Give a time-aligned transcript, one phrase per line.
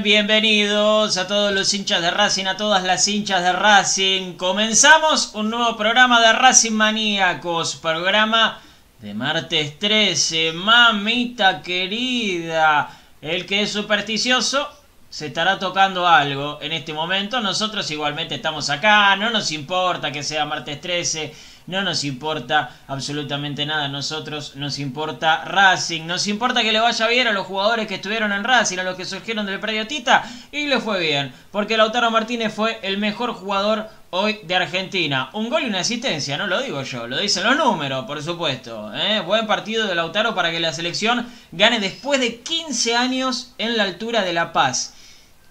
[0.00, 4.38] Bienvenidos a todos los hinchas de Racing, a todas las hinchas de Racing.
[4.38, 8.58] Comenzamos un nuevo programa de Racing Maníacos, programa
[9.00, 10.52] de martes 13.
[10.52, 12.88] Mamita querida,
[13.20, 14.66] el que es supersticioso
[15.10, 17.40] se estará tocando algo en este momento.
[17.40, 21.34] Nosotros igualmente estamos acá, no nos importa que sea martes 13.
[21.66, 27.06] No nos importa absolutamente nada a nosotros, nos importa Racing, nos importa que le vaya
[27.06, 30.24] bien a los jugadores que estuvieron en Racing, a los que surgieron del predio Tita,
[30.50, 35.30] y le fue bien, porque Lautaro Martínez fue el mejor jugador hoy de Argentina.
[35.32, 38.92] Un gol y una asistencia, no lo digo yo, lo dicen los números, por supuesto.
[38.94, 39.20] ¿eh?
[39.20, 43.84] Buen partido de Lautaro para que la selección gane después de 15 años en la
[43.84, 44.94] altura de La Paz.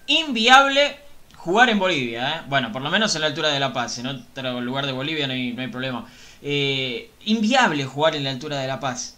[0.06, 1.01] Inviable
[1.42, 2.42] jugar en Bolivia, ¿eh?
[2.48, 5.26] bueno, por lo menos en la altura de La Paz, en otro lugar de Bolivia
[5.26, 6.06] no hay, no hay problema.
[6.40, 9.16] Eh, inviable jugar en la altura de La Paz.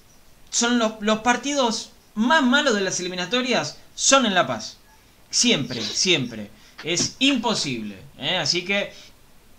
[0.48, 4.78] Son los, los partidos más malos de las eliminatorias, son en La Paz.
[5.28, 6.50] Siempre, siempre.
[6.82, 7.98] Es imposible.
[8.18, 8.38] ¿eh?
[8.38, 8.94] Así que,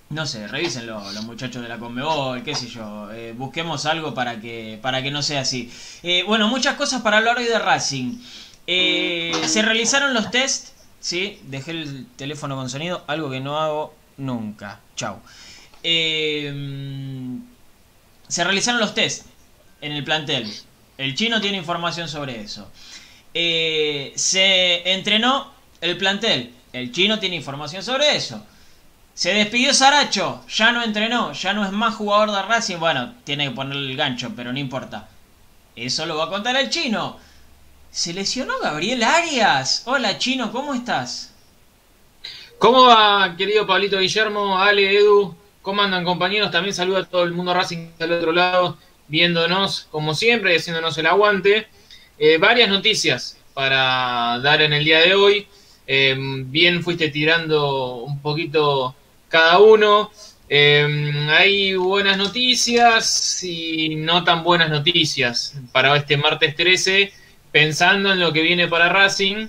[0.10, 3.10] no sé, revísenlo los muchachos de la Conmebol, qué sé yo.
[3.36, 5.72] busquemos algo para que, para que no sea así.
[6.26, 8.18] Bueno, muchas cosas para hablar hoy de Racing.
[8.66, 10.75] Se realizaron los test
[11.06, 14.80] Sí, dejé el teléfono con sonido, algo que no hago nunca.
[14.96, 15.20] Chau.
[15.84, 16.52] Eh,
[18.28, 19.28] se realizaron los test
[19.82, 20.52] en el plantel.
[20.98, 22.72] El chino tiene información sobre eso.
[23.36, 26.52] Eh, se entrenó el plantel.
[26.74, 28.44] El chino tiene información sobre eso.
[29.14, 32.80] Se despidió Saracho, ya no entrenó, ya no es más jugador de Racing.
[32.80, 35.08] Bueno, tiene que ponerle el gancho, pero no importa.
[35.76, 37.20] Eso lo va a contar el chino.
[37.96, 39.84] Se lesionó Gabriel Arias.
[39.86, 41.34] Hola chino, ¿cómo estás?
[42.60, 45.34] ¿Cómo va, querido Pablito Guillermo, Ale, Edu?
[45.62, 46.52] ¿Cómo andan, compañeros?
[46.52, 48.78] También saludo a todo el mundo Racing del otro lado,
[49.08, 51.68] viéndonos como siempre y haciéndonos el aguante.
[52.20, 55.48] Eh, varias noticias para dar en el día de hoy.
[55.88, 58.94] Eh, bien fuiste tirando un poquito
[59.30, 60.12] cada uno.
[60.50, 67.14] Eh, hay buenas noticias y no tan buenas noticias para este martes 13,
[67.56, 69.48] pensando en lo que viene para Racing.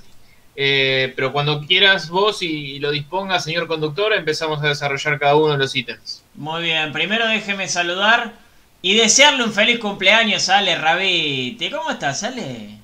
[0.55, 5.55] Eh, pero cuando quieras vos y lo dispongas, señor conductor, empezamos a desarrollar cada uno
[5.55, 6.23] de los ítems.
[6.37, 8.35] Muy bien, primero déjeme saludar
[8.81, 11.69] y desearle un feliz cumpleaños a Ale Rabite.
[11.69, 12.79] ¿Cómo estás, Ale?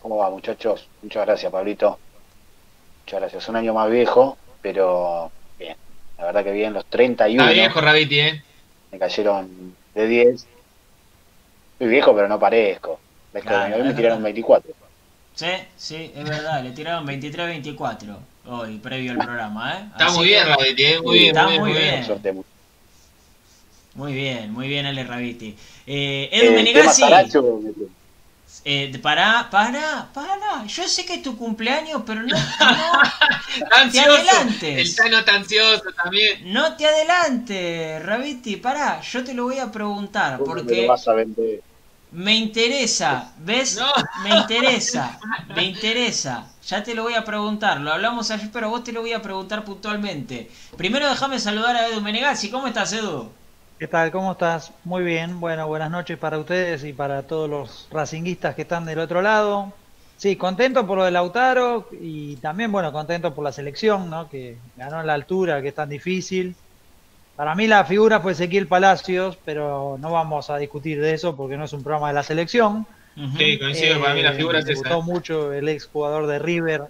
[0.00, 0.86] ¿Cómo va, muchachos?
[1.02, 1.98] Muchas gracias, Pablito.
[3.00, 3.48] Muchas gracias.
[3.48, 5.76] Un año más viejo, pero bien.
[6.18, 8.44] La verdad que bien, los 31 Está viejo, Rabiti, ¿eh?
[8.92, 10.46] me cayeron de 10.
[11.78, 13.00] Soy viejo, pero no parezco.
[13.32, 14.24] ¿Ves que Claro, a mí me tiraron verdad.
[14.24, 14.72] 24.
[15.34, 15.46] Sí,
[15.76, 19.84] sí, es verdad, le tiraron 23-24 hoy, previo al programa, ¿eh?
[19.92, 21.00] Está Así muy que- bien, Rabiti, ¿eh?
[21.00, 21.94] Muy bien, Está muy bien, muy muy bien.
[22.22, 22.44] bien.
[23.94, 25.48] Muy bien, muy bien, Ale Rabiti.
[25.86, 27.02] Eh, Eh, Edu el tema Menegazzi,
[28.64, 30.64] eh, pará, pará, pará.
[30.66, 32.28] Yo sé que es tu cumpleaños, pero no,
[32.60, 33.00] no,
[33.76, 34.10] ansioso.
[34.10, 34.78] adelantes.
[34.78, 36.52] El Tano está ansioso también.
[36.52, 39.00] no te adelantes, Rabiti, pará.
[39.00, 41.60] Yo te lo voy a preguntar, ¿cómo me porque lo vas a vender?
[42.10, 43.78] Me interesa, ¿ves?
[44.22, 45.18] Me interesa,
[45.54, 46.46] me interesa.
[46.66, 49.20] Ya te lo voy a preguntar, lo hablamos ayer, pero vos te lo voy a
[49.20, 50.50] preguntar puntualmente.
[50.76, 52.50] Primero déjame saludar a Edu Menegazzi.
[52.50, 53.30] ¿Cómo estás, Edu?
[53.78, 54.10] ¿Qué tal?
[54.10, 54.72] ¿Cómo estás?
[54.84, 55.38] Muy bien.
[55.38, 59.72] Bueno, buenas noches para ustedes y para todos los racinguistas que están del otro lado.
[60.16, 64.28] Sí, contento por lo de Lautaro y también, bueno, contento por la selección, ¿no?
[64.28, 66.56] Que ganó en la altura, que es tan difícil.
[67.38, 71.56] Para mí la figura fue Ezequiel Palacios, pero no vamos a discutir de eso porque
[71.56, 72.84] no es un programa de la selección.
[73.36, 74.80] Sí, coincido, para mí la figura es me esa.
[74.80, 76.82] gustó mucho el ex jugador de River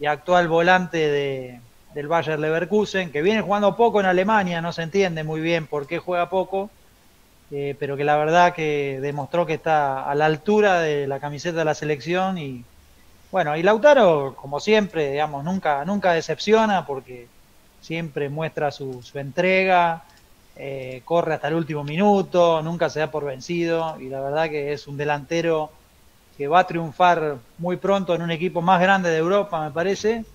[0.00, 1.60] y actual volante de,
[1.94, 5.86] del Bayer Leverkusen, que viene jugando poco en Alemania, no se entiende muy bien por
[5.86, 6.68] qué juega poco,
[7.52, 11.60] eh, pero que la verdad que demostró que está a la altura de la camiseta
[11.60, 12.64] de la selección y
[13.30, 17.28] bueno, y Lautaro, como siempre, digamos, nunca, nunca decepciona porque
[17.80, 20.04] siempre muestra su, su entrega,
[20.54, 24.72] eh, corre hasta el último minuto, nunca se da por vencido y la verdad que
[24.72, 25.72] es un delantero
[26.36, 30.26] que va a triunfar muy pronto en un equipo más grande de Europa, me parece,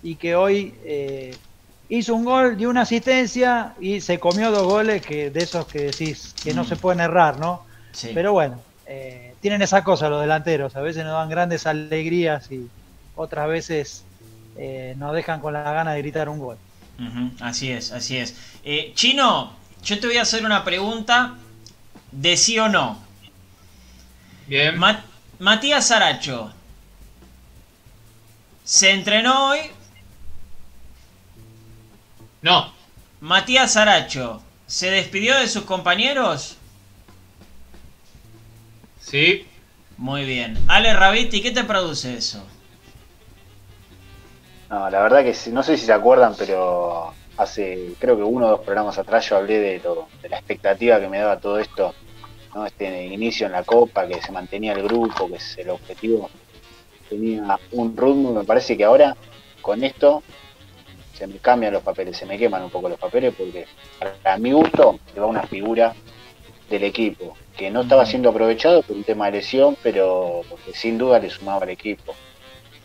[0.00, 1.40] y que hoy eh,
[1.88, 5.78] hizo un gol y una asistencia y se comió dos goles que de esos que
[5.80, 6.66] decís que no Mm.
[6.66, 7.66] se pueden errar, ¿no?
[7.92, 8.08] Sí.
[8.12, 12.72] Pero bueno, eh, tienen esa cosa los delanteros, a veces nos dan grandes alegrías y
[13.14, 14.08] otras veces
[14.54, 16.60] eh, nos dejan con la gana de gritar un gol.
[17.40, 18.34] Así es, así es.
[18.64, 19.52] Eh, Chino,
[19.82, 21.34] yo te voy a hacer una pregunta
[22.12, 22.98] de sí o no.
[24.46, 24.76] Bien.
[24.78, 25.04] Ma-
[25.38, 26.52] Matías Saracho,
[28.64, 29.60] ¿se entrenó hoy?
[32.42, 32.72] No,
[33.20, 36.56] Matías Saracho, ¿se despidió de sus compañeros?
[39.00, 39.46] sí.
[39.96, 40.58] Muy bien.
[40.66, 42.46] Ale Raviti, ¿qué te produce eso?
[44.70, 48.50] No, la verdad que no sé si se acuerdan, pero hace creo que uno o
[48.50, 51.94] dos programas atrás yo hablé de, lo, de la expectativa que me daba todo esto,
[52.54, 52.64] ¿no?
[52.64, 56.30] este inicio en la Copa, que se mantenía el grupo, que es el objetivo
[57.10, 59.16] tenía un ritmo, me parece que ahora
[59.60, 60.22] con esto
[61.12, 63.66] se me cambian los papeles, se me queman un poco los papeles porque
[64.22, 65.92] para mi gusto se va una figura
[66.70, 70.96] del equipo que no estaba siendo aprovechado por un tema de lesión, pero porque sin
[70.96, 72.14] duda le sumaba al equipo.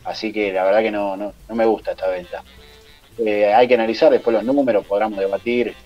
[0.05, 2.45] Así que la verdad que no, no, no me gusta esta venta.
[3.17, 5.77] Eh, hay que analizar después los números, podamos debatir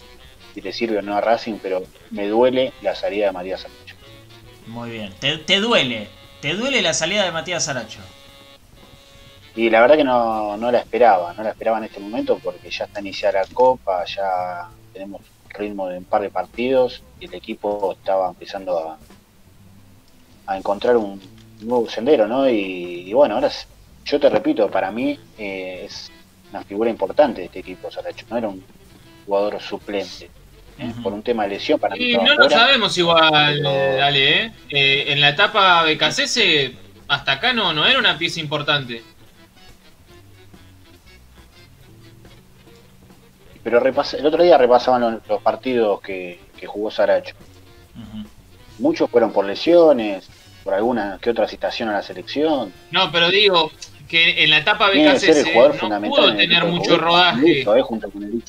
[0.54, 3.98] si le sirve o no a Racing, pero me duele la salida de Matías Sancho.
[4.68, 5.14] Muy bien.
[5.20, 6.08] ¿Te, te duele?
[6.42, 8.00] ¿Te duele la salida de Matías Saracho?
[9.54, 12.70] Y la verdad que no, no la esperaba, no la esperaba en este momento porque
[12.72, 14.26] ya está iniciada la Copa, ya
[14.92, 19.02] tenemos ritmo de un par de partidos y el equipo estaba empezando a,
[20.48, 22.50] a encontrar un nuevo sendero, ¿no?
[22.50, 23.70] Y, y bueno, ahora es-
[24.06, 26.12] yo te repito, para mí eh, es
[26.52, 28.64] una figura importante de este equipo, Saracho, no era un
[29.26, 30.30] jugador suplente.
[30.80, 30.94] ¿eh?
[31.04, 32.50] Por un tema de lesión, para mí Y no lo fuera.
[32.58, 34.54] sabemos igual, Pero- eh, dale, ¿eh?
[34.70, 36.74] Eh, En la etapa de Cacese,
[37.08, 39.04] hasta acá no, no era una pieza importante.
[43.64, 47.36] Pero el otro día repasaban los, los partidos que, que jugó Saracho.
[48.80, 50.30] Muchos fueron por lesiones,
[50.70, 52.72] por alguna que otra citación a la selección.
[52.92, 53.72] No, pero digo
[54.08, 56.24] que en la etapa ser el Cacese jugador no fundamental.
[56.26, 57.62] pudo tener mucho Boca, rodaje.
[57.62, 58.44] eh, junto con el.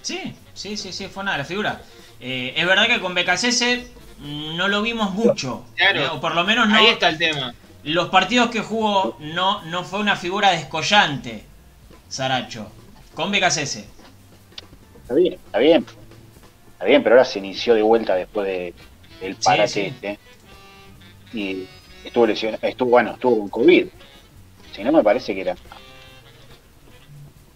[0.00, 1.78] Sí, sí, sí, sí, fue una de las figuras.
[2.20, 3.88] Eh, es verdad que con Becasese
[4.20, 5.64] no lo vimos mucho.
[5.74, 6.00] Claro.
[6.02, 6.76] eh, o por lo menos no.
[6.76, 7.52] Ahí está el tema.
[7.82, 11.44] Los partidos que jugó no, no fue una figura descollante,
[12.08, 12.70] Saracho.
[13.14, 13.86] Con Becasese.
[15.02, 15.84] Está bien, está bien.
[16.74, 18.72] Está bien, pero ahora se inició de vuelta después de,
[19.20, 19.80] del parate sí.
[19.80, 20.18] este.
[21.32, 21.66] Y
[22.04, 23.86] estuvo lesionado, estuvo, bueno, estuvo con COVID.
[24.74, 25.56] Si no me parece que era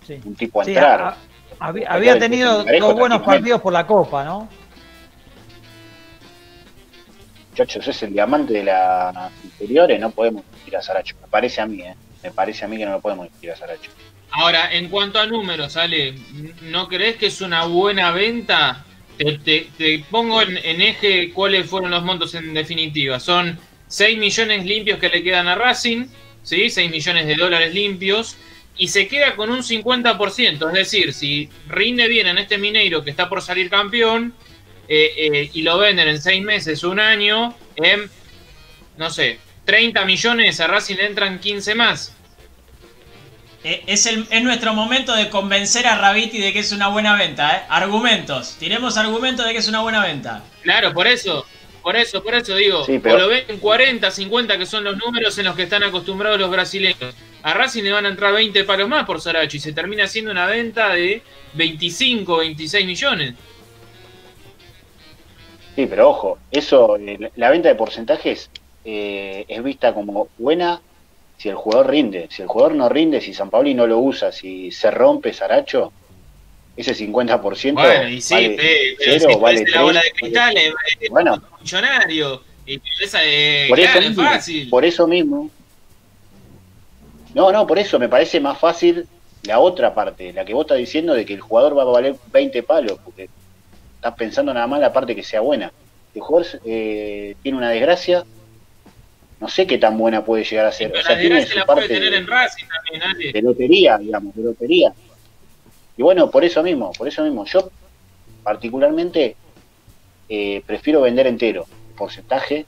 [0.07, 0.21] Sí.
[0.25, 1.01] un tipo a Sí, entrar.
[1.01, 1.17] ha-
[1.89, 4.49] había, tenido Parejo dos buenos partidos por la Copa, ¿no?
[7.51, 11.15] Muchachos, es el diamante de las inferiores, no podemos ir a Saracho.
[11.21, 11.95] Me parece a mí, ¿eh?
[12.23, 13.91] Me parece a mí que no lo podemos ir a Saracho.
[14.31, 16.15] Ahora, en cuanto a números, Ale,
[16.63, 18.85] ¿no crees que es una buena venta?
[19.19, 23.21] Te, pongo en, en eje cuáles fueron los montos en definitiva.
[23.21, 26.07] Son 6 millones limpios que le quedan a Racing,
[26.43, 26.71] ¿sí?
[26.71, 28.37] 6 millones de dólares limpios,
[28.77, 30.67] y se queda con un 50%.
[30.69, 34.35] Es decir, si rinde bien en este Mineiro que está por salir campeón,
[34.89, 38.11] eh, eh, y lo venden en 6 meses, un año, en,
[38.97, 42.17] no sé, 30 millones, a Racing le entran 15 más.
[43.65, 47.15] Eh, es, el, es nuestro momento de convencer a Raviti de que es una buena
[47.17, 47.63] venta, ¿eh?
[47.69, 48.57] Argumentos.
[48.59, 50.43] Tiremos argumentos de que es una buena venta.
[50.63, 51.47] Claro, por eso,
[51.81, 54.83] por eso, por eso digo, Sí, pero- o lo ven en 40, 50, que son
[54.83, 57.15] los números en los que están acostumbrados los brasileños.
[57.45, 60.31] A Racing le van a entrar 20 palos más por Saracho y se termina haciendo
[60.33, 61.23] una venta de
[61.55, 63.35] 25, 26 millones.
[65.77, 68.51] Sí, pero ojo, eso, eh, la venta de porcentajes
[68.85, 70.81] eh, es vista como buena
[71.43, 72.29] si el jugador rinde.
[72.31, 75.93] Si el jugador no rinde, si San Paoli no lo usa, si se rompe Saracho,
[76.77, 80.57] ese 50% Bueno, y sí, vale pe- pero cero, si vale la bola de cristal,
[80.57, 81.43] es, es Bueno.
[81.61, 82.43] millonario.
[82.65, 84.71] Y esa es, por eso, claro, es mismo, fácil.
[84.71, 85.51] por eso mismo.
[87.35, 89.05] No, no, por eso me parece más fácil
[89.43, 92.15] la otra parte, la que vos estás diciendo de que el jugador va a valer
[92.33, 93.29] 20 palos, porque
[93.97, 95.73] estás pensando nada más la parte que sea buena.
[96.15, 98.23] El jugador eh, tiene una desgracia,
[99.43, 100.89] no sé qué tan buena puede llegar a ser.
[100.91, 103.33] Pero O sea, la tiene su la puede parte tener de- en Racing también, Ale.
[103.33, 104.93] de lotería, digamos, de lotería.
[105.97, 107.69] Y bueno, por eso mismo, por eso mismo, yo
[108.45, 109.37] particularmente
[110.29, 112.67] eh, prefiero vender entero, porcentaje,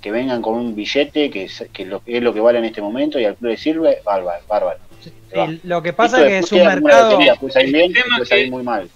[0.00, 2.80] que vengan con un billete, que es, que lo, es lo que vale en este
[2.80, 4.78] momento, y al club le sirve, bárbaro, bárbaro.
[5.00, 5.12] Sí,
[5.64, 7.10] lo que pasa Esto es que es después un mercado.
[7.12, 8.88] lotería, puede salir bien, puede muy mal.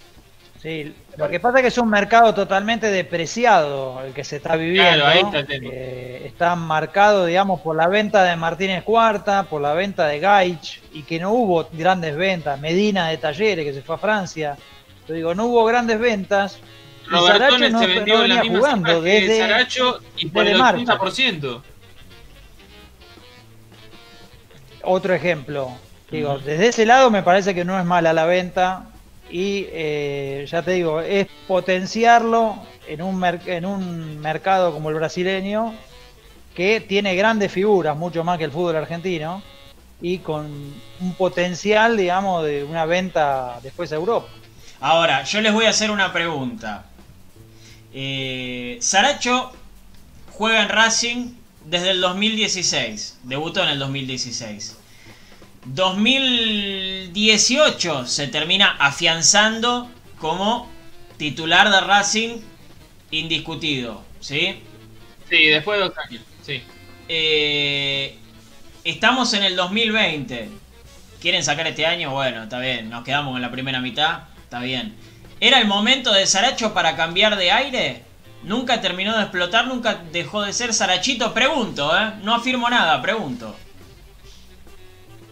[0.63, 4.57] Sí, lo que pasa es que es un mercado totalmente depreciado el que se está
[4.57, 5.05] viviendo.
[5.05, 5.65] Claro, ahí está el.
[5.71, 10.81] Eh, está marcado, digamos, por la venta de Martínez Cuarta, por la venta de Gaich,
[10.93, 12.59] y que no hubo grandes ventas.
[12.59, 14.57] Medina de Talleres, que se fue a Francia.
[15.07, 16.59] Yo digo, no hubo grandes ventas.
[17.07, 20.01] y Robertone Saracho no, se no vendió en la venía misma jugando que desde, Saracho
[20.17, 20.81] y por el marzo.
[20.81, 21.63] 80%.
[24.83, 25.71] Otro ejemplo.
[26.11, 28.90] Digo, desde ese lado me parece que no es mala la venta
[29.31, 32.57] y eh, ya te digo, es potenciarlo
[32.89, 35.75] en un, en un mercado como el brasileño
[36.55, 39.43] que tiene grandes figuras, mucho más que el fútbol argentino,
[40.03, 44.29] y con un potencial, digamos, de una venta después a Europa.
[44.81, 46.87] Ahora, yo les voy a hacer una pregunta.
[47.93, 49.53] Eh, Saracho
[50.33, 51.35] juega en Racing
[51.67, 53.19] desde el 2016.
[53.25, 54.77] Debutó en el 2016.
[55.65, 60.71] 2018 se termina afianzando como
[61.17, 62.39] titular de Racing
[63.11, 64.05] indiscutido.
[64.21, 64.63] ¿Sí?
[65.29, 66.23] Sí, después de dos años.
[66.43, 66.63] Sí.
[67.09, 68.17] Eh,
[68.85, 70.49] estamos en el 2020.
[71.21, 72.13] ¿Quieren sacar este año?
[72.13, 72.89] Bueno, está bien.
[72.89, 74.23] Nos quedamos en la primera mitad.
[74.43, 74.97] Está bien.
[75.41, 78.03] ¿Era el momento de Saracho para cambiar de aire?
[78.43, 81.35] Nunca terminó de explotar, nunca dejó de ser Sarachito.
[81.35, 82.13] Pregunto, ¿eh?
[82.23, 83.55] No afirmo nada, pregunto.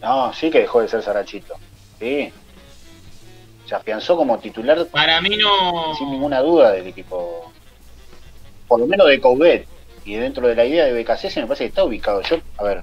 [0.02, 1.54] No, sí que dejó de ser Sarachito.
[1.98, 2.32] Sí.
[3.66, 5.94] Se afianzó como titular Para mí no.
[5.96, 7.52] sin ninguna duda del equipo,
[8.66, 9.66] por lo menos de Coudet.
[10.04, 12.22] Y dentro de la idea de BKC me parece que está ubicado.
[12.22, 12.82] Yo, a ver,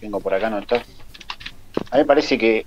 [0.00, 0.76] tengo por acá no está.
[0.76, 2.64] A mí me parece que,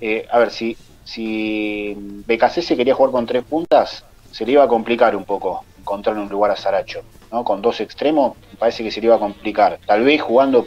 [0.00, 1.94] eh, a ver, si, si
[2.26, 6.16] BKC se quería jugar con tres puntas, se le iba a complicar un poco encontrar
[6.16, 7.02] un lugar a Saracho.
[7.30, 7.44] ¿no?
[7.44, 9.78] Con dos extremos, me parece que se le iba a complicar.
[9.84, 10.66] Tal vez jugando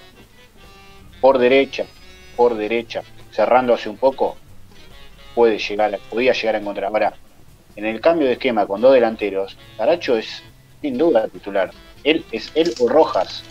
[1.22, 1.86] por derecha,
[2.42, 4.36] por derecha, cerrándose un poco,
[5.36, 6.88] puede llegar, podía llegar a encontrar.
[6.88, 7.14] Ahora,
[7.76, 10.42] en el cambio de esquema con dos delanteros, Saracho es
[10.82, 11.70] sin duda titular.
[12.04, 13.44] Él es él o Rojas.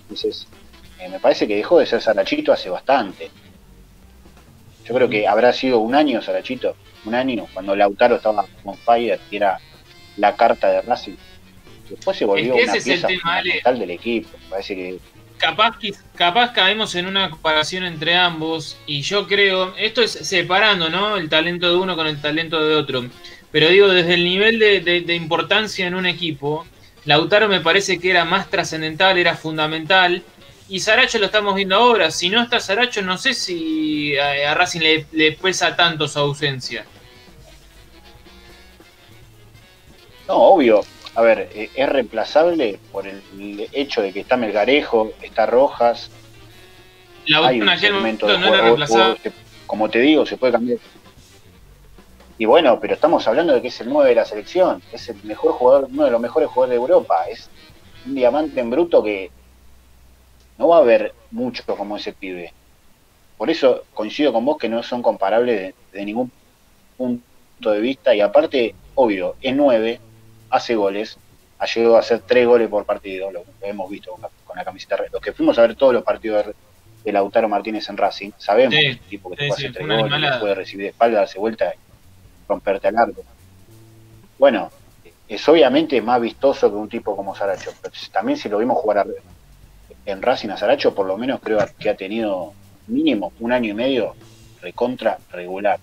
[0.00, 0.48] Entonces,
[0.98, 3.30] eh, me parece que dejó de ser Sarachito hace bastante.
[4.84, 9.20] Yo creo que habrá sido un año Sarachito, un año, cuando Lautaro estaba con fire
[9.30, 9.60] y era
[10.16, 11.14] la carta de Racing.
[11.88, 14.30] Después se volvió Es que una pieza fundamental del equipo.
[14.42, 14.98] Me parece que
[15.40, 15.76] capaz,
[16.14, 21.16] capaz caemos en una comparación entre ambos y yo creo, esto es separando ¿no?
[21.16, 23.04] el talento de uno con el talento de otro,
[23.50, 26.66] pero digo, desde el nivel de, de- importancia en un equipo,
[27.04, 30.22] Lautaro me parece que era más trascendental, era fundamental,
[30.68, 34.54] y Saracho lo estamos viendo ahora, si no está Saracho no sé si a, a
[34.54, 36.84] Racing le, le pesa tanto su ausencia.
[40.28, 40.82] No, obvio.
[41.14, 43.24] A ver, eh, es reemplazable por el
[43.72, 46.12] hecho de que está Melgarejo, está Rojas.
[47.40, 49.34] Lautaro hay un segmento momento de no era juego, se-
[49.66, 50.78] como te digo, se puede cambiar.
[52.38, 55.22] Y bueno, pero estamos hablando de que es el 9 de la selección, es el
[55.22, 57.52] mejor jugador, uno de los mejores jugadores de Europa, es
[58.04, 59.32] un diamante en bruto que
[60.58, 62.54] no va a haber mucho como ese pibe.
[63.36, 66.32] Por eso coincido con vos que no son comparables de, de ningún
[66.96, 67.24] punto
[67.72, 70.02] de vista y aparte, obvio, es 9,
[70.50, 71.20] hace goles,
[71.58, 74.64] ha llegado a hacer 3 goles por partido, lo hemos visto con la, con la
[74.64, 74.96] camiseta.
[74.96, 75.08] red.
[75.12, 76.56] Los que fuimos a ver todos los partidos de,
[77.04, 79.56] de Lautaro Martínez en Racing, sabemos Sí, que es un tipo que te sí, puede
[79.56, 80.36] sí, hacer fue 3 una goles, animalada.
[80.36, 81.78] que puede recibir de espalda, darse vuelta y
[82.48, 83.26] romperte al arco.
[84.38, 84.72] Bueno,
[85.26, 88.98] es obviamente más vistoso que un tipo como Saracho, pero también si lo vimos jugar
[88.98, 89.06] a-
[90.04, 93.74] en Racing a Saracho, por lo menos creo que ha tenido mínimo un año y
[93.74, 94.18] medio
[94.58, 95.80] recontra regular.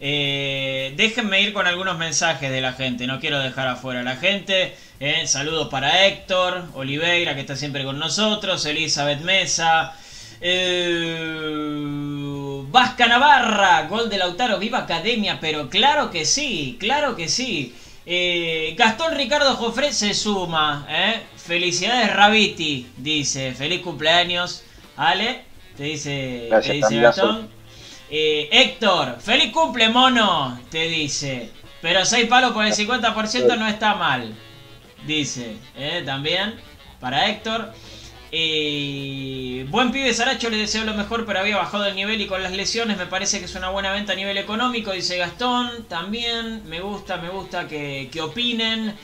[0.00, 4.16] Eh, déjenme ir con algunos mensajes de la gente, no quiero dejar afuera a la
[4.16, 4.74] gente.
[4.98, 9.94] Eh, saludos para Héctor, Oliveira, que está siempre con nosotros, Elizabeth Mesa,
[10.40, 11.90] eh,
[12.70, 17.74] Vasca Navarra, gol de Lautaro, viva Academia, pero claro que sí, claro que sí.
[18.06, 21.20] Eh, Gastón Ricardo Jofre se suma, ¿eh?
[21.36, 24.64] Felicidades Rabiti, dice, feliz cumpleaños.
[24.96, 25.44] Ale,
[25.76, 27.59] te dice, te dice Gastón.
[28.10, 31.50] Eh, Héctor, feliz cumple mono, te dice.
[31.80, 34.34] Pero 6 palos por el 50% no está mal,
[35.06, 36.02] dice, ¿eh?
[36.04, 36.54] también
[37.00, 37.72] para Héctor.
[38.32, 42.42] Eh, buen pibe Saracho, le deseo lo mejor, pero había bajado el nivel y con
[42.42, 45.86] las lesiones me parece que es una buena venta a nivel económico, dice Gastón.
[45.88, 48.96] También me gusta, me gusta que, opinen.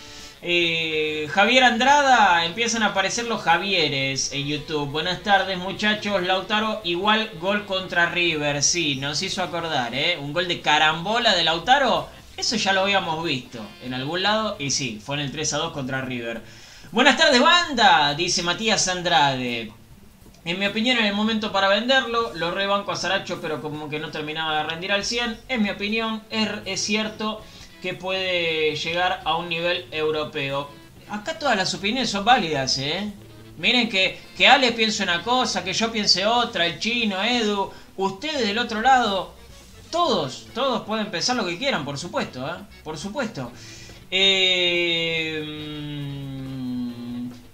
[0.42, 4.90] Eh, Javier Andrada, empiezan a aparecer los Javieres en YouTube.
[4.90, 10.18] Buenas tardes muchachos, Lautaro igual gol contra River, sí, nos hizo acordar, ¿eh?
[10.20, 14.70] Un gol de carambola de Lautaro, eso ya lo habíamos visto en algún lado y
[14.70, 16.42] sí, fue en el 3 a 2 contra River.
[16.92, 19.72] Buenas tardes, banda, dice Matías Andrade.
[20.46, 23.98] En mi opinión, en el momento para venderlo, lo rebanco a Saracho, pero como que
[23.98, 25.40] no terminaba de rendir al 100.
[25.48, 27.42] En mi opinión, es, cierto
[27.86, 30.68] que puede llegar a un nivel europeo.
[31.08, 33.12] Acá todas las opiniones son válidas, ¿eh?
[33.58, 38.44] Miren que, que Ale piense una cosa, que yo piense otra, el chino, Edu, ustedes
[38.44, 39.32] del otro lado,
[39.92, 42.58] todos, todos pueden pensar lo que quieran, por supuesto, ¿eh?
[42.82, 43.52] Por supuesto.
[44.10, 45.76] Eh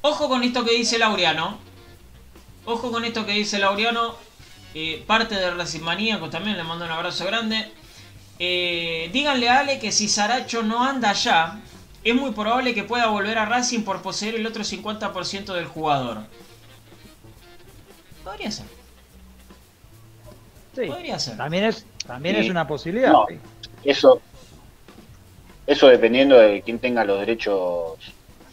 [0.05, 1.59] Ojo con esto que dice Laureano.
[2.65, 4.17] Ojo con esto que dice Laureano.
[5.07, 7.71] Parte de Racing Maníaco también, le mando un abrazo grande.
[8.45, 11.61] Eh, díganle a Ale que si Saracho no anda allá,
[12.03, 16.23] es muy probable que pueda volver a Racing por poseer el otro 50% del jugador.
[18.25, 18.67] Podría ser.
[20.75, 21.37] Sí, Podría ser.
[21.37, 23.13] También es, también es una posibilidad.
[23.85, 24.21] eso,
[25.65, 27.97] eso dependiendo de quién tenga los derechos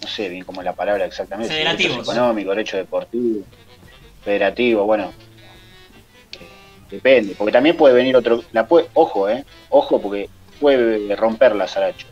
[0.01, 2.07] no sé bien cómo es la palabra exactamente, Federativos.
[2.07, 3.43] económico, derecho deportivo,
[4.23, 5.11] federativo, bueno,
[6.89, 11.67] depende, porque también puede venir otro, la puede, ojo, eh, ojo, porque puede romper la
[11.67, 12.07] Saracho.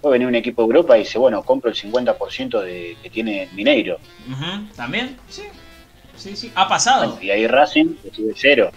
[0.00, 3.48] Puede venir un equipo de Europa y dice, bueno, compro el 50% de, que tiene
[3.52, 3.98] Mineiro.
[4.76, 5.42] También, sí.
[6.16, 7.18] Sí, sí, ha pasado.
[7.20, 8.70] y ahí Racing recibe cero.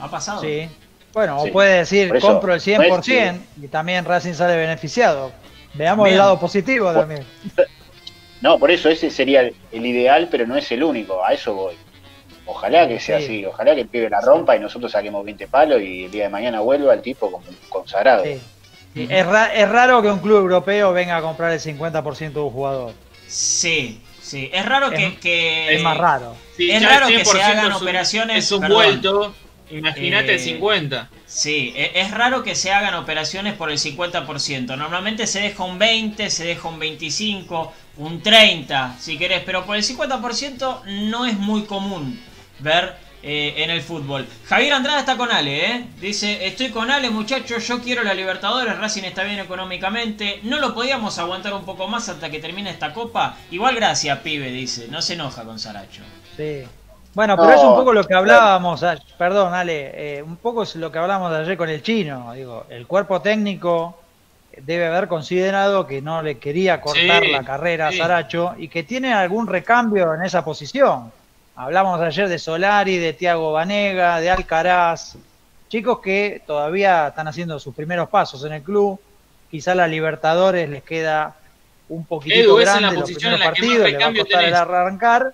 [0.00, 0.40] Ha pasado.
[0.40, 0.68] Sí.
[1.12, 5.32] Bueno, o puede decir, compro el 100% y también Racing sale beneficiado.
[5.74, 7.24] Veamos el lado positivo también.
[8.40, 11.74] No, por eso ese sería el, ideal, pero no es el único, a eso voy.
[12.50, 15.82] Ojalá que sea así, ojalá que el pibe la rompa y nosotros saquemos 20 palos
[15.82, 18.24] y el día de mañana vuelva el tipo como consagrado.
[18.24, 18.40] Es,
[18.94, 22.94] es, raro que un club europeo venga a comprar el 50% de un jugador.
[23.26, 24.50] Sí, sí.
[24.50, 26.34] Es raro que, Es más raro.
[26.58, 28.38] es raro que se hagan operaciones.
[28.38, 29.34] Es un vuelto
[29.70, 30.96] Imagínate el 50.
[30.96, 34.74] Eh, sí, e, es raro que se hagan operaciones por el 50%.
[34.78, 39.76] Normalmente se deja un 20, se deja un 25, un 30, si querés, pero por
[39.76, 42.18] el 50% no es muy común
[42.60, 44.26] ver eh, en el fútbol.
[44.46, 45.84] Javier Andrade está con Ale, ¿eh?
[46.00, 50.72] Dice, estoy con Ale muchachos, yo quiero la Libertadores, Racing está bien económicamente, no lo
[50.72, 53.36] podíamos aguantar un poco más hasta que termine esta copa.
[53.50, 56.02] Igual gracias, pibe, dice, no se enoja con Saracho.
[56.36, 56.62] Sí,
[57.14, 58.84] bueno, pero es un poco lo que hablábamos,
[59.18, 62.32] perdón, Ale, eh, un poco es lo que hablábamos ayer con el chino.
[62.34, 63.98] Digo, el cuerpo técnico
[64.56, 69.12] debe haber considerado que no le quería cortar la carrera a Saracho y que tiene
[69.12, 71.10] algún recambio en esa posición.
[71.60, 75.16] Hablamos ayer de Solari, de Tiago Vanega, de Alcaraz,
[75.68, 79.00] chicos que todavía están haciendo sus primeros pasos en el club.
[79.50, 81.34] Quizá la Libertadores les queda
[81.88, 85.32] un poquitito grande los primeros partidos, le va a costar el arrancar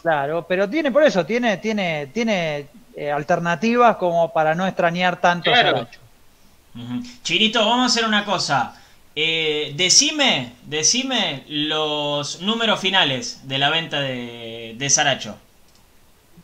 [0.00, 5.50] Claro, pero tiene por eso, tiene, tiene, tiene eh, alternativas como para no extrañar tanto
[5.52, 5.88] a.
[7.24, 8.76] Chirito, vamos a hacer una cosa.
[9.16, 15.38] Eh, decime, decime los números finales de la venta de, Saracho.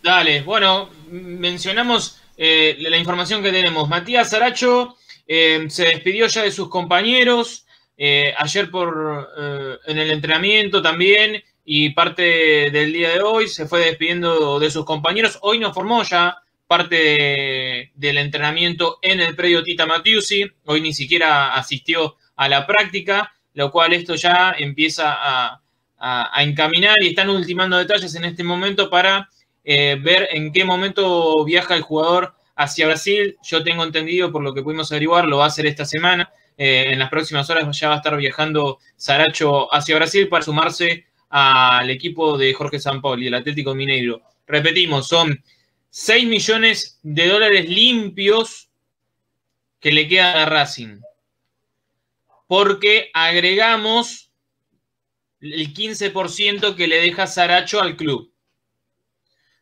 [0.03, 3.89] Dale, bueno, mencionamos eh, la información que tenemos.
[3.89, 7.67] Matías Saracho se despidió ya de sus compañeros.
[7.99, 14.59] ayer por en el entrenamiento también y parte del día de hoy se fue despidiendo
[14.59, 15.39] de sus compañeros.
[15.43, 20.51] Hoy no formó ya parte del entrenamiento en el predio Tita Matiusi.
[20.65, 25.61] Hoy ni siquiera asistió a la práctica, lo cual esto ya empieza a,
[26.39, 29.29] encaminar y están ultimando detalles en este momento para
[29.63, 33.37] eh, ver en qué momento viaja el jugador hacia Brasil.
[33.43, 36.33] Yo tengo entendido, por lo que pudimos averiguar, lo va a hacer esta semana.
[36.57, 41.05] Eh, en las próximas horas ya va a estar viajando Saracho hacia Brasil para sumarse
[41.29, 44.23] al equipo de Jorge Sampaoli, el Atlético Mineiro.
[44.47, 45.45] Repetimos, son
[45.91, 48.71] 6 millones de dólares limpios
[49.79, 51.01] que le quedan a Racing.
[52.51, 54.33] Porque agregamos
[55.41, 58.35] el 15% que le deja Saracho al club.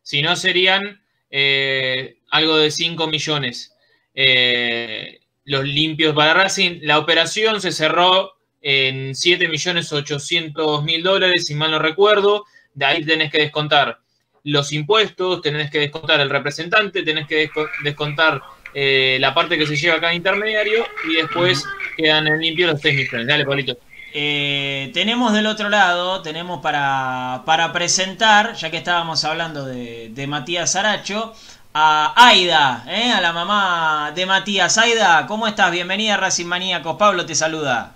[0.00, 3.74] Si no, serían eh, algo de 5 millones.
[4.14, 6.78] Eh, los limpios para Racing.
[6.80, 12.46] La operación se cerró en 7 millones 800 mil dólares, si mal no recuerdo.
[12.72, 14.00] De ahí tenés que descontar
[14.44, 17.50] los impuestos, tenés que descontar el representante, tenés que
[17.84, 18.40] descontar
[18.74, 21.64] eh, la parte que se lleva acá intermediario y después
[21.96, 23.26] quedan en limpio los 6 millones.
[23.26, 23.76] Dale, Pablito.
[24.14, 30.26] Eh, tenemos del otro lado, tenemos para, para presentar, ya que estábamos hablando de, de
[30.26, 31.34] Matías Aracho,
[31.74, 33.12] a Aida, ¿eh?
[33.12, 34.78] a la mamá de Matías.
[34.78, 35.70] Aida, ¿cómo estás?
[35.70, 36.96] Bienvenida a Racing Maníacos.
[36.96, 37.92] Pablo te saluda.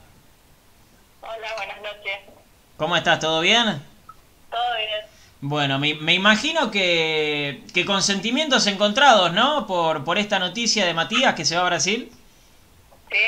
[1.23, 2.19] Hola, buenas noches.
[2.77, 3.19] ¿Cómo estás?
[3.19, 3.65] ¿Todo bien?
[4.51, 5.12] Todo bien.
[5.45, 9.67] Bueno, me, me imagino que, que, con sentimientos encontrados, ¿no?
[9.67, 12.13] Por, por esta noticia de Matías que se va a Brasil.
[13.11, 13.19] Sí,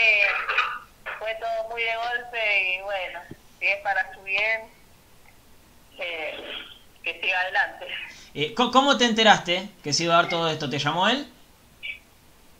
[1.19, 3.21] fue todo muy de golpe y bueno,
[3.59, 4.63] si es para su bien,
[7.03, 7.87] que siga adelante.
[8.35, 10.71] Eh, ¿Cómo te enteraste que se iba a dar todo esto?
[10.71, 11.27] ¿Te llamó él?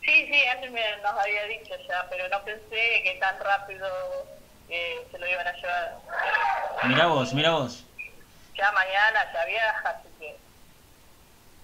[0.01, 3.87] Sí, sí, antes me, nos había dicho ya, pero no pensé que tan rápido
[4.69, 5.97] eh, se lo iban a llevar.
[6.83, 7.85] Mira vos, mira vos.
[8.57, 10.37] Ya mañana ya viaja, así que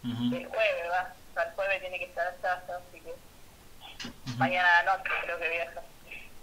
[0.04, 3.14] el jueves va, el jueves tiene que estar allá, así que
[4.38, 5.82] mañana a la noche creo que viaja.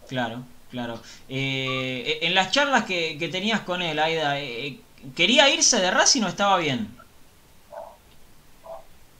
[0.09, 1.03] Claro, claro.
[1.29, 4.81] Eh, en las charlas que, que tenías con él, Aida, eh,
[5.15, 6.97] ¿quería irse de Racing o estaba bien?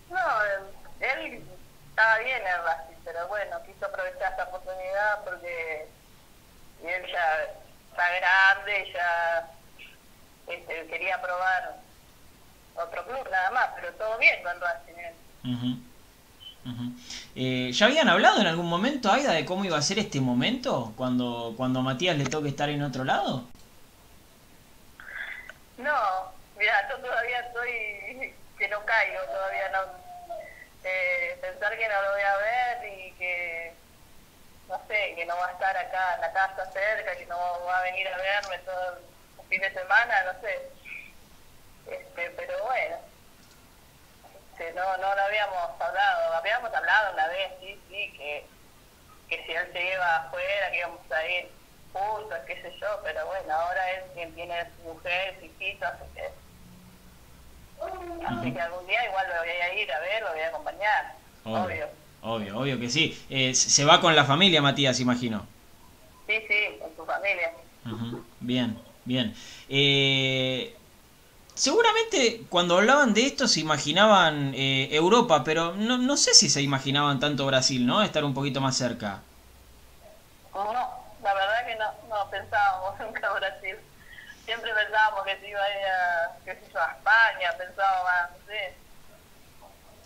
[0.09, 0.43] No,
[1.01, 1.43] él
[1.91, 5.89] estaba bien en Racing, pero bueno, quiso aprovechar esta oportunidad porque
[6.85, 7.43] él ya
[7.91, 9.51] está grande, ya
[10.49, 11.77] este, quería probar
[12.75, 14.95] otro club nada más, pero todo bien con Racing.
[17.35, 20.93] Eh, ¿Ya habían hablado en algún momento, Aida, de cómo iba a ser este momento
[20.97, 23.45] cuando, cuando Matías le toque estar en otro lado?
[25.79, 29.79] No, mira, yo todavía estoy que no caigo, todavía no.
[30.85, 33.73] Eh, pensar que no lo voy a ver y que,
[34.69, 37.79] no sé, que no va a estar acá en la casa cerca, que no va
[37.79, 38.99] a venir a verme todo
[39.49, 40.71] fin de semana, no sé.
[41.91, 42.97] Este, pero bueno,
[44.53, 48.47] este, no, no lo habíamos hablado, habíamos hablado una vez, sí, sí, que,
[49.29, 51.51] que si él se iba afuera, que íbamos a ir
[51.93, 56.05] juntos, qué sé yo, pero bueno, ahora él quien tiene su mujer, su hijito, así
[56.15, 56.31] que
[58.27, 61.15] Así que algún día igual lo voy a ir a ver, lo voy a acompañar.
[61.45, 61.89] Obvio.
[62.23, 63.25] Obvio, obvio, que sí.
[63.31, 65.47] Eh, se va con la familia, Matías, imagino.
[66.27, 67.53] Sí, sí, con su familia.
[68.41, 68.79] Bien,
[69.09, 69.35] bien.
[69.69, 70.77] Eh,
[71.55, 76.63] seguramente cuando hablaban de esto se imaginaban eh, Europa, pero no, no sé si se
[76.63, 78.03] imaginaban tanto Brasil, ¿no?
[78.03, 79.23] Estar un poquito más cerca.
[80.55, 80.73] No,
[81.23, 83.77] la verdad que no, no pensábamos nunca Brasil
[84.49, 88.75] siempre pensábamos que se iba a ir a, que iba a España, pensábamos, no sé,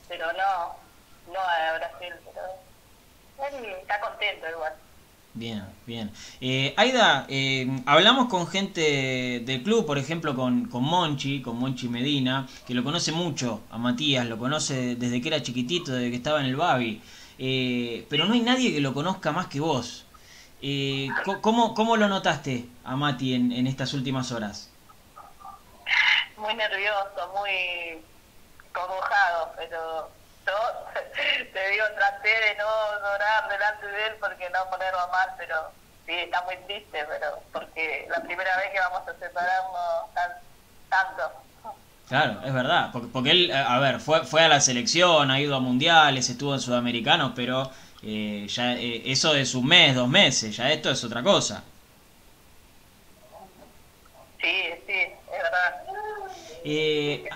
[0.08, 0.76] pero no,
[1.32, 4.74] no a Brasil, pero está contento igual.
[5.34, 6.10] Bien, bien.
[6.42, 11.88] Eh, Aida, eh, hablamos con gente del club, por ejemplo, con, con Monchi, con Monchi
[11.88, 16.16] Medina, que lo conoce mucho a Matías, lo conoce desde que era chiquitito, desde que
[16.16, 17.00] estaba en el Babi.
[17.38, 20.04] Eh, pero no hay nadie que lo conozca más que vos.
[20.60, 21.08] Eh,
[21.40, 24.68] ¿cómo, ¿Cómo lo notaste a Mati en, en estas últimas horas?
[26.36, 28.02] Muy nervioso, muy
[28.72, 30.10] congojado, pero
[30.46, 30.52] yo
[31.52, 35.72] te digo, traté de no llorar delante de él porque no ponerlo mal, pero
[36.06, 40.32] sí, está muy triste, pero porque la primera vez que vamos a separarnos tan,
[40.88, 41.32] tanto.
[42.08, 45.56] Claro, es verdad, porque, porque él, a ver, fue, fue a la selección, ha ido
[45.56, 47.70] a mundiales, estuvo en sudamericanos, pero
[48.02, 51.62] eh, ya eh, eso es un mes, dos meses, ya esto es otra cosa.
[54.40, 55.82] Sí, sí, es verdad.
[56.64, 57.28] Eh,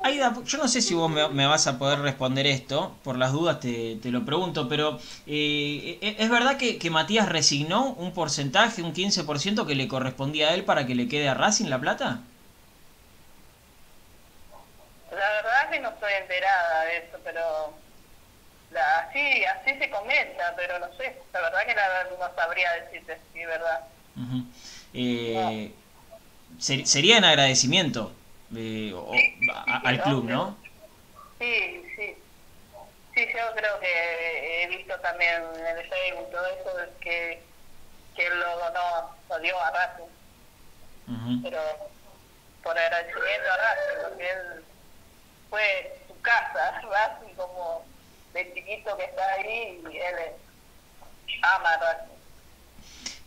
[0.00, 3.58] Aida, yo no sé si vos me, vas a poder responder esto, por las dudas
[3.58, 8.94] te, te lo pregunto, pero eh, ¿es verdad que, que, Matías resignó un porcentaje, un
[8.94, 12.20] 15% que le correspondía a él para que le quede a Racing la plata?
[15.10, 17.72] La verdad es que no estoy enterada de eso, pero
[19.00, 23.40] así, así se comenta, pero no sé, la verdad que la, no sabría decirte si
[23.40, 23.80] es verdad.
[24.94, 25.72] eh,
[26.58, 28.12] sería en agradecimiento
[28.56, 28.94] eh,
[29.84, 30.56] al club, ¿no?
[31.38, 32.16] Sí, sí.
[33.14, 37.42] Sí, yo creo que he visto también en el Facebook todo eso que,
[38.14, 41.42] que él lo, donó, lo dio a Racing.
[41.42, 41.60] Pero
[42.62, 44.64] por agradecimiento a Racing, porque él
[45.50, 47.84] fue su casa, Racing, como
[48.34, 50.16] de chiquito que está ahí y él
[51.42, 52.17] ama Racing.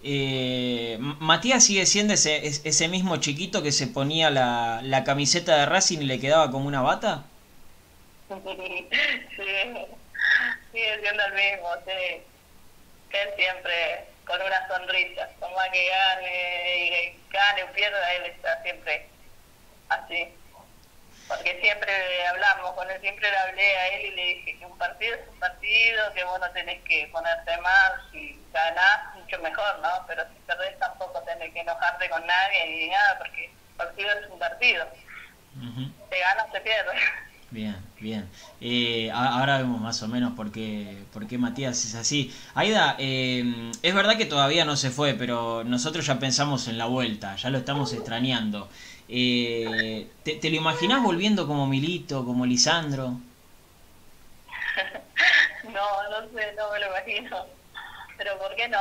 [0.03, 5.65] Eh, Matías sigue siendo ese, ese mismo chiquito que se ponía la, la camiseta de
[5.67, 7.25] Racing y le quedaba como una bata.
[8.29, 8.37] sí,
[10.71, 12.23] sigue siendo el mismo, sí.
[13.11, 19.05] Él siempre con una sonrisa, como que gane y gane o pierda, él está siempre
[19.89, 20.27] así.
[21.31, 21.93] Porque siempre
[22.27, 25.29] hablamos con él, siempre le hablé a él y le dije que un partido es
[25.29, 29.89] un partido, que vos no tenés que ponerte mal, si ganás, mucho mejor, ¿no?
[30.07, 34.29] Pero si perdés tampoco tenés que enojarte con nadie ni nada, porque el partido es
[34.29, 34.85] un partido.
[36.09, 36.91] Se gana o se pierde.
[37.51, 38.29] Bien, bien.
[38.61, 42.33] Eh, ahora vemos más o menos por qué, por qué Matías es así.
[42.55, 46.85] Aida, eh, es verdad que todavía no se fue, pero nosotros ya pensamos en la
[46.85, 48.69] vuelta, ya lo estamos extrañando.
[49.13, 53.11] Eh, ¿te, ¿Te lo imaginás volviendo como Milito, como Lisandro?
[55.65, 57.45] no, no sé, no me lo imagino.
[58.17, 58.77] Pero ¿por qué no?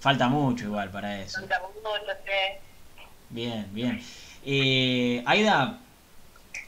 [0.00, 1.40] Falta mucho igual para eso.
[1.40, 2.30] Falta mucho, sí.
[3.30, 4.02] Bien, bien.
[4.44, 5.78] Eh, Aida,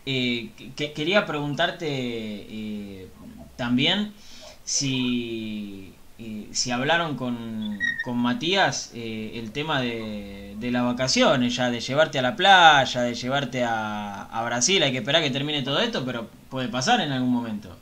[0.07, 3.09] eh, que, quería preguntarte eh,
[3.57, 4.14] también
[4.64, 5.94] si,
[6.25, 11.81] eh, si hablaron con, con Matías eh, el tema de, de, las vacaciones, ya de
[11.81, 14.83] llevarte a la playa, de llevarte a, a, Brasil.
[14.83, 17.77] Hay que esperar que termine todo esto, pero puede pasar en algún momento.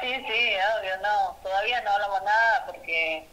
[0.00, 1.36] Sí, sí, obvio, no.
[1.40, 3.28] Todavía no hablamos nada porque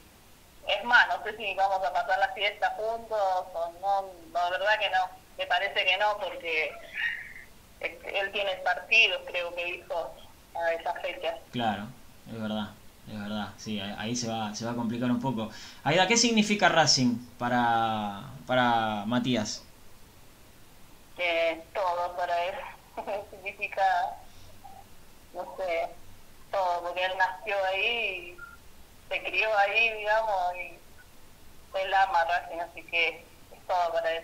[0.67, 3.19] es más, no sé si vamos a pasar la fiesta juntos
[3.53, 4.05] o no.
[4.31, 5.09] La verdad que no.
[5.39, 6.71] Me parece que no porque
[7.81, 10.15] él tiene partidos, creo que dijo,
[10.53, 11.35] a esas fechas.
[11.51, 11.87] Claro,
[12.27, 12.69] es verdad,
[13.07, 15.49] es verdad, sí, ahí se va, se va a complicar un poco.
[15.83, 19.63] Aida, ¿qué significa Racing para, para Matías?
[21.17, 22.55] Eh, todo para él,
[23.31, 23.83] significa,
[25.33, 25.89] no sé,
[26.51, 28.37] todo, porque él nació ahí,
[29.07, 34.23] se crió ahí, digamos, y él ama Racing, así que es todo para él.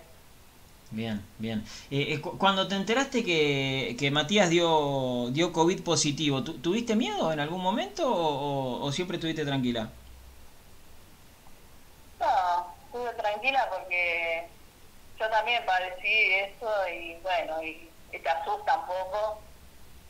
[0.91, 1.63] Bien, bien.
[1.89, 7.39] Eh, eh, cuando te enteraste que, que Matías dio, dio COVID positivo, ¿tuviste miedo en
[7.39, 9.89] algún momento o, siempre estuviste tranquila?
[12.19, 14.49] No, estuve tranquila porque
[15.17, 19.41] yo también padecí eso y bueno, y, te asusta un poco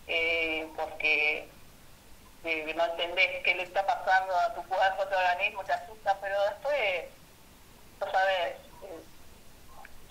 [0.07, 1.47] eh, porque
[2.43, 6.17] eh, no entendés qué le está pasando a tu cuerpo, a tu organismo, te asusta,
[6.19, 7.05] pero después,
[7.99, 8.55] tú sabes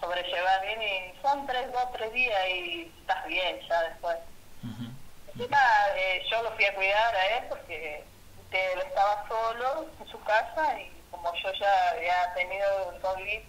[0.01, 4.17] sobrellevar bien y son tres, dos, tres días y estás bien ya después.
[4.63, 4.91] Uh -huh.
[5.35, 5.59] Encima,
[5.97, 8.05] eh, yo lo fui a cuidar a él porque
[8.51, 13.41] él estaba solo en su casa y como yo ya había tenido el COVID,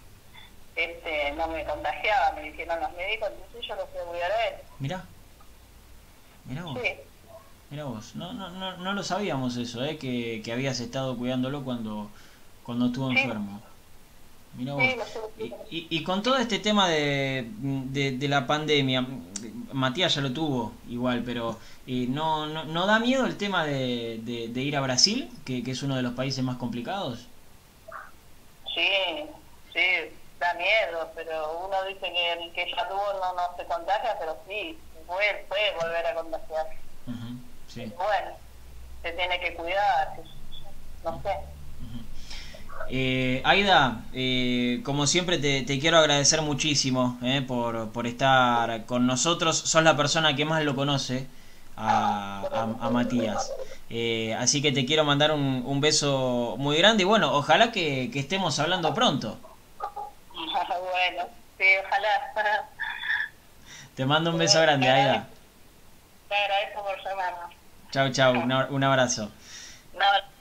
[0.76, 4.46] este, no me contagiaba, me dijeron los médicos, entonces yo lo fui a cuidar a
[4.48, 4.54] él.
[4.78, 5.04] Mira,
[6.44, 6.78] mira vos.
[6.82, 6.94] Sí.
[7.70, 9.96] Mira vos, no, no, no, no lo sabíamos eso, ¿eh?
[9.98, 12.10] que, que habías estado cuidándolo cuando,
[12.64, 13.18] cuando estuvo Sí.
[13.18, 13.62] enfermo.
[14.54, 14.82] Mira vos.
[15.38, 19.06] Y, y, y con todo este tema de, de, de la pandemia,
[19.72, 24.20] Matías ya lo tuvo igual, pero eh, ¿no, no, ¿no da miedo el tema de,
[24.22, 27.26] de, ir a Brasil, que, que es uno de los países más complicados?
[28.74, 29.24] Sí,
[29.72, 29.80] sí,
[30.38, 34.36] da miedo, pero uno dice que el que ya tuvo no, no se contagia, pero
[34.46, 36.66] sí, puede, puede volver a contagiar.
[37.68, 37.90] Sí.
[37.96, 38.36] Bueno,
[39.02, 40.14] se tiene que cuidar,
[41.04, 41.51] no sé.
[42.94, 49.06] Eh, Aida, eh, como siempre te, te, quiero agradecer muchísimo eh, por, por, estar con
[49.06, 49.56] nosotros.
[49.56, 51.26] Sos la persona que más lo conoce
[51.74, 53.50] a, a, a Matías.
[53.88, 58.10] Eh, así que te quiero mandar un, un, beso muy grande y bueno, ojalá que,
[58.12, 59.38] que estemos hablando pronto.
[60.34, 62.68] bueno, sí, ojalá.
[63.94, 65.28] Te mando un beso grande, Aida.
[66.28, 67.54] Te agradezco por llamarnos.
[67.90, 69.30] Chau, chau, un, un abrazo.
[69.94, 70.31] Un abrazo.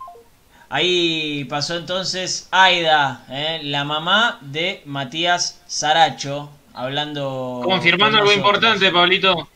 [0.74, 3.60] Ahí pasó entonces Aida, ¿eh?
[3.62, 7.60] la mamá de Matías Saracho, hablando.
[7.62, 9.50] Confirmando algo importante, Pablito.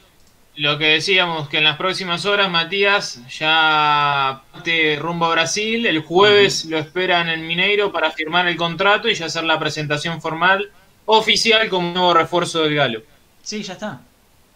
[0.58, 5.86] Lo que decíamos, que en las próximas horas Matías ya parte rumbo a Brasil.
[5.86, 6.71] El jueves uh -huh.
[6.71, 10.69] lo esperan en Mineiro para firmar el contrato y ya hacer la presentación formal
[11.06, 13.04] oficial como nuevo refuerzo del Galo.
[13.41, 14.01] Sí, ya está.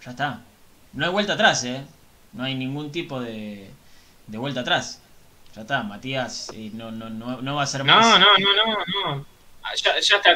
[0.04, 0.42] Ya está.
[0.92, 1.86] No hay vuelta atrás, ¿eh?
[2.34, 3.70] No hay ningún tipo de,
[4.28, 5.02] de vuelta atrás.
[5.56, 8.20] Ya está, Matías eh, no, no, no, no va a ser no, más.
[8.20, 9.26] No, no, no, no.
[9.84, 10.36] Ya, ya está.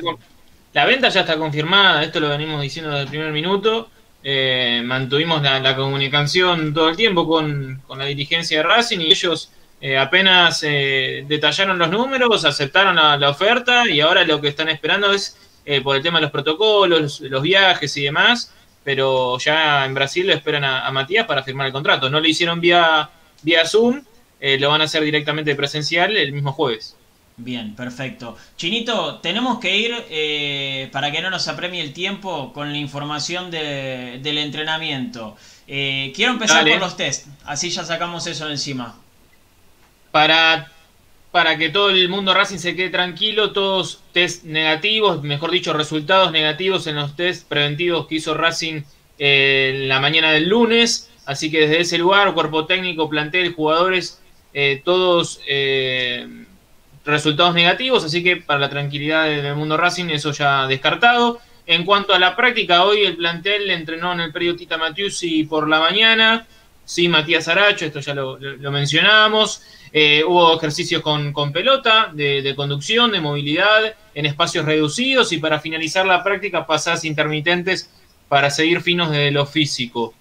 [0.73, 3.89] La venta ya está confirmada, esto lo venimos diciendo desde el primer minuto.
[4.23, 9.11] Eh, mantuvimos la, la, comunicación todo el tiempo con, con, la dirigencia de Racing y
[9.11, 14.47] ellos eh, apenas eh, detallaron los números, aceptaron la, la, oferta y ahora lo que
[14.47, 19.37] están esperando es eh, por el tema de los protocolos, los viajes y demás, pero
[19.39, 22.09] ya en Brasil lo esperan a, a Matías para firmar el contrato.
[22.09, 23.09] No lo hicieron vía,
[23.41, 24.01] vía Zoom,
[24.45, 26.97] eh, lo van a hacer directamente presencial el mismo jueves.
[27.37, 28.35] Bien, perfecto.
[28.57, 33.49] Chinito, tenemos que ir, eh, para que no nos apremie el tiempo, con la información
[33.51, 35.37] de, del entrenamiento.
[35.65, 36.71] Eh, quiero empezar Dale.
[36.71, 38.99] con los test, así ya sacamos eso de encima.
[40.11, 40.69] Para,
[41.31, 46.33] para que todo el mundo Racing se quede tranquilo, todos test negativos, mejor dicho, resultados
[46.33, 48.81] negativos en los test preventivos que hizo Racing
[49.19, 51.09] eh, en la mañana del lunes.
[51.25, 54.19] Así que desde ese lugar, cuerpo técnico, plantel, jugadores,
[54.53, 56.45] eh, todos eh,
[57.05, 58.03] resultados negativos.
[58.03, 61.39] Así que para la tranquilidad del mundo Racing, eso ya descartado.
[61.65, 65.67] En cuanto a la práctica, hoy el plantel entrenó en el periodo Tita Matiusi por
[65.67, 66.45] la mañana.
[66.85, 68.37] Sí, Matías Aracho, esto ya lo,
[68.71, 69.61] mencionábamos.
[69.93, 75.37] Eh, hubo ejercicios con, con pelota, de, de conducción, de movilidad, en espacios reducidos y
[75.37, 77.89] para finalizar la práctica, pasadas intermitentes
[78.27, 80.13] para seguir finos de lo físico.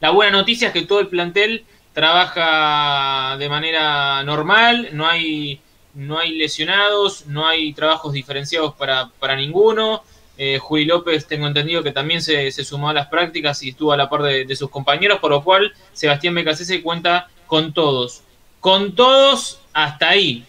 [0.00, 5.60] La buena noticia es que todo el plantel trabaja de manera normal, no hay,
[5.94, 10.02] no hay lesionados, no hay trabajos diferenciados para, para ninguno.
[10.38, 13.92] Eh, Juli López, tengo entendido que también se, se sumó a las prácticas y estuvo
[13.92, 18.22] a la par de, de sus compañeros, por lo cual Sebastián Becasese cuenta con todos.
[18.60, 20.46] Con todos hasta ahí,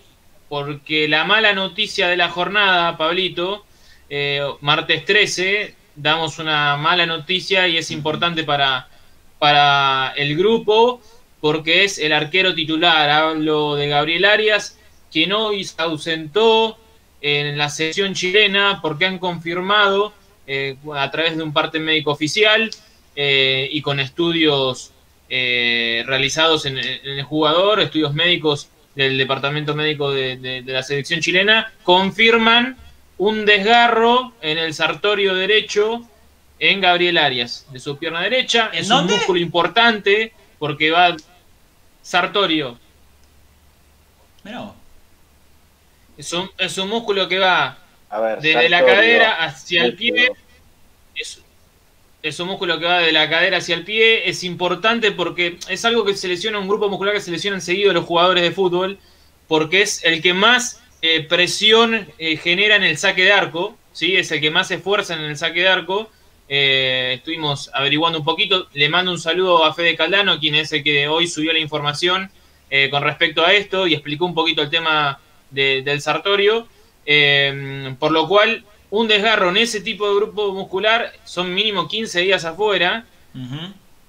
[0.49, 3.65] porque la mala noticia de la jornada, Pablito,
[4.09, 8.87] eh, martes 13, damos una mala noticia y es importante para,
[9.39, 11.01] para el grupo,
[11.43, 13.09] porque es el arquero titular.
[13.09, 14.79] Hablo de Gabriel Arias,
[15.11, 16.77] quien hoy se ausentó
[17.19, 20.13] en la sesión chilena porque han confirmado
[20.47, 22.71] eh, a través de un parte médico oficial
[23.17, 24.93] eh, y con estudios
[25.27, 30.81] eh, realizados en, en el jugador, estudios médicos del departamento médico de, de- de la
[30.81, 32.77] selección chilena, confirman
[33.17, 36.07] un desgarro en el sartorio derecho
[36.59, 38.69] en Gabriel Arias, de su pierna derecha.
[38.71, 39.11] ¿En es dónde?
[39.11, 41.17] un músculo importante porque va
[42.03, 42.77] sartorio.
[44.43, 44.73] Mirá.
[46.15, 50.31] Es un, es un músculo que va A ver, desde la cadera hacia el pie.
[51.15, 51.41] Es,
[52.21, 54.29] es un músculo que va de la cadera hacia el pie.
[54.29, 57.93] Es importante porque es algo que se lesiona, un grupo muscular que se lesiona enseguida
[57.93, 58.99] los jugadores de fútbol,
[59.47, 63.75] porque es el que más eh, presión eh, genera en el saque de arco.
[63.91, 64.15] ¿sí?
[64.15, 66.11] Es el que más se esfuerza en el saque de arco.
[66.49, 68.67] Eh, estuvimos averiguando un poquito.
[68.73, 72.29] Le mando un saludo a Fede Caldano, quien es el que hoy subió la información
[72.69, 75.19] eh, con respecto a esto y explicó un poquito el tema
[75.51, 76.67] de- del sartorio.
[77.05, 82.21] Eh, por lo cual, un desgarro en ese tipo de grupo muscular son mínimo 15
[82.21, 83.05] días afuera.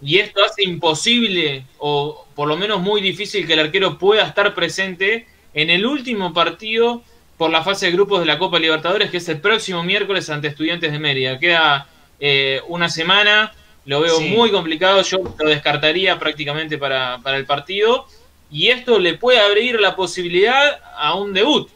[0.03, 4.55] Y esto hace imposible, o por lo menos muy difícil, que el arquero pueda estar
[4.55, 7.03] presente en el último partido
[7.39, 10.49] por la fase de grupos de la Copa Libertadores, que es el próximo miércoles ante
[10.49, 11.39] Estudiantes de Mérida.
[11.39, 11.89] Queda
[12.21, 13.53] eh, una semana,
[13.85, 14.29] lo veo Sí.
[14.29, 18.07] muy complicado, yo lo descartaría prácticamente para, para el partido.
[18.51, 21.69] Y esto le puede abrir la posibilidad a un debut.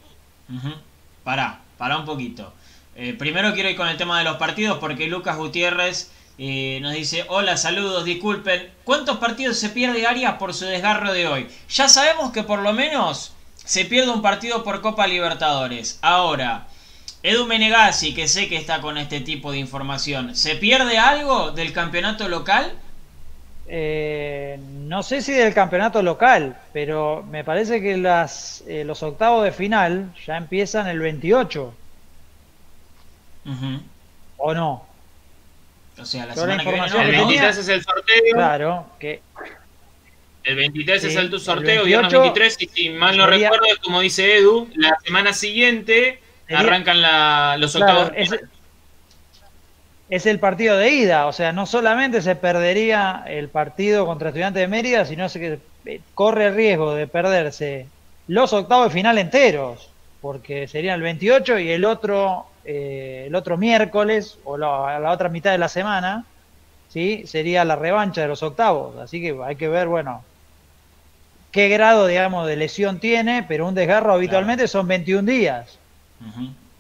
[0.49, 0.75] Ujú.
[1.25, 2.53] Pará, pará un poquito.
[2.95, 6.95] Eh, primero quiero ir con el tema de los partidos porque Lucas Gutiérrez eh, nos
[6.95, 8.71] dice, hola, saludos, disculpen.
[8.85, 11.49] ¿Cuántos partidos se pierde Arias por su desgarro de hoy?
[11.69, 15.99] Ya sabemos que por lo menos se pierde un partido por Copa Libertadores.
[16.01, 16.68] Ahora,
[17.29, 21.73] Edu Menegazzi, que sé que está con este tipo de información, ¿se pierde algo del
[21.75, 22.73] campeonato local?
[23.67, 29.45] Eh, no sé si del campeonato local, pero me parece que las, eh, los octavos
[29.45, 31.75] de final ya empiezan el 28,
[33.45, 33.81] Ujú.
[34.39, 34.87] ¿o no?
[36.01, 37.05] O sea, la Yo la semana que viene El que no.
[37.05, 38.33] tenía- 23 es el sorteo.
[38.33, 39.21] Claro, que
[40.45, 43.51] El 23 es el tu el sorteo, viernes 28 23, y si mal no sería-
[43.51, 46.23] recuerdo, es como dice Edu, la semana siguiente
[46.55, 48.13] arrancan la- los claro, octavos.
[48.17, 48.31] es,
[50.09, 54.61] es el partido de ida, o sea, no solamente se perdería el partido contra Estudiantes
[54.63, 57.93] de Mérida, sino que eh, corre el riesgo de perderse
[58.27, 63.57] los octavos de final enteros, porque serían el 28 y el otro, eh, el otro
[63.59, 66.27] miércoles o la, la otra mitad de la semana,
[66.89, 67.27] ¿sí?
[67.27, 68.97] sería la revancha de los octavos.
[68.99, 70.29] Así que hay que ver, bueno,
[71.51, 75.78] qué grado, digamos, de lesión tiene, pero un desgarro habitualmente son 21 días.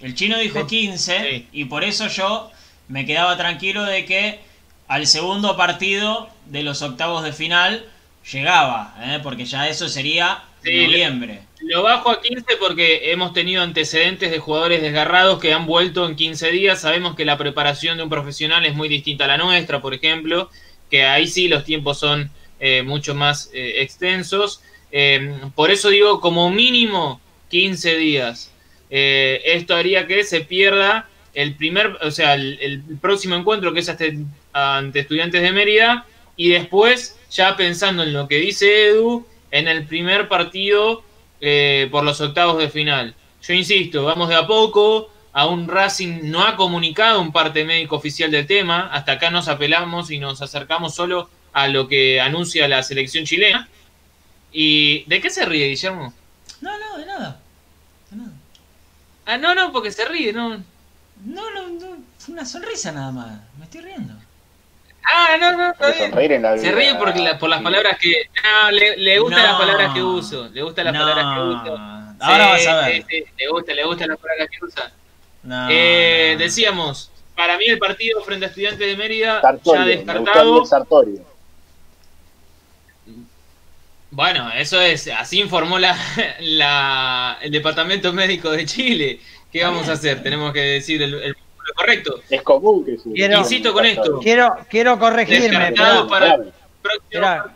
[0.00, 0.66] El chino dijo Sí.
[0.66, 1.46] 15 Sí.
[1.52, 2.50] y por eso yo
[2.88, 4.40] me quedaba tranquilo de que
[4.86, 7.84] al segundo partido de los octavos de final
[8.30, 9.20] llegaba, ¿eh?
[9.22, 11.40] porque ya eso sería Sí, noviembre.
[11.60, 16.16] Lo bajo a 15 porque hemos tenido antecedentes de jugadores desgarrados que han vuelto en
[16.16, 16.80] 15 días.
[16.80, 20.50] Sabemos que la preparación de un profesional es muy distinta a la nuestra, por ejemplo,
[20.90, 22.30] que ahí sí los tiempos son
[22.60, 24.62] eh, mucho más eh, extensos.
[24.90, 27.20] Eh, por eso digo, como mínimo
[27.50, 28.50] 15 días.
[28.90, 33.88] Eh, esto haría que se pierda el primer, o sea, el, próximo encuentro que es
[33.88, 34.18] ante,
[34.52, 39.86] ante Estudiantes de Mérida y después, ya pensando en lo que dice Edu, en el
[39.86, 41.02] primer partido
[41.40, 43.14] eh, por los octavos de final.
[43.42, 48.30] Yo insisto, vamos de a poco, aún Racing no ha comunicado un parte médico oficial
[48.30, 52.82] del tema, hasta acá nos apelamos y nos acercamos solo a lo que anuncia la
[52.82, 53.68] selección chilena.
[54.52, 56.12] ¿Y de qué se ríe, Guillermo?
[56.60, 57.37] No, no, de nada.
[59.30, 60.56] Ah, no, no, porque se ríe, no.
[61.24, 63.26] No, no, no, fue una sonrisa nada más.
[63.58, 64.14] Me estoy riendo.
[65.04, 66.42] Ah, no, no, está bien.
[66.42, 67.64] la Se ríe porque la- por las Sí.
[67.64, 68.12] palabras que.
[68.42, 69.48] No, le, le gustan No.
[69.48, 70.48] las palabras que uso.
[70.48, 71.00] Le gustan las No.
[71.00, 71.78] palabras que uso.
[72.20, 72.96] Ahora Sí, vas a ver.
[72.96, 74.92] sí, sí, le gusta, le gustan las palabras que usa.
[75.42, 76.38] No, Eh, no.
[76.40, 80.64] Decíamos, para mí el partido frente a Estudiantes de Mérida Sartorio, ya me gustó descartado.
[84.10, 85.96] Bueno, eso es, así informó la,
[86.40, 89.20] la- el Departamento Médico de Chile.
[89.52, 90.22] ¿Qué vamos a hacer?
[90.22, 92.20] Tenemos que decir el, el- lo correcto.
[92.30, 94.18] Es común que Quiero- Insisto con esto.
[94.20, 96.38] Quiero, quiero corregirme, pero para-.
[96.80, 97.52] Próximo.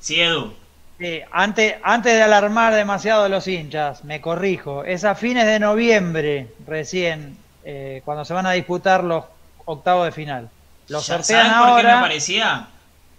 [0.00, 0.52] Sí, Edu.
[0.98, 4.84] sí, antes, antes de alarmar demasiado a los hinchas, me corrijo.
[4.84, 9.24] Es a fines de noviembre recién, eh, cuando se van a disputar los
[9.64, 10.50] octavos de final.
[10.88, 12.00] Los Ya- sortean ¿Sabes por qué me ahora.
[12.02, 12.68] parecía?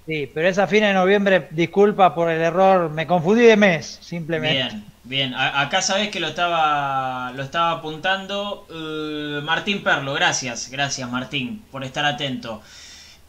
[0.06, 1.48] Sí, pero es a fines de noviembre.
[1.52, 4.56] Disculpa por el error, me confundí de mes, simplemente.
[4.56, 5.34] Bien, bien.
[5.36, 10.14] Acá sabés que lo estaba, lo estaba apuntando eh, Martín Perlo.
[10.14, 12.62] Gracias, gracias Martín por estar atento.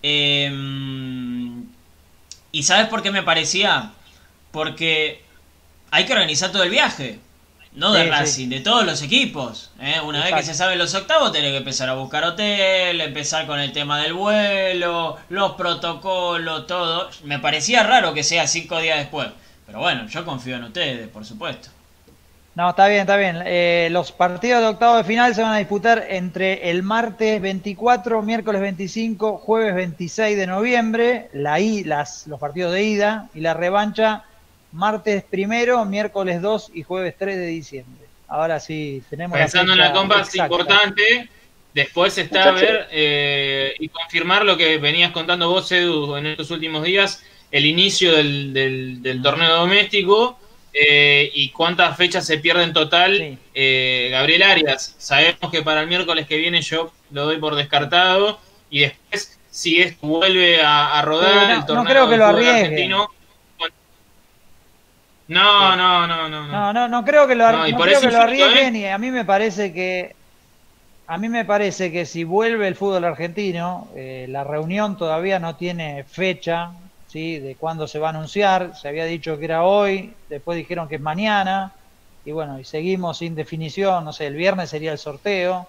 [0.02, 0.50] Eh,
[2.50, 3.92] ¿Y sabes por qué me parecía?
[4.50, 5.22] Porque
[5.90, 7.18] hay que organizar todo el viaje.
[7.74, 9.70] No de Sí, Racing, de todos los equipos.
[9.80, 10.00] ¿eh?
[10.04, 13.58] Una vez que se saben los octavos, tenés que empezar a buscar hotel, empezar con
[13.58, 17.10] el tema del vuelo, los protocolos, todo.
[17.24, 19.28] Me parecía raro que sea cinco días después.
[19.66, 21.70] Pero bueno, yo confío en ustedes, por supuesto.
[22.54, 23.42] No, está bien, está bien.
[23.44, 28.22] Eh, los partidos de octavo de final se van a disputar entre el martes 24,
[28.22, 33.54] miércoles 25, jueves 26 de noviembre, la I, las, los partidos de ida y la
[33.54, 34.22] revancha
[34.74, 38.04] martes primero, miércoles 2 y jueves 3 de diciembre.
[38.28, 41.28] Ahora sí, tenemos Pensando en la compa es importante.
[41.72, 46.50] Después está a ver eh, y confirmar lo que venías contando vos, Edu, en estos
[46.52, 50.38] últimos días, el inicio del, del- del torneo doméstico
[50.72, 53.16] eh, y cuántas fechas se pierden en total.
[53.18, 53.38] Sí.
[53.54, 58.38] Eh, Gabriel Arias, sabemos que para el miércoles que viene yo lo doy por descartado
[58.70, 62.26] y después, si esto vuelve a, a rodar no- el no torneo creo que lo
[62.26, 62.60] arriesgue.
[62.60, 63.08] argentino.
[65.34, 66.52] No, no, no, no, no.
[66.52, 68.78] No, no, no creo que lo, ar- No, no creo que lo insisto, arriesguen ¿eh?
[68.80, 70.14] y a mí me parece que
[71.06, 75.54] a mí me parece que si vuelve el fútbol argentino, eh, la reunión todavía no
[75.56, 76.70] tiene fecha,
[77.06, 77.38] ¿sí?
[77.40, 78.74] De cuándo se va a anunciar.
[78.74, 81.74] Se había dicho que era hoy, después dijeron que es mañana
[82.24, 84.02] y bueno, y seguimos sin definición.
[84.04, 85.68] No sé, el viernes sería el sorteo,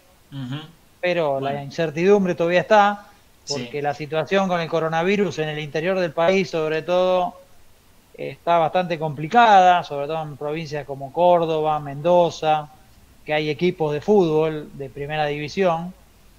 [1.02, 1.54] pero Bueno.
[1.54, 3.08] la incertidumbre todavía está
[3.48, 3.82] porque Sí.
[3.82, 7.36] la situación con el coronavirus en el interior del país, sobre todo,
[8.18, 12.70] está bastante complicada, sobre todo en provincias como Córdoba, Mendoza,
[13.26, 15.94] que hay equipos de fútbol de primera división,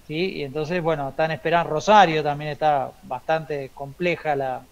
[0.07, 0.37] ¿sí?
[0.37, 4.62] y entonces, bueno, están esperando Rosario, también está bastante compleja la,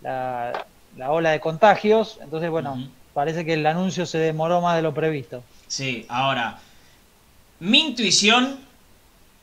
[0.00, 2.78] la, la ola de contagios, entonces, bueno,
[3.12, 5.42] parece que el anuncio se demoró más de lo previsto.
[5.66, 6.58] Sí, ahora,
[7.58, 8.60] mi intuición,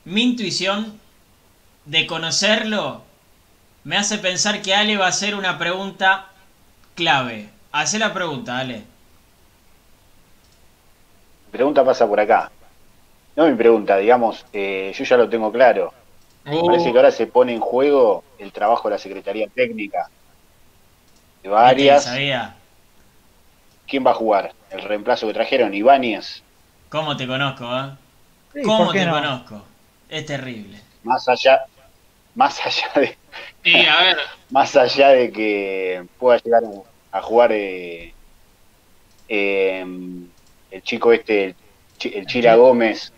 [0.06, 1.00] mi intuición
[1.86, 3.02] de conocerlo,
[3.84, 6.33] me hace pensar que Ale va a hacer una pregunta
[6.96, 7.50] clave.
[7.72, 8.88] Hace la pregunta, Ale.
[11.46, 12.52] Mi pregunta pasa por acá.
[13.36, 15.94] No mi pregunta, digamos, eh, yo ya lo tengo claro.
[16.50, 20.12] Me Uh, parece que ahora se pone en juego el trabajo de la Secretaría Técnica.
[21.44, 22.04] De varias.
[22.04, 22.56] Sabía.
[23.88, 24.56] ¿Quién va a jugar?
[24.70, 26.44] El reemplazo que trajeron, Ibáñez.
[26.90, 27.98] ¿Cómo te conozco, eh?
[28.54, 29.12] Sí, ¿Cómo ¿por qué te no?
[29.12, 29.70] conozco?
[30.08, 30.82] Es terrible.
[31.04, 31.68] Más allá,
[32.36, 33.20] más allá de,
[33.64, 34.18] sí, a ver,
[34.50, 36.64] más allá de que pueda llegar
[37.12, 38.14] a, jugar eh,
[39.28, 39.86] eh,
[40.72, 41.56] el chico este, el,
[42.14, 43.12] el Chira Gómez,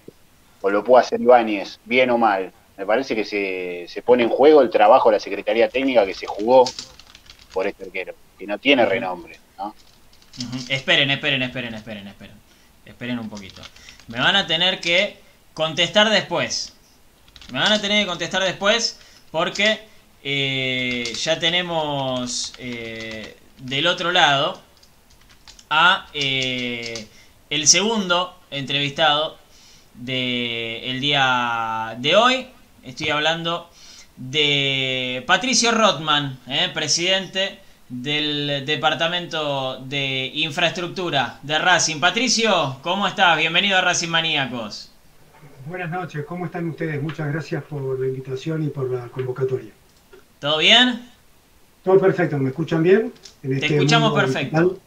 [0.61, 4.29] o lo pueda hacer Ibáñez, bien o mal, me parece que se, se pone en
[4.29, 6.65] juego el trabajo de la Secretaría Técnica que se jugó
[7.53, 9.73] por este arquero, que no tiene renombre, ¿no?
[10.67, 12.45] Esperen, esperen, esperen, esperen, esperen.
[12.85, 13.61] Esperen un poquito.
[14.07, 15.17] Me van a tener que
[15.53, 16.73] contestar después.
[17.51, 18.99] Me van a tener que contestar después
[19.31, 19.79] porque
[20.27, 24.59] eh, ya tenemos eh, del otro lado
[25.69, 27.07] a eh,
[27.51, 29.37] el segundo entrevistado
[29.93, 32.47] del el día de hoy.
[32.83, 33.69] Estoy hablando
[34.17, 41.99] de Patricio Rothman, eh, presidente del Departamento de Infraestructura de Racing.
[41.99, 43.37] Patricio, ¿cómo estás?
[43.37, 44.91] Bienvenido a Racing Maníacos.
[45.67, 46.99] Buenas noches, ¿cómo están ustedes?
[46.99, 49.71] Muchas gracias por la invitación y por la convocatoria.
[50.45, 51.09] ¿Todo bien?
[51.83, 53.11] Todo perfecto, ¿me escuchan bien?
[53.41, 54.61] En Te escuchamos mundo perfecto.
[54.61, 54.81] digital.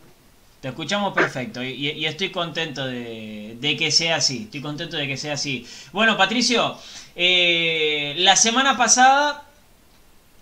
[0.60, 4.44] Te escuchamos perfecto y, estoy contento de, que sea así.
[4.44, 5.66] Estoy contento de que sea así.
[5.90, 6.78] Bueno, Patricio,
[7.16, 9.48] eh, la semana pasada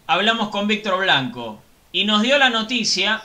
[0.06, 1.62] hablamos con Víctor Blanco
[1.92, 3.22] y nos dio la noticia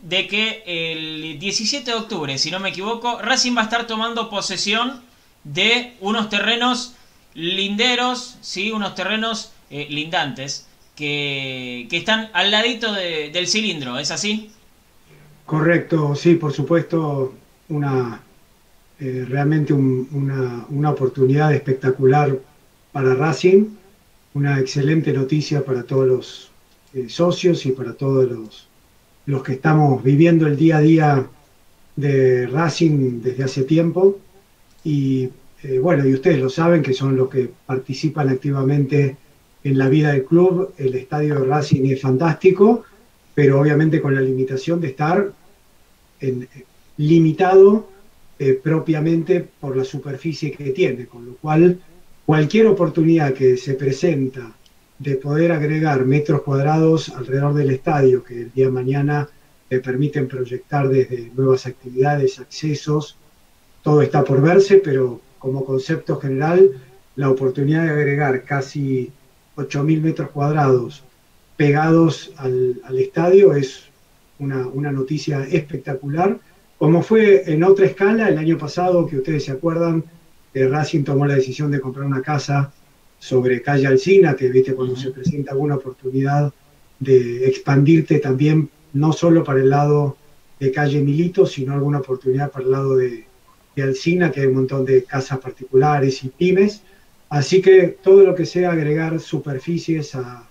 [0.00, 4.30] de, que el 17 de octubre, si no me equivoco, Racing va a estar tomando
[4.30, 5.02] posesión
[5.44, 6.94] de unos terrenos
[7.34, 8.70] linderos, ¿sí?
[8.70, 10.66] unos terrenos eh, lindantes
[10.96, 14.50] que, están al ladito del cilindro, ¿es así?
[15.46, 17.34] Correcto, sí, por supuesto,
[17.68, 18.20] una
[19.00, 22.38] eh, realmente una, una, oportunidad espectacular
[22.92, 23.66] para Racing,
[24.34, 26.50] una excelente noticia para todos los
[26.94, 28.68] eh, socios y para todos los,
[29.26, 31.26] los que estamos viviendo el día a día
[31.96, 34.18] de Racing desde hace tiempo.
[34.84, 35.28] Y
[35.64, 39.16] eh, bueno, y ustedes lo saben que son los que participan activamente
[39.64, 40.72] en la vida del club.
[40.78, 42.84] El estadio de Racing es fantástico,
[43.34, 45.32] pero obviamente con la limitación de estar
[46.20, 46.48] en,
[46.96, 47.88] limitado
[48.38, 51.80] eh, propiamente por la superficie que tiene, con lo cual
[52.26, 54.52] cualquier oportunidad que se presenta
[54.98, 59.28] de poder agregar metros cuadrados alrededor del estadio, que el día de mañana
[59.68, 63.16] te permiten proyectar desde nuevas actividades, accesos,
[63.82, 66.70] todo está por verse, pero como concepto general,
[67.16, 69.12] la oportunidad de agregar casi
[69.56, 71.02] 8.000 metros cuadrados
[71.56, 73.84] pegados al, estadio es
[74.38, 76.38] una, una, noticia espectacular,
[76.78, 80.04] como fue en otra escala el año pasado, que ustedes se acuerdan,
[80.52, 82.72] que Racing tomó la decisión de comprar una casa
[83.18, 86.52] sobre calle Alcina, que viste cuando se presenta alguna oportunidad
[86.98, 90.16] de expandirte también, no solo para el lado
[90.60, 93.24] de calle Milito, sino alguna oportunidad para el lado de,
[93.74, 96.82] de Alcina, que hay un montón de casas particulares y pymes.
[97.28, 100.46] Así que todo lo que sea agregar superficies al,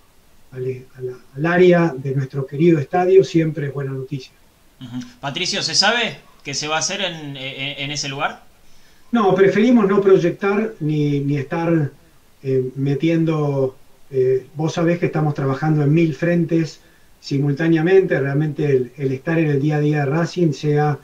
[1.43, 4.31] área de nuestro querido estadio siempre es buena noticia.
[5.21, 8.43] Patricio, ¿se sabe que se va a hacer en, ese lugar?
[9.11, 11.91] No, preferimos no proyectar ni, estar
[12.43, 13.77] eh, metiendo,
[14.11, 16.81] eh, vos sabés que estamos trabajando en mil frentes
[17.19, 20.99] simultáneamente, realmente el estar en el día a día de Racing sea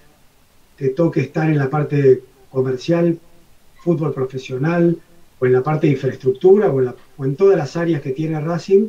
[0.80, 3.20] te toque estar en la parte comercial,
[3.84, 4.97] fútbol profesional,
[5.40, 8.88] o en la parte de infraestructura, o en, todas las áreas que tiene Racing,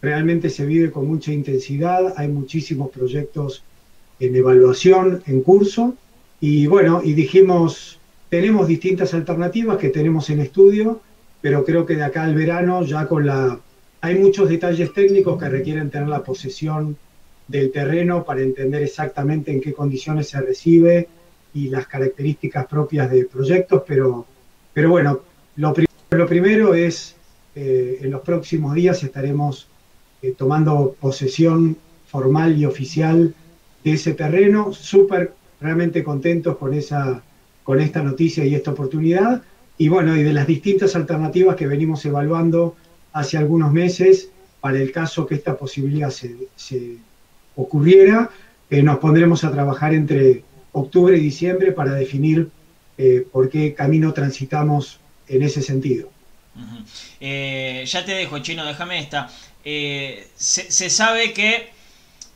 [0.00, 3.62] realmente se vive con mucha intensidad, hay muchísimos proyectos
[4.18, 5.94] en evaluación, en curso,
[6.40, 11.00] y bueno, y dijimos, tenemos distintas alternativas que tenemos en estudio,
[11.40, 13.60] pero creo que de acá al verano ya con la...
[14.00, 16.96] Hay muchos detalles técnicos que requieren tener la posesión
[17.46, 21.08] del terreno para entender exactamente en qué condiciones se recibe,
[21.54, 24.26] y las características propias de proyectos, pero,
[24.72, 25.20] pero bueno,
[25.56, 25.74] lo,
[26.16, 27.16] lo primero es,
[27.54, 29.68] eh, en los próximos días estaremos
[30.22, 33.34] eh, tomando posesión formal y oficial
[33.84, 37.22] de ese terreno, súper realmente contentos con, esa,
[37.64, 39.42] con esta noticia y esta oportunidad,
[39.78, 42.76] y bueno, y de las distintas alternativas que venimos evaluando
[43.12, 46.98] hace algunos meses, para el caso que esta posibilidad se, se
[47.56, 48.30] ocurriera,
[48.70, 52.48] eh, nos pondremos a trabajar entre octubre y diciembre para definir
[52.96, 56.10] eh, por qué camino transitamos en ese sentido.
[57.20, 59.30] Eh, ya te dejo, Chino, déjame esta.
[59.64, 61.70] Eh, se, sabe que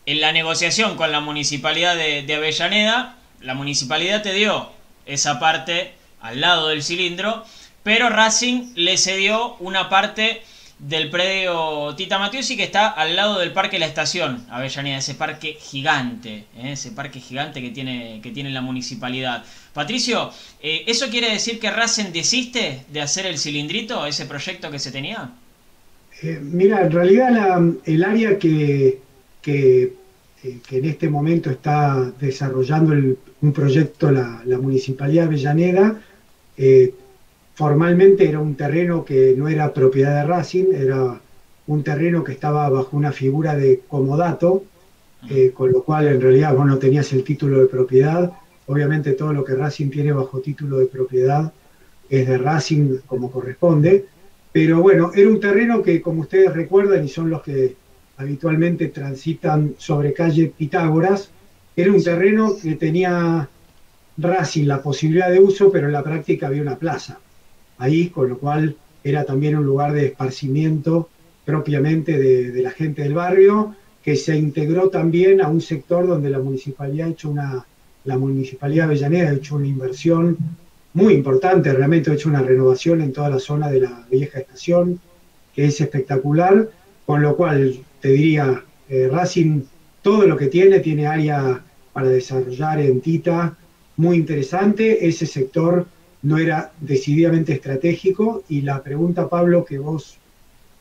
[0.06, 4.70] en la negociación con la municipalidad de, de Avellaneda, la municipalidad te dio
[5.04, 7.44] esa parte al lado del cilindro,
[7.82, 10.42] pero Racing le cedió una parte
[10.78, 15.56] del predio Tita Matiusi que está al lado del Parque La Estación, Avellaneda, ese parque
[15.58, 16.72] gigante, ¿eh?
[16.72, 19.44] ese parque gigante que tiene, que tiene la municipalidad.
[19.72, 20.30] Patricio,
[20.62, 24.92] eh, ¿eso quiere decir que Racing desiste de hacer el cilindrito, ese proyecto que se
[24.92, 25.30] tenía?
[26.22, 29.00] Eh, mira, en realidad el área que,
[29.42, 29.92] que,
[30.70, 32.92] en este momento está desarrollando
[33.40, 36.00] un proyecto la, la Municipalidad Avellaneda,
[37.56, 41.18] formalmente era un terreno que no era propiedad de Racing, era
[41.66, 44.64] un terreno que estaba bajo una figura de comodato,
[45.30, 48.30] eh, con lo cual en realidad vos no tenías el título de propiedad.
[48.66, 51.50] Obviamente todo lo que Racing tiene bajo título de propiedad
[52.10, 54.04] es de Racing como corresponde,
[54.52, 57.74] pero bueno, era un terreno que como ustedes recuerdan y son los que
[58.18, 61.30] habitualmente transitan sobre calle Pitágoras,
[61.74, 63.48] era un terreno que tenía
[64.18, 67.18] Racing la posibilidad de uso, pero en la práctica había una plaza
[67.78, 71.08] ahí, con lo cual era también un lugar de esparcimiento
[71.44, 76.38] propiamente de, la gente del barrio, que se integró también a un sector donde la
[76.38, 77.64] municipalidad ha hecho una,
[78.04, 80.36] la municipalidad de Avellaneda ha hecho una inversión
[80.92, 85.00] muy importante, realmente ha hecho una renovación en toda la zona de la vieja estación,
[85.54, 86.68] que es espectacular,
[87.04, 89.62] con lo cual te diría, eh, Racing
[90.02, 91.60] todo lo que tiene, tiene área
[91.92, 93.56] para desarrollar en Tita
[93.96, 95.06] muy interesante.
[95.06, 95.86] Ese sector
[96.26, 100.18] no era decididamente estratégico y la pregunta, Pablo, que vos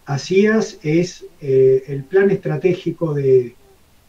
[0.08, 3.54] hacías es eh, el plan estratégico de,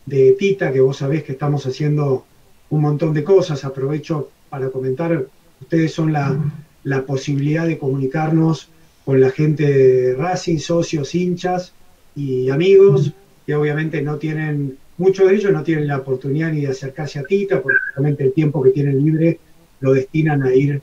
[0.07, 2.24] de Tita, que vos sabés que estamos haciendo
[2.70, 3.66] un montón de cosas.
[3.66, 5.26] Aprovecho para comentar,
[5.61, 6.34] ustedes son la,
[6.84, 8.70] la posibilidad de comunicarnos
[9.05, 11.74] con la gente de Racing, socios, hinchas
[12.14, 13.12] y amigos,
[13.45, 17.24] que obviamente no tienen, muchos de ellos no tienen la oportunidad ni de acercarse a
[17.24, 19.39] Tita, porque realmente el tiempo que tienen libre
[19.80, 20.80] lo destinan a ir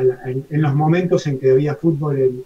[0.00, 2.44] en, los momentos en que había fútbol en,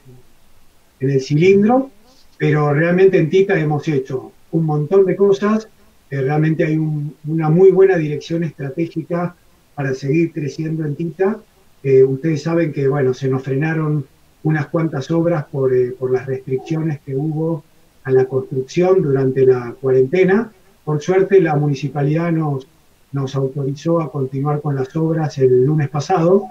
[1.00, 1.90] el cilindro,
[2.38, 5.68] pero realmente en Tita hemos hecho un montón de cosas,
[6.10, 9.34] eh, realmente hay una muy buena dirección estratégica
[9.74, 11.40] para seguir creciendo en Tita.
[11.82, 14.06] Eh, ustedes saben que, bueno, se nos frenaron
[14.44, 17.64] unas cuantas obras por, eh, por las restricciones que hubo
[18.04, 20.52] a la construcción durante la cuarentena.
[20.84, 22.66] Por suerte, la municipalidad nos,
[23.12, 26.44] nos autorizó a continuar con las obras el lunes pasado.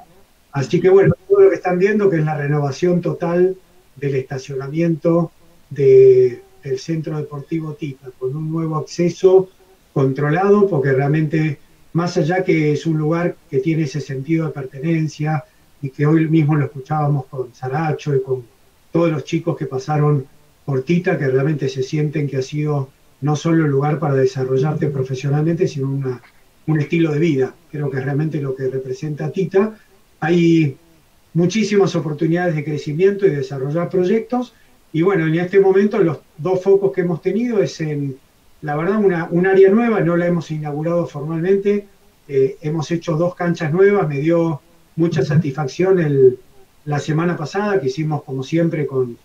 [0.54, 3.58] Así que, bueno, todo lo que están viendo, que es la renovación total
[3.95, 5.32] del estacionamiento
[5.70, 9.49] de, del Centro Deportivo Tita, con un nuevo acceso
[9.93, 11.60] controlado, porque realmente
[11.93, 15.43] más allá que es un lugar que tiene ese sentido de pertenencia
[15.82, 18.43] y que hoy mismo lo escuchábamos con Saracho y con
[18.91, 20.26] todos los chicos que pasaron
[20.66, 22.89] por Tita, que realmente se sienten que ha sido
[23.22, 26.22] no solo el lugar para desarrollarte profesionalmente, sino una,
[26.68, 27.56] un estilo de vida.
[27.72, 29.78] Creo que es realmente lo que representa Tita.
[30.24, 30.78] Hay
[31.34, 34.53] muchísimas oportunidades de crecimiento y de desarrollar proyectos.
[34.93, 38.15] Y bueno, en este momento los dos focos que hemos tenido es en
[38.61, 41.88] la verdad, una, un área nueva, no la hemos inaugurado formalmente,
[42.30, 44.61] eh, hemos hecho dos canchas nuevas, me dio
[44.95, 46.39] mucha satisfacción el,
[46.86, 49.17] la semana pasada, que hicimos como siempre con,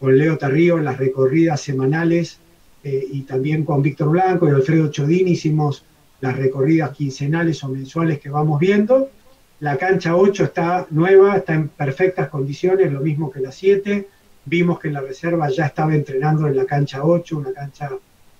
[0.00, 2.38] con Leo Tarrío las recorridas semanales
[2.82, 5.84] eh, y también con Víctor Blanco y Alfredo Chodini hicimos
[6.22, 9.10] las recorridas quincenales o mensuales que vamos viendo.
[9.60, 14.06] La cancha 8 está nueva, está en perfectas condiciones, lo mismo que la 7.
[14.44, 17.90] Vimos que la reserva ya estaba entrenando en la cancha 8, una cancha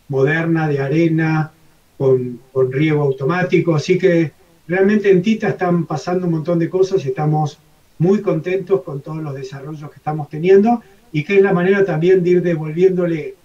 [0.08, 1.52] moderna de arena,
[1.96, 2.40] con,
[2.70, 3.74] riego automático.
[3.74, 4.32] Así que
[4.68, 7.58] realmente en Tita están pasando un montón de cosas y estamos
[7.98, 12.22] muy contentos con todos los desarrollos que estamos teniendo y que es la manera también
[12.22, 13.36] de ir devolviéndole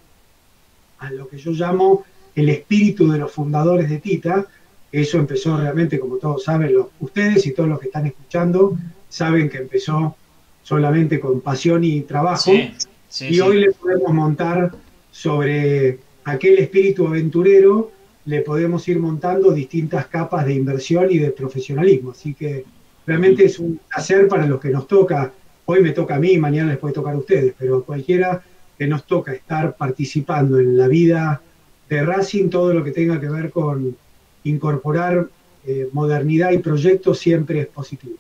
[0.99, 2.03] a lo que yo llamo
[2.36, 4.45] el espíritu de los fundadores de Tita.
[4.92, 8.78] Eso empezó realmente, como todos saben, los, ustedes y todos los que están escuchando
[9.08, 10.16] saben que empezó
[10.64, 12.52] solamente con pasión y trabajo.
[12.52, 14.72] y hoy le podemos montar
[15.12, 17.92] sobre aquel espíritu aventurero
[18.26, 22.12] le podemos ir montando distintas capas de inversión y de profesionalismo.
[22.12, 22.66] Así que
[23.06, 25.32] realmente es un placer para los que nos toca.
[25.66, 28.44] Hoy me toca a mí, mañana les puede tocar a ustedes, pero a cualquiera
[28.78, 31.42] que nos toca estar participando en la vida
[31.89, 33.96] de Racing, todo lo que tenga que ver con
[34.44, 35.28] incorporar
[35.66, 38.16] eh, modernidad y proyectos siempre es positivo.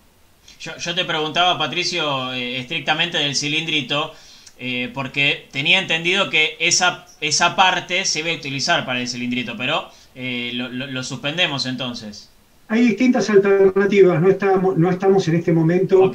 [0.59, 4.13] Yo, te preguntaba, Patricio, eh, estrictamente del cilindrito.
[4.63, 9.57] Eh, porque tenía entendido que esa, esa parte se iba a utilizar para el cilindrito,
[9.57, 12.29] pero lo, suspendemos entonces.
[12.67, 16.11] Hay distintas alternativas, no estamos, no estamos en este momento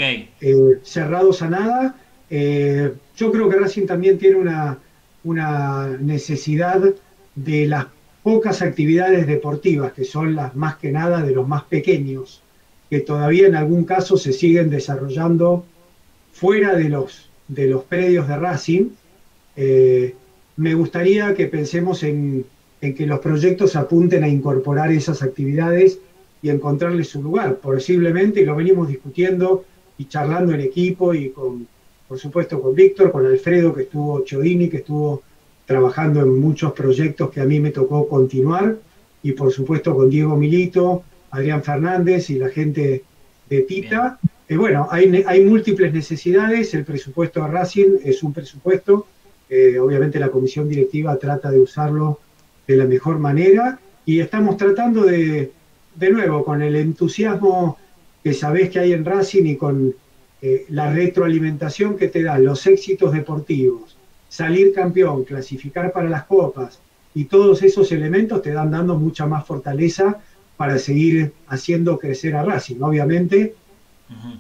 [0.85, 1.95] cerrados a nada.
[2.31, 4.79] yo creo que Racing también tiene una,
[5.25, 6.81] una necesidad
[7.35, 7.87] de las
[8.27, 12.43] pocas actividades deportivas, que son las más que nada de los más pequeños,
[12.91, 15.65] que todavía en algún caso se siguen desarrollando
[16.33, 18.89] fuera de los de los predios de Racing,
[19.55, 20.17] eh,
[20.57, 22.45] me gustaría que pensemos en,
[22.81, 26.01] que los proyectos apunten a incorporar esas actividades
[26.43, 27.59] y encontrarles su lugar.
[27.59, 29.65] Posiblemente, y lo venimos discutiendo
[29.99, 31.69] y charlando en equipo y con,
[32.09, 35.23] por supuesto, con Víctor, con Alfredo, que estuvo Chodini, que estuvo
[35.67, 38.77] trabajando en muchos proyectos que a mí me tocó continuar,
[39.23, 43.03] y por supuesto con Diego Milito, Adrián Fernández y la gente
[43.51, 44.19] de Tita.
[44.49, 49.07] Eh, bueno, hay, hay, múltiples necesidades, el presupuesto de Racing es un presupuesto,
[49.49, 52.21] eh, obviamente la comisión directiva trata de usarlo
[52.67, 53.81] de la mejor manera.
[54.05, 55.51] Y estamos tratando de,
[55.97, 57.79] de nuevo, con el entusiasmo
[58.23, 59.95] que sabés que hay en Racing y con
[60.43, 63.96] eh, la retroalimentación que te dan los éxitos deportivos,
[64.29, 66.81] salir campeón, clasificar para las copas
[67.15, 70.19] y todos esos elementos te dan dando mucha más fortaleza
[70.57, 72.81] para seguir haciendo crecer a Racing.
[72.81, 73.55] Obviamente,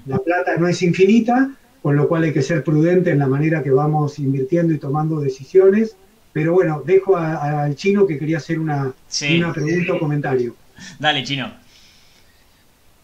[0.06, 1.50] la plata no es infinita,
[1.82, 5.20] con lo cual hay que ser prudente en la manera que vamos invirtiendo y tomando
[5.20, 5.96] decisiones.
[6.32, 8.92] Pero bueno, dejo al chino que quería hacer una,
[9.36, 10.54] una pregunta o comentario.
[10.98, 11.50] Dale, chino.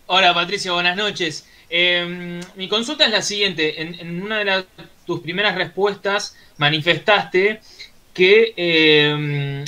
[0.07, 1.47] Hola Patricio, buenas noches.
[1.75, 3.81] Em, mi consulta es la siguiente.
[3.81, 4.67] En, una de
[5.07, 7.61] tus primeras respuestas manifestaste
[8.13, 9.65] que em,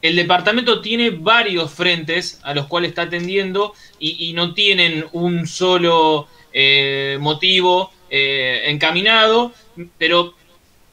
[0.00, 6.28] el departamento tiene varios frentes a los cuales está atendiendo y, no tienen un solo
[6.52, 9.52] eh, motivo eh, encaminado,
[9.98, 10.34] pero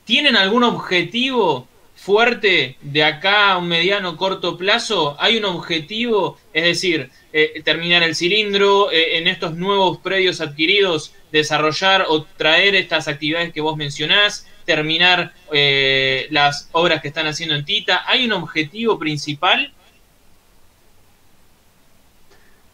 [0.06, 5.16] ¿tienen algún objetivo fuerte de acá a un mediano corto plazo?
[5.20, 6.40] ¿Hay un objetivo?
[6.52, 13.08] Es decir, eh, terminar el cilindro, en estos nuevos predios adquiridos, desarrollar o traer estas
[13.08, 18.02] actividades que vos mencionás, terminar eh, las obras que están haciendo en Tita?
[18.06, 19.72] ¿Hay un objetivo principal?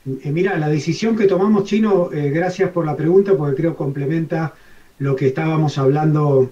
[0.05, 4.53] Eh, mira, la decisión que tomamos, Chino, eh, gracias por la pregunta, porque creo complementa
[4.99, 6.51] lo que estábamos hablando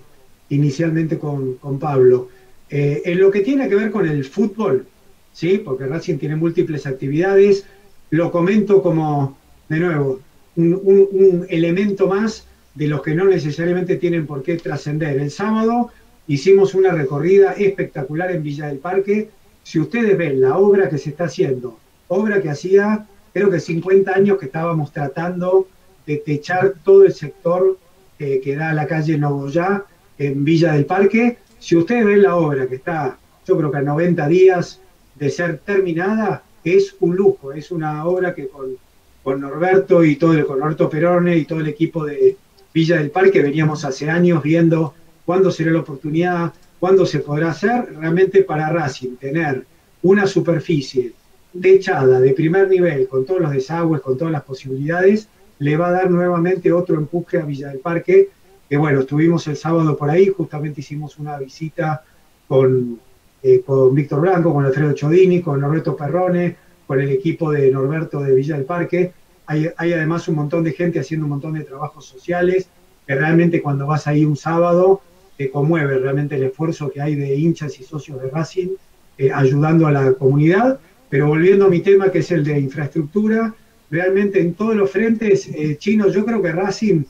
[0.49, 2.30] inicialmente con, Pablo.
[2.70, 4.86] en lo que tiene que ver con el fútbol,
[5.34, 5.57] ¿sí?
[5.57, 7.66] porque Racing tiene múltiples actividades,
[8.12, 9.38] lo comento como,
[9.68, 10.20] de nuevo,
[10.55, 12.45] un elemento más
[12.76, 15.20] de los que no necesariamente tienen por qué trascender.
[15.20, 15.89] El sábado
[16.28, 19.30] hicimos una recorrida espectacular en Villa del Parque.
[19.64, 24.14] Si ustedes ven la obra que se está haciendo, obra que hacía creo que 50
[24.14, 25.68] años que estábamos tratando
[26.05, 27.78] de techar todo el sector
[28.18, 29.84] que da a la calle Nogoyá
[30.20, 31.38] en Villa del Parque.
[31.59, 34.80] Si ustedes ven la obra que está, yo creo que a 90 días
[35.16, 38.76] de ser terminada, es un lujo, es una obra que con,
[39.24, 42.38] con Norberto y todo el, con Norberto Perone y todo el equipo de,
[42.74, 44.93] Villa del Parque veníamos hace años viendo
[45.26, 49.66] cuándo será la oportunidad, cuándo se podrá hacer, realmente para Racing tener
[50.03, 51.14] una superficie
[51.62, 55.28] techada de primer nivel, con todos los desagües, con todas las posibilidades,
[55.59, 58.30] le va a dar nuevamente otro empuje a Villa del Parque,
[58.70, 62.03] que bueno, estuvimos el sábado por ahí, justamente hicimos una visita
[62.47, 62.99] con,
[63.43, 68.19] eh, con Víctor Blanco, con Alfredo Chodini, con Norberto Perrone, con el equipo de Norberto
[68.19, 69.13] de Villa del Parque,
[69.51, 72.69] hay, además un montón de gente haciendo un montón de trabajos sociales,
[73.05, 75.01] que realmente cuando vas ahí un sábado
[75.37, 78.69] te conmueve realmente el esfuerzo que hay de hinchas y socios de Racing
[79.17, 80.79] eh, ayudando a la comunidad.
[81.09, 83.53] Pero volviendo a mi tema, que es el de infraestructura,
[83.89, 87.03] realmente en todos los frentes eh, chinos, yo creo que Racing,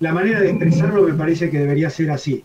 [0.00, 2.44] la manera de expresarlo me parece que debería ser así.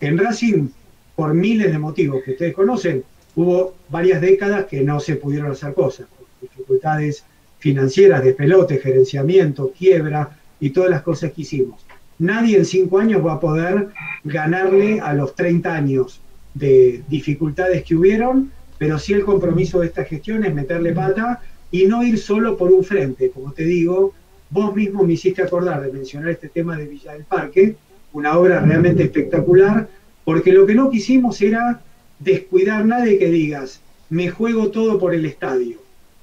[0.00, 0.68] En Racing,
[1.14, 3.04] por miles de motivos que ustedes conocen,
[3.34, 6.06] hubo varias décadas que no se pudieron hacer cosas,
[6.40, 7.24] dificultades
[7.58, 11.84] financieras de pelote, gerenciamiento, quiebra y todas las cosas que hicimos.
[12.18, 13.88] Nadie en cinco años va a poder
[14.24, 16.20] ganarle a los 30 años
[16.54, 21.40] de dificultades que hubieron, pero sí el compromiso de esta gestión es meterle pata
[21.70, 23.30] y no ir solo por un frente.
[23.30, 24.12] Como te digo,
[24.50, 27.76] vos mismo me hiciste acordar de mencionar este tema de Villa del Parque,
[28.12, 29.88] una obra realmente espectacular,
[30.24, 31.80] porque lo que no quisimos era
[32.18, 35.78] descuidar nadie que digas, me juego todo por el estadio.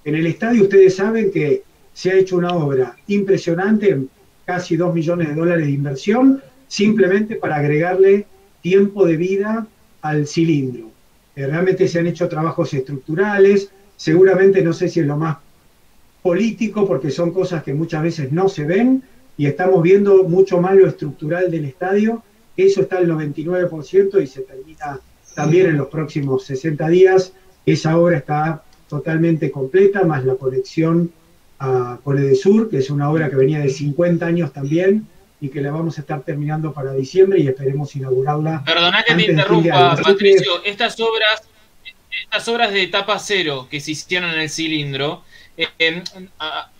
[0.05, 3.99] En el estadio ustedes saben que se ha hecho una obra impresionante,
[4.45, 8.25] casi 2 millones de dólares de inversión, simplemente para agregarle
[8.61, 9.67] tiempo de vida
[10.01, 10.91] al cilindro.
[11.35, 15.37] Eh, realmente se han hecho trabajos estructurales, seguramente no sé si es lo más
[16.21, 19.03] político, porque son cosas que muchas veces no se ven,
[19.37, 22.23] y estamos viendo mucho más lo estructural del estadio,
[22.65, 24.99] eso está al 99% y se termina
[25.35, 27.33] también en los próximos 60 días.
[27.65, 31.11] Esa obra está totalmente completa, más la conexión
[31.59, 35.07] a, con Edesur, que es una obra que venía de 50 años también
[35.41, 38.63] y que la vamos a estar terminando para diciembre y esperemos inaugurarla.
[38.65, 41.43] Perdona que te interrumpa, Patricio, estas obras,
[42.23, 45.23] estas obras de etapa cero que se hicieron en el cilindro,
[45.55, 46.03] eh, em,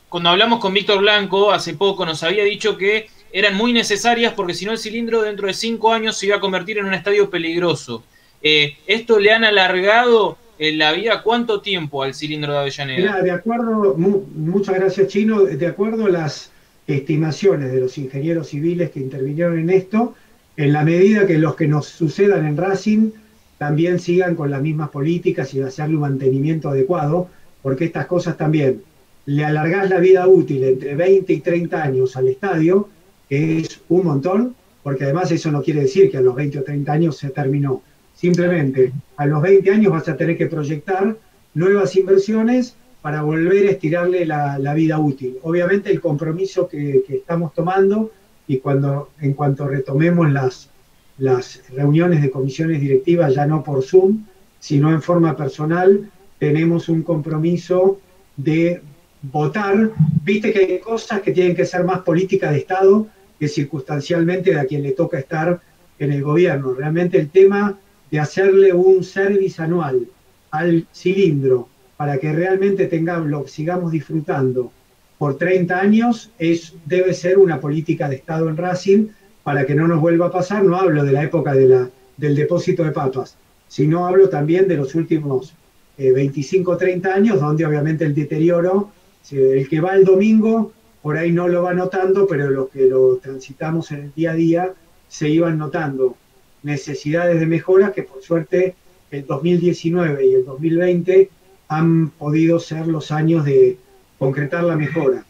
[0.10, 4.54] cuando hablamos con Víctor Blanco hace poco nos había dicho que eran muy necesarias porque
[4.54, 7.30] si no el cilindro dentro de cinco años se iba a convertir en un estadio
[7.30, 8.04] peligroso.
[8.42, 13.22] Eh, ¿Esto le han alargado en la vida cuánto tiempo al cilindro de Avellaneda?
[13.22, 16.52] de acuerdo, muchas gracias Chino, de acuerdo a las
[16.88, 20.16] estimaciones de los ingenieros civiles que intervinieron en esto,
[20.58, 23.12] en la medida que los que nos sucedan en Racing
[23.58, 27.30] también sigan con las mismas políticas y hacerle un mantenimiento adecuado,
[27.62, 28.82] porque estas cosas también
[29.26, 32.90] le alargás la vida útil entre 20 y 30 años al estadio,
[33.30, 36.92] es un montón, porque además eso no quiere decir que a los 20 o 30
[36.92, 37.82] años se terminó.
[38.16, 41.16] Simplemente a los 20 años vas a tener que proyectar
[41.54, 45.38] nuevas inversiones para volver a estirarle la, vida útil.
[45.44, 48.12] Obviamente el compromiso que, estamos tomando
[48.48, 50.70] y cuando en cuanto retomemos las,
[51.18, 54.26] las reuniones de comisiones directivas, ya no por Zoom,
[54.60, 56.10] sino en forma personal,
[56.40, 58.00] tenemos un compromiso
[58.36, 58.82] de
[59.22, 59.92] votar.
[60.24, 63.08] Viste que hay cosas que tienen que ser más política de Estado
[63.40, 65.62] que circunstancialmente a quien le toca estar
[65.98, 66.74] en el gobierno.
[66.74, 67.78] Realmente el tema
[68.12, 70.08] de hacerle un service anual
[70.52, 74.72] al cilindro para que realmente tengamos, lo sigamos disfrutando
[75.18, 79.08] por 30 años, es, debe ser una política de Estado en Racing
[79.44, 80.64] para que no nos vuelva a pasar.
[80.64, 83.36] No hablo de la época de la, del depósito de papas,
[83.68, 85.54] sino hablo también de los últimos
[85.98, 88.92] 25 o 30 años, donde obviamente el deterioro,
[89.32, 90.72] el que va el domingo,
[91.02, 94.36] por ahí no lo va notando, pero los que lo transitamos en el día a
[94.36, 94.74] día,
[95.08, 96.16] se iban notando
[96.64, 98.76] necesidades de mejora que por suerte
[99.12, 101.30] el 2019 y el 2020
[101.70, 103.78] han podido ser los años de
[104.18, 105.24] concretar la mejora.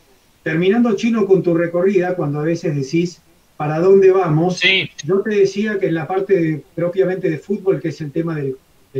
[0.43, 3.21] Terminando, Chino, con tu recorrida, cuando a veces decís,
[3.57, 4.61] ¿para dónde vamos?
[5.03, 8.57] Yo te decía que en la parte propiamente de fútbol, que es el tema del,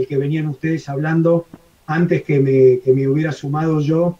[0.07, 1.47] que venían ustedes hablando
[1.87, 4.19] antes que me, que me hubiera sumado yo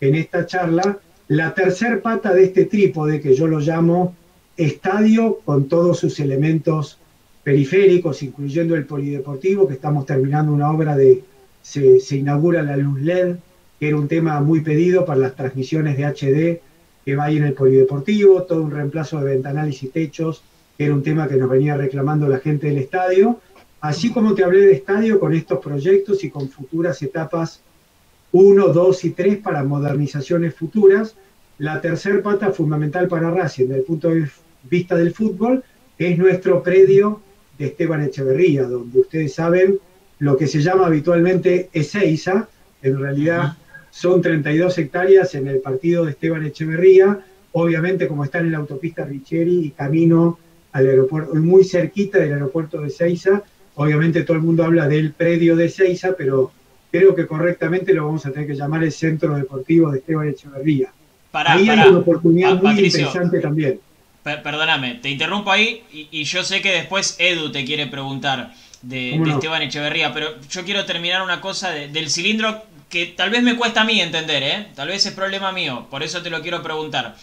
[0.00, 4.14] en esta charla, la tercer pata de este trípode, que yo lo llamo
[4.56, 6.98] estadio con todos sus elementos
[7.44, 11.22] periféricos, incluyendo el polideportivo, que estamos terminando una obra de,
[11.62, 13.36] se, inaugura la luz LED,
[13.78, 16.60] que era un tema muy pedido para las transmisiones de HD
[17.04, 20.42] que va ahí en el polideportivo, todo un reemplazo de ventanales y techos,
[20.76, 23.40] que era un tema que nos venía reclamando la gente del estadio,
[23.80, 27.62] así como te hablé de estadio con estos proyectos y con futuras etapas
[28.32, 31.16] 1, 2 y 3 para modernizaciones futuras.
[31.58, 34.28] La tercer pata fundamental para Racing, desde el punto de
[34.70, 35.64] vista del fútbol,
[35.98, 37.20] es nuestro predio
[37.58, 39.78] de Esteban Echeverría, donde ustedes saben
[40.20, 42.48] lo que se llama habitualmente Ezeiza,
[42.82, 43.56] en realidad
[43.90, 47.20] son 32 hectáreas en el partido de Esteban Echeverría,
[47.52, 50.38] obviamente como está en la autopista Richeri y camino
[50.72, 53.42] al aeropuerto, muy cerquita del aeropuerto de Ezeiza,
[53.74, 56.52] obviamente todo el mundo habla del predio de Ezeiza, pero
[56.90, 60.90] creo que correctamente lo vamos a tener que llamar el Centro Deportivo de Esteban Echeverría.
[61.32, 63.80] ahí hay una oportunidad muy interesante también
[64.36, 69.62] perdóname, te interrumpo ahí y, yo sé que después Edu te quiere preguntar de, Esteban
[69.62, 73.84] Echeverría, pero yo quiero terminar una cosa del cilindro que tal vez me cuesta a
[73.84, 74.66] mí entender, ¿eh?
[74.74, 77.16] Tal vez es problema mío, por eso te lo quiero preguntar.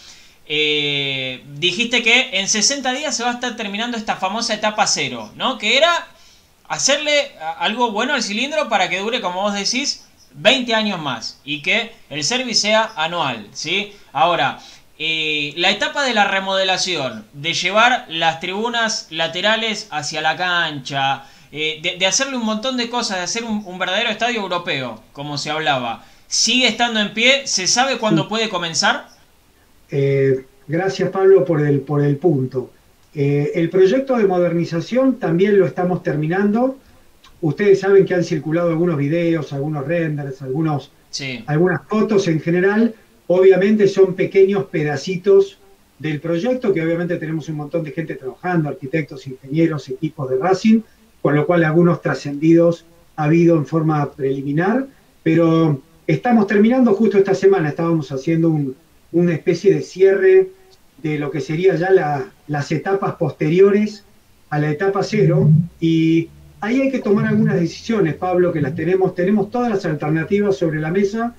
[0.48, 5.32] Eh, dijiste que en 60 días se va a estar terminando esta famosa etapa cero,
[5.34, 5.58] ¿no?
[5.58, 6.06] Que era
[6.68, 10.06] hacerle algo bueno al cilindro para que dure, como vos decís,
[10.36, 13.94] 20 años más y que el service sea anual, ¿sí?
[14.12, 14.58] Ahora,
[14.98, 21.96] eh, la etapa de la remodelación, de llevar las tribunas laterales hacia la cancha, eh,
[21.98, 26.04] de, hacerle un montón de cosas, de hacer un, verdadero estadio europeo, como se hablaba,
[26.28, 27.46] ¿sigue estando en pie?
[27.46, 29.08] ¿Se sabe cuándo puede comenzar?
[29.90, 32.70] Eh, gracias Pablo por el, por el punto.
[33.16, 36.76] El proyecto de modernización también lo estamos terminando.
[37.40, 40.90] Ustedes saben que han circulado algunos videos, algunos renders, algunos,
[41.46, 42.94] algunas fotos en general.
[43.26, 45.58] Obviamente son pequeños pedacitos
[45.98, 50.80] del proyecto, que obviamente tenemos un montón de gente trabajando, arquitectos, ingenieros, equipos de Racing,
[51.22, 52.84] con lo cual algunos trascendidos
[53.16, 54.86] ha habido en forma preliminar,
[55.22, 58.54] pero estamos terminando justo esta semana, estábamos haciendo
[59.12, 60.48] una especie de cierre
[61.10, 64.04] de lo que sería ya las etapas posteriores
[64.50, 65.50] a la etapa cero
[65.80, 66.28] y
[66.60, 70.80] ahí hay que tomar algunas decisiones, Pablo, que las tenemos, tenemos todas las alternativas sobre
[70.80, 71.34] la mesa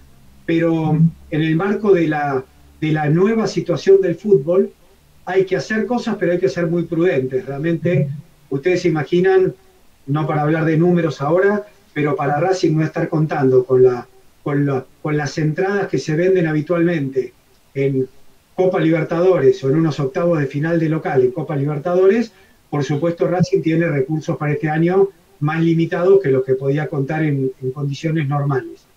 [0.47, 0.97] pero
[1.29, 2.43] en el marco de la,
[2.79, 4.71] de la nueva situación del fútbol
[5.25, 7.45] hay que hacer cosas, pero hay que ser muy prudentes.
[7.45, 8.09] Realmente,
[8.49, 9.53] ustedes se imaginan,
[10.07, 13.83] no para hablar de números ahora, pero para Racing no estar contando con,
[14.41, 17.33] con, con las entradas que se venden habitualmente
[17.73, 18.07] en
[18.57, 22.31] Copa Libertadores o en unos octavos de final de local en Copa Libertadores,
[22.71, 25.09] por supuesto Racing tiene recursos para este año
[25.41, 28.87] más limitados que los que podía contar en condiciones normales.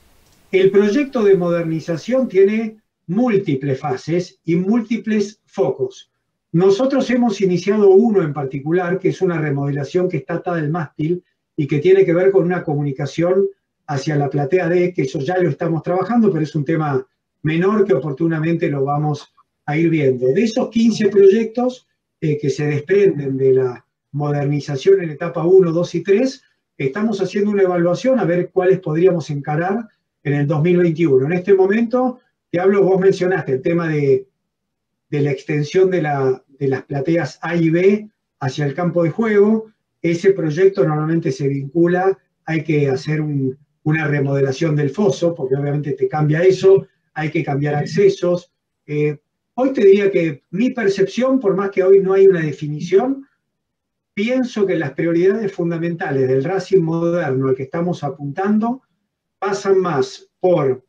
[0.50, 6.10] El proyecto de modernización tiene múltiples fases y múltiples focos.
[6.52, 11.22] Nosotros hemos iniciado uno en particular, que es una remodelación que está atada al mástil
[11.54, 13.44] y que tiene que ver con una comunicación
[13.86, 17.06] hacia la platea D, que eso ya lo estamos trabajando, pero es un tema
[17.42, 19.34] menor que oportunamente lo vamos
[19.70, 20.26] a ir viendo.
[20.28, 21.86] De esos 15 proyectos
[22.20, 26.42] eh, que se desprenden de la modernización en etapa 1, 2 y 3,
[26.76, 29.88] estamos haciendo una evaluación a ver cuáles podríamos encarar
[30.22, 31.26] en el 2021.
[31.26, 34.26] En este momento, te hablo, vos mencionaste el tema de,
[35.10, 38.10] la extensión de, la, de las plateas A y B
[38.40, 39.70] hacia el campo de juego.
[40.02, 43.20] Ese proyecto normalmente se vincula, hay que hacer
[43.82, 48.52] una remodelación del foso, porque obviamente te cambia eso, hay que cambiar accesos.
[48.86, 49.18] Eh,
[49.54, 53.26] hoy te diría que mi percepción, por más que hoy no hay una definición,
[54.14, 58.82] pienso que las prioridades fundamentales del Racing moderno al que estamos apuntando
[59.38, 60.84] pasan más por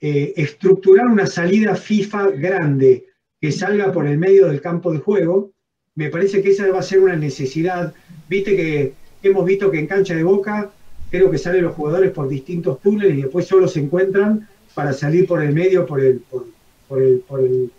[0.00, 3.06] eh, estructurar una salida FIFA grande
[3.40, 5.52] que salga por el medio del campo de juego.
[5.94, 7.94] Me parece que esa va a ser una necesidad.
[8.28, 10.72] Viste que hemos visto que en cancha de boca
[11.10, 15.26] creo que salen los jugadores por distintos túneles y después solo se encuentran para salir
[15.26, 16.20] por el medio, por el,
[16.88, 17.70] por, el, por el,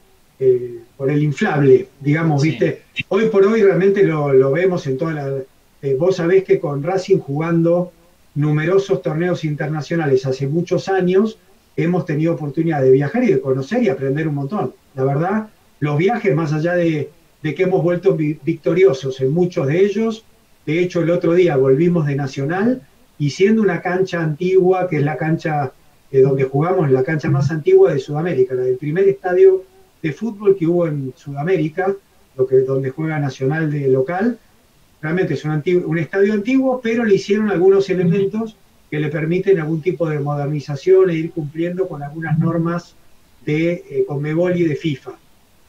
[0.43, 2.83] eh, por el inflable, digamos, viste.
[3.07, 5.37] Hoy por hoy realmente lo, vemos en toda la...
[5.81, 7.91] Eh, vos sabés que con Racing jugando
[8.35, 11.37] numerosos torneos internacionales hace muchos años,
[11.77, 14.73] hemos tenido oportunidad de viajar y de conocer y aprender un montón.
[14.95, 15.47] La verdad,
[15.79, 17.09] los viajes, más allá de,
[17.41, 20.25] que hemos vuelto victoriosos en muchos de ellos,
[20.65, 22.81] de hecho el otro día volvimos de Nacional
[23.17, 25.71] y siendo una cancha antigua, que es la cancha
[26.11, 29.63] eh, donde jugamos, la cancha más antigua de Sudamérica, la del primer estadio
[30.03, 31.95] de fútbol que hubo en Sudamérica,
[32.37, 34.37] lo que, donde juega Nacional de local,
[35.01, 38.57] realmente es un, estadio antiguo, pero le hicieron algunos elementos
[38.91, 42.95] que le permiten algún tipo de modernización e ir cumpliendo con algunas normas
[43.45, 45.13] de eh, Conmebol y de FIFA.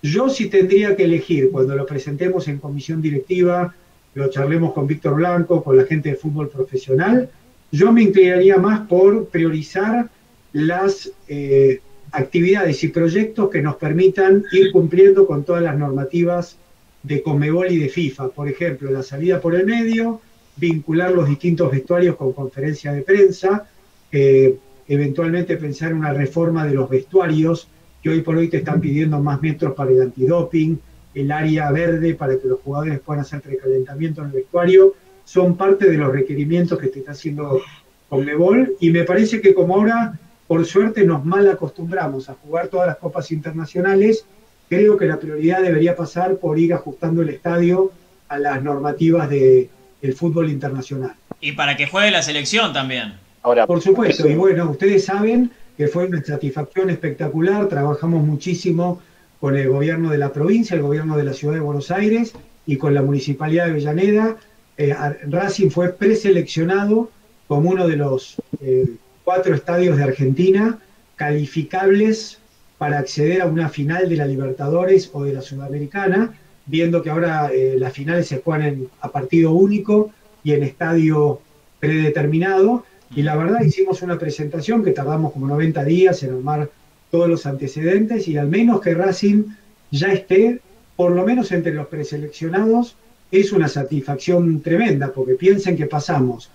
[0.02, 3.74] Yo sí tendría que elegir, cuando lo presentemos en comisión directiva,
[4.14, 7.30] lo charlemos con Víctor Blanco, con la gente de fútbol profesional,
[7.72, 10.08] yo me inclinaría más por priorizar
[10.52, 11.80] las eh,
[12.14, 16.56] actividades y proyectos que nos permitan ir cumpliendo con todas las normativas
[17.02, 18.28] de Comebol y de FIFA.
[18.28, 20.20] Por ejemplo, la salida por el medio,
[20.56, 23.68] vincular los distintos vestuarios con conferencia de prensa,
[24.12, 24.56] eh,
[24.88, 27.68] eventualmente pensar en una reforma de los vestuarios,
[28.02, 30.78] que hoy por hoy te están pidiendo más metros para el antidoping,
[31.14, 34.94] el área verde para que los jugadores puedan hacer precalentamiento en el vestuario,
[35.24, 37.60] son parte de los requerimientos que te está haciendo
[38.08, 40.18] Conmebol y me parece que como ahora,
[40.54, 44.24] por suerte, nos mal acostumbramos a jugar todas las copas internacionales
[44.68, 47.90] creo que la prioridad debería pasar por ir ajustando el estadio
[48.28, 49.68] a las normativas del
[50.14, 51.16] fútbol internacional.
[51.40, 53.14] Y para que juegue la selección también.
[53.42, 59.02] Ahora, por supuesto, y bueno, ustedes saben que fue una satisfacción espectacular, trabajamos muchísimo
[59.40, 62.32] con el gobierno de la provincia, el gobierno de la ciudad de Buenos Aires
[62.64, 64.36] y con la municipalidad de Avellaneda.
[64.76, 64.94] Eh,
[65.26, 67.10] Racing fue preseleccionado
[67.48, 68.86] como uno de los eh,
[69.24, 70.78] cuatro estadios de Argentina
[71.16, 72.38] calificables
[72.78, 76.34] para acceder a una final de la Libertadores o de la Sudamericana,
[76.66, 80.10] viendo que ahora eh, las finales se juegan a partido único
[80.42, 81.40] y en estadio
[81.80, 82.84] predeterminado.
[83.14, 86.70] Y la verdad hicimos una presentación que tardamos como 90 días en armar
[87.10, 89.44] todos los antecedentes y al menos que Racing
[89.90, 90.60] ya esté,
[90.96, 92.96] por lo menos entre los preseleccionados,
[93.30, 96.50] es una satisfacción tremenda, porque piensen que pasamos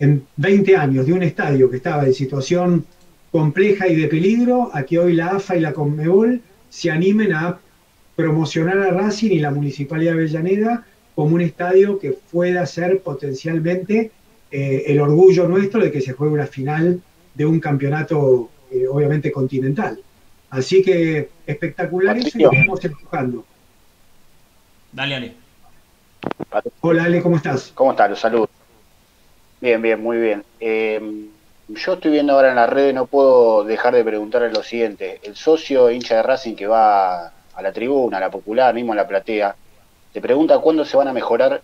[0.00, 2.86] en 20 años de un estadio que estaba en situación
[3.30, 6.40] compleja y de peligro a que hoy la AFA y la Conmebol
[6.70, 7.58] se animen a
[8.16, 10.84] promocionar a Racing y la Municipalidad de Avellaneda
[11.14, 14.10] como un estadio que pueda ser potencialmente
[14.50, 17.00] eh, el orgullo nuestro de que se juegue una final
[17.34, 20.00] de un campeonato eh, obviamente continental.
[20.48, 23.44] Así que espectacular eso y lo estamos empujando.
[24.92, 25.34] Dale, Ale.
[26.80, 27.70] Hola, Ale, ¿cómo estás?
[27.74, 28.10] ¿Cómo estás?
[28.10, 28.59] Los saludos.
[29.60, 30.44] Bien, bien, muy bien.
[30.58, 31.28] Eh,
[31.68, 35.20] yo estoy viendo ahora en la red, no puedo dejar de preguntarle lo siguiente.
[35.22, 38.96] El socio hincha de Racing que va a la tribuna, a la popular, mismo a
[38.96, 39.54] la platea,
[40.12, 41.62] te pregunta cuándo se van a mejorar,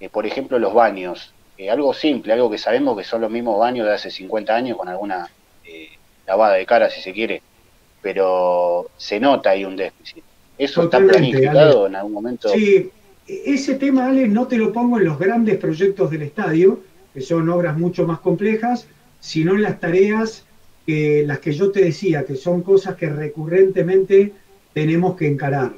[0.00, 1.32] eh, por ejemplo, los baños.
[1.56, 4.76] Eh, algo simple, algo que sabemos que son los mismos baños de hace 50 años,
[4.76, 5.28] con alguna
[5.64, 5.88] eh,
[6.26, 7.42] lavada de cara, si se quiere,
[8.02, 10.22] pero se nota ahí un déficit.
[10.56, 12.48] ¿Eso está planificado en algún momento?
[12.48, 12.90] Sí,
[13.26, 16.80] ese tema, Ale, no te lo pongo en los grandes proyectos del estadio,
[17.18, 18.86] que son obras mucho más complejas,
[19.18, 20.44] sino en las tareas
[20.86, 24.32] que las que yo te decía, que son cosas que recurrentemente
[24.72, 25.72] tenemos que encarar.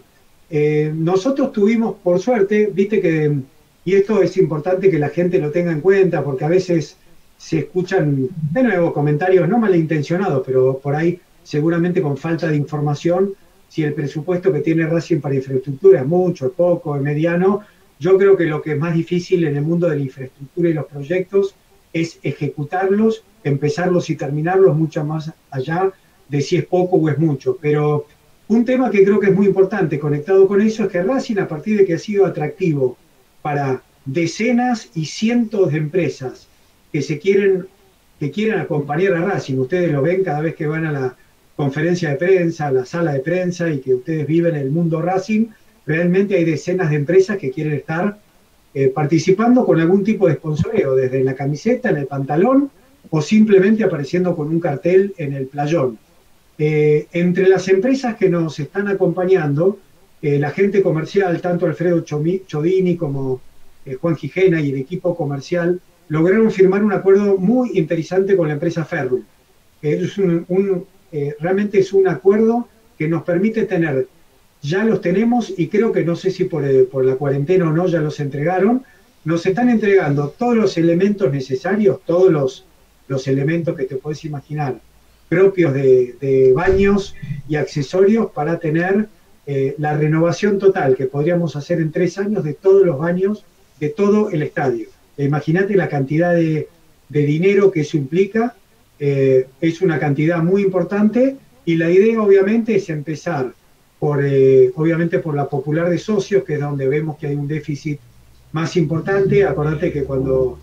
[0.51, 3.39] Eh, nosotros tuvimos, por suerte, viste que,
[3.87, 6.99] y esto es importante que la gente lo tenga en cuenta, porque a veces
[7.39, 13.33] se escuchan, de nuevo, comentarios no malintencionados, pero por ahí seguramente con falta de información,
[13.71, 17.63] si el presupuesto que tiene Racing para infraestructura es mucho, es poco, es mediano,
[18.01, 20.73] yo creo que lo que es más difícil en el mundo de la infraestructura y
[20.73, 21.55] los proyectos
[21.93, 25.93] es ejecutarlos, empezarlos y terminarlos mucho más allá
[26.29, 27.59] de si es poco o es mucho.
[27.61, 28.07] Pero
[28.49, 31.47] un tema que creo que es muy importante conectado con eso es que Racing, a
[31.49, 32.97] partir de que ha sido atractivo
[33.43, 36.49] para decenas y cientos de empresas
[36.91, 37.67] que se quieren,
[38.19, 41.17] que quieren acompañar a Racing, ustedes lo ven cada vez que van a la
[41.55, 45.49] conferencia de prensa, a la sala de prensa y que ustedes viven el mundo Racing,
[45.91, 48.17] realmente hay decenas de empresas que quieren estar
[48.75, 52.71] eh, participando con algún tipo de sponsoreo, desde en la camiseta, en el pantalón
[53.11, 55.99] o simplemente apareciendo con un cartel en el playón.
[56.59, 59.79] Eh, entre las empresas que nos están acompañando,
[60.23, 63.41] eh, la gente comercial, tanto Alfredo Chodini como
[64.01, 68.85] Juan Gijena y el equipo comercial, lograron firmar un acuerdo muy interesante con la empresa
[68.85, 69.25] Ferru.
[69.83, 70.17] Es
[71.41, 74.07] realmente es un acuerdo que nos permite tener
[74.63, 77.73] ya los tenemos y creo que no sé si por, eh, por la cuarentena o
[77.73, 78.83] no ya los entregaron.
[79.25, 82.65] Nos están entregando todos los elementos necesarios, todos los,
[83.27, 84.81] elementos que te puedes imaginar,
[85.29, 87.15] propios de, baños
[87.49, 89.09] y accesorios para tener
[89.47, 93.45] eh, la renovación total que podríamos hacer en tres años de todos los baños
[93.81, 94.89] de todo el estadio.
[95.19, 96.69] Imagínate la cantidad de,
[97.09, 98.55] de dinero que eso implica.
[98.99, 103.53] Eh, es una cantidad muy importante y la idea obviamente es empezar
[104.01, 107.47] por, eh, obviamente por la popular de socios, que es donde vemos que hay un
[107.47, 108.01] déficit
[108.51, 109.45] más importante.
[109.45, 110.59] Acordate que cuando,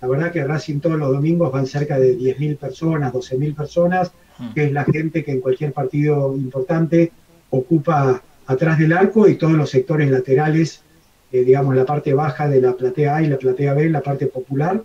[0.00, 4.52] la verdad que Racing todos los domingos van cerca de 10.000 personas, 12.000 personas, hmm.
[4.52, 7.10] que es la gente que en cualquier partido importante
[7.48, 10.82] ocupa atrás del arco y todos los sectores laterales,
[11.32, 14.26] eh, digamos, la parte baja de la platea A y la platea B, la parte
[14.26, 14.82] popular.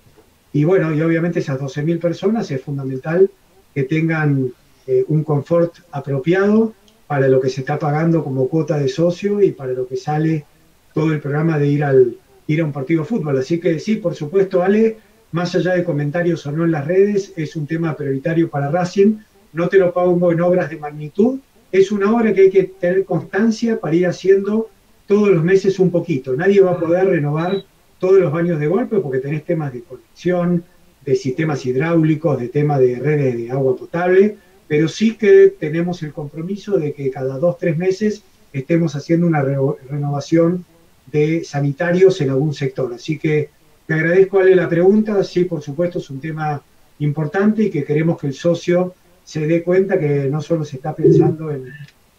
[0.53, 3.29] Y bueno, y obviamente esas 12.000 personas es fundamental
[3.75, 4.53] que tengan
[4.87, 6.73] eh, un confort apropiado
[7.07, 10.45] para lo que se está pagando como cuota de socio y para lo que sale
[10.93, 13.37] todo el programa de ir, al, ir a un partido de fútbol.
[13.37, 14.97] Así que sí, por supuesto, Ale,
[15.31, 19.17] más allá de comentarios o no en las redes, es un tema prioritario para Racing.
[19.53, 21.39] No te lo pongo en obras de magnitud,
[21.71, 24.69] es una obra que hay que tener constancia para ir haciendo
[25.05, 26.35] todos los meses un poquito.
[26.35, 27.63] Nadie va a poder renovar
[27.99, 30.63] todos los baños de golpe porque tenés temas de conexión,
[31.05, 34.37] de sistemas hidráulicos, de temas de redes de agua potable,
[34.67, 39.41] pero sí que tenemos el compromiso de que cada dos, tres meses estemos haciendo una
[39.41, 40.65] renovación
[41.11, 42.93] de sanitarios en algún sector.
[42.93, 43.49] Así que
[43.85, 45.23] te agradezco, Ale, la pregunta.
[45.23, 46.61] Sí, por supuesto, es un tema
[46.99, 48.93] importante y que queremos que el socio
[49.23, 51.67] se dé cuenta que no solo se está pensando en,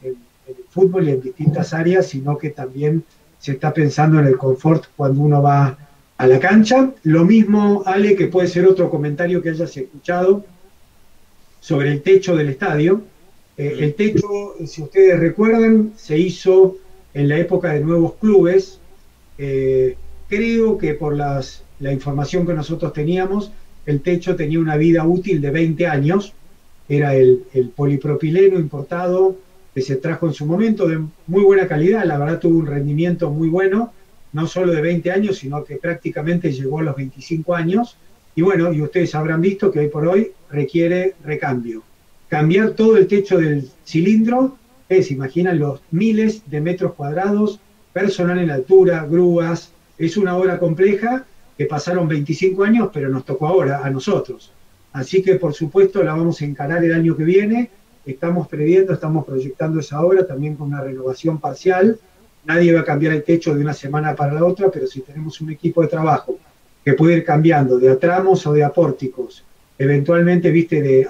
[0.02, 0.16] el
[0.70, 3.04] fútbol y en distintas áreas, sino que también
[3.38, 5.76] se está pensando en el confort cuando uno va
[6.16, 6.92] a la cancha.
[7.02, 10.44] Lo mismo, Ale, que puede ser otro comentario que hayas escuchado
[11.68, 13.02] sobre el techo del estadio.
[13.58, 16.78] Eh, el techo, si ustedes recuerdan, se hizo
[17.12, 18.80] en la época de nuevos clubes.
[19.36, 19.94] Eh,
[20.30, 23.52] creo que por las, la información que nosotros teníamos,
[23.84, 26.32] el techo tenía una vida útil de 20 años
[26.88, 27.44] era el,
[27.76, 29.36] polipropileno importado
[29.74, 33.30] que se trajo en su momento de muy buena calidad, la verdad tuvo un rendimiento
[33.30, 33.92] muy bueno,
[34.32, 37.98] no solo de 20 años, sino que prácticamente llegó a los 25 años.
[38.34, 41.82] Y bueno, y ustedes habrán visto que hoy por hoy requiere recambio.
[42.28, 44.56] Cambiar todo el techo del cilindro
[44.88, 47.60] es, imaginan, los miles de metros cuadrados,
[47.92, 51.24] personal en altura, grúas, es una obra compleja
[51.56, 54.52] que pasaron 25 años, pero nos tocó ahora a nosotros.
[54.92, 57.70] Así que por supuesto la vamos a encarar el año que viene.
[58.06, 61.98] Estamos previendo, estamos proyectando esa obra también con una renovación parcial.
[62.44, 65.40] Nadie va a cambiar el techo de una semana para la otra, pero si tenemos
[65.40, 66.38] un equipo de trabajo
[66.88, 69.44] que puede ir cambiando de atramos o de apórticos,
[69.76, 71.06] eventualmente, viste, de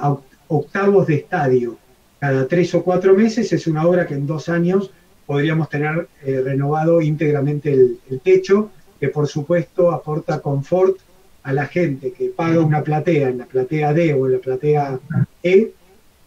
[0.48, 1.78] octavos de estadio
[2.18, 4.90] cada tres o cuatro meses, es una obra que en dos años
[5.24, 10.96] podríamos tener eh, renovado íntegramente el, el techo, que por supuesto aporta confort
[11.44, 14.98] a la gente que paga una platea en la platea D o en la platea
[15.44, 15.74] E,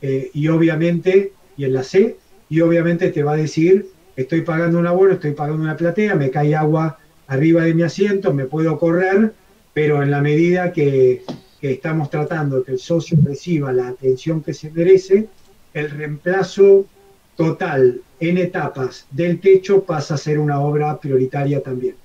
[0.01, 2.15] eh, y obviamente, y en la C,
[2.47, 6.31] y obviamente te va a decir, estoy pagando un abono, estoy pagando una platea, me
[6.31, 9.33] cae agua arriba de mi asiento, me puedo correr,
[9.73, 11.23] pero en la medida que,
[11.60, 15.27] que estamos tratando de que el socio reciba la atención que se merece,
[15.73, 16.85] el reemplazo
[17.38, 21.95] total en etapas del techo pasa a ser una obra prioritaria también.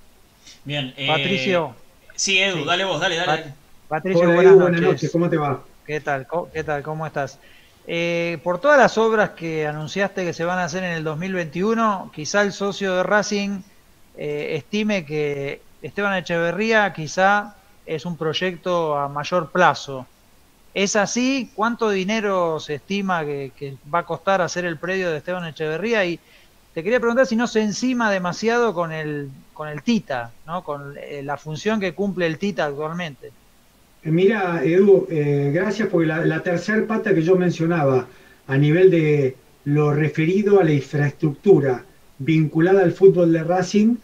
[0.63, 1.75] Bien, eh, Patricio,
[2.17, 3.53] Sí, Edu, dale vos, dale, dale.
[3.87, 5.11] Patricio, buenas, noches.
[5.11, 5.63] ¿cómo te va?
[5.85, 6.27] ¿Qué tal?
[6.51, 6.81] ¿Qué tal?
[6.81, 7.37] ¿Cómo estás?
[7.85, 12.11] Eh, por todas las obras que anunciaste que se van a hacer en el 2021,
[12.13, 13.61] quizá el socio de Racing
[14.17, 17.55] eh, estime que Esteban Echeverría quizá
[17.87, 20.05] es un proyecto a mayor plazo.
[20.73, 21.49] ¿Es así?
[21.55, 26.05] ¿Cuánto dinero se estima que, va a costar hacer el predio de Esteban Echeverría?
[26.05, 26.19] Y
[26.73, 30.63] te quería preguntar si no se encima demasiado con el, con el TITA, ¿no?
[30.63, 33.31] con eh, la función que cumple el TITA actualmente.
[34.03, 38.05] Eh, mira, Edu, eh, gracias porque la, la tercera pata que yo mencionaba
[38.47, 39.35] a nivel de
[39.65, 41.83] lo referido a la infraestructura
[42.19, 43.95] vinculada al fútbol de Racing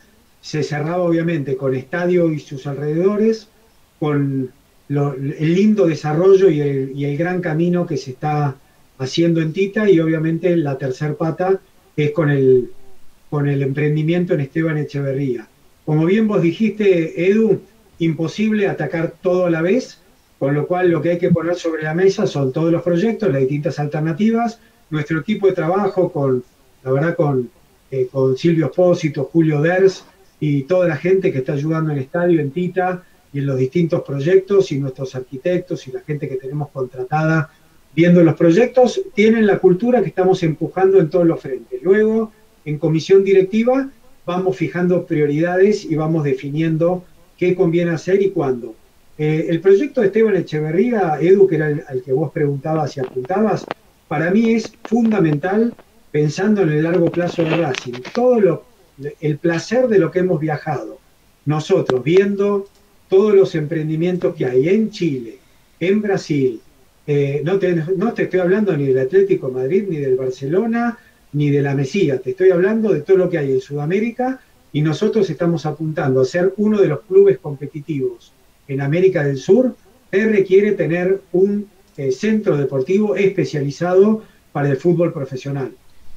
[0.42, 3.48] se cerraba obviamente con estadio y sus alrededores,
[4.00, 4.52] con
[4.90, 6.62] el lindo desarrollo y
[7.04, 8.56] el, gran camino que se está
[8.98, 11.60] haciendo en Tita y obviamente la tercera pata
[11.96, 12.72] es con el,
[13.30, 15.48] con el emprendimiento en Esteban Echeverría.
[15.86, 17.62] Como bien vos dijiste, Edu,
[18.00, 20.00] imposible atacar todo a la vez,
[20.40, 23.32] con lo cual lo que hay que poner sobre la mesa son todos los proyectos,
[23.32, 24.60] las distintas alternativas,
[24.90, 26.44] nuestro equipo de trabajo con,
[26.84, 27.50] la verdad, con,
[27.92, 30.06] eh, con Silvio Espósito, Julio Ders
[30.40, 33.04] y toda la gente que está ayudando en el estadio, en Tita
[33.34, 37.50] y en los distintos proyectos y nuestros arquitectos y la gente que tenemos contratada
[37.96, 41.82] viendo los proyectos, tienen la cultura que estamos empujando en todos los frentes.
[41.84, 42.32] Luego,
[42.66, 43.90] en comisión directiva,
[44.26, 47.04] vamos fijando prioridades y vamos definiendo
[47.38, 48.76] qué conviene hacer y cuándo.
[49.18, 53.00] Eh, el proyecto de Esteban Echeverría, Edu, que era el, al que vos preguntabas y
[53.00, 53.66] apuntabas,
[54.08, 55.74] para mí es fundamental
[56.12, 57.94] pensando en el largo plazo de Racing.
[58.14, 58.66] Todo lo,
[59.20, 61.00] el placer de lo que hemos viajado,
[61.46, 62.68] nosotros viendo
[63.14, 65.38] todos los emprendimientos que hay en Chile,
[65.80, 66.60] en Brasil.
[67.06, 70.98] Eh, no, te, estoy hablando ni del Atlético Madrid, ni del Barcelona,
[71.32, 74.42] ni de la Mesía, te estoy hablando de todo lo que hay en Sudamérica
[74.72, 78.34] y nosotros estamos apuntando a ser uno de los clubes competitivos
[78.68, 79.76] en América del Sur,
[80.10, 81.68] te requiere tener un
[81.98, 85.72] eh, centro deportivo especializado para el fútbol profesional.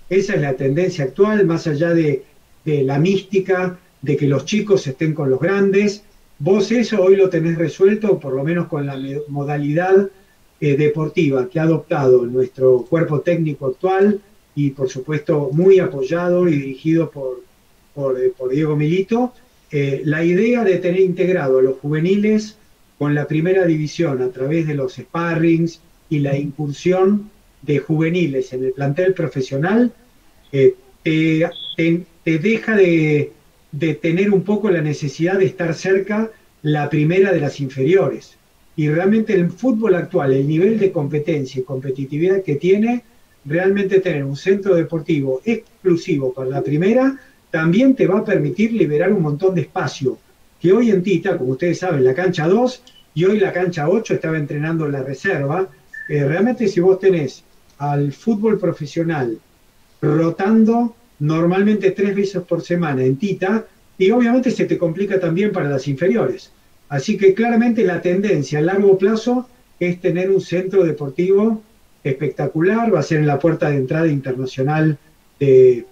[0.08, 2.24] Esa es la tendencia actual, más allá de,
[2.64, 6.05] la mística, de que los chicos estén con los grandes.
[6.38, 8.98] Vos eso hoy lo tenés resuelto, por lo menos con la
[9.28, 10.10] modalidad
[10.60, 14.20] eh, deportiva que ha adoptado nuestro cuerpo técnico actual
[14.54, 17.42] y por supuesto muy apoyado y dirigido por,
[17.94, 19.32] por, eh, Diego Milito.
[19.70, 22.56] la idea de tener integrado a los juveniles
[22.98, 27.30] con la primera división a través de los sparrings y la incursión
[27.62, 29.92] de juveniles en el plantel profesional,
[30.52, 31.50] eh, te,
[32.24, 33.32] deja de,
[33.78, 36.30] tener un poco la necesidad de estar cerca
[36.62, 38.36] la primera de las inferiores.
[38.76, 43.02] Y realmente el fútbol actual, el nivel de competencia y competitividad que tiene,
[43.44, 47.18] realmente tener un centro deportivo exclusivo para la primera,
[47.50, 50.18] también te va a permitir liberar un montón de espacio
[50.60, 52.82] que hoy en Tita, como ustedes saben, la cancha 2
[53.14, 55.68] y hoy la cancha 8 estaba entrenando en la reserva.
[56.08, 57.44] Eh, realmente si vos tenés
[57.78, 59.38] al fútbol profesional
[60.00, 63.66] rotando normalmente tres veces por semana en Tita,
[63.98, 66.50] y obviamente se te complica también para las inferiores.
[66.88, 69.48] Así que claramente la tendencia a largo plazo
[69.80, 71.62] es tener un centro deportivo
[72.04, 74.98] espectacular, va a ser en la puerta de entrada internacional
[75.40, 75.86] de,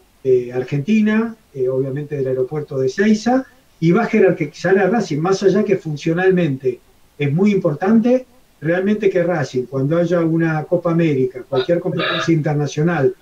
[0.55, 3.45] Argentina, eh, obviamente del aeropuerto de Ceiza,
[3.79, 6.81] y va a jerarquizar a Racing, más allá que funcionalmente
[7.19, 8.25] es muy importante,
[8.61, 13.15] realmente que Racing, cuando haya una Copa América, cualquier competencia internacional,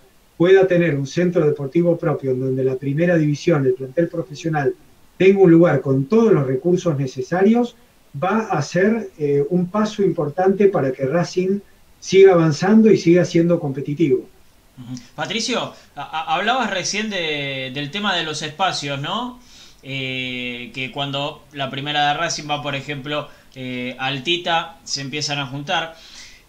[0.43, 4.74] pueda tener un centro deportivo propio en donde la primera división, el plantel profesional,
[5.16, 7.77] tenga un lugar con todos los recursos necesarios,
[8.20, 11.60] va a ser eh, un paso importante para que Racing
[12.01, 14.28] siga avanzando y siga siendo competitivo.
[15.14, 19.39] Patricio, hablabas recién del tema de los espacios, ¿no?
[19.85, 25.47] Eh, que cuando la primera de Racing va, por ejemplo, eh, altita, se empiezan a
[25.47, 25.94] juntar.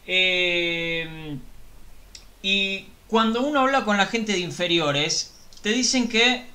[0.07, 1.37] Eh,
[2.41, 6.47] y cuando uno habla con la gente de inferiores, te dicen que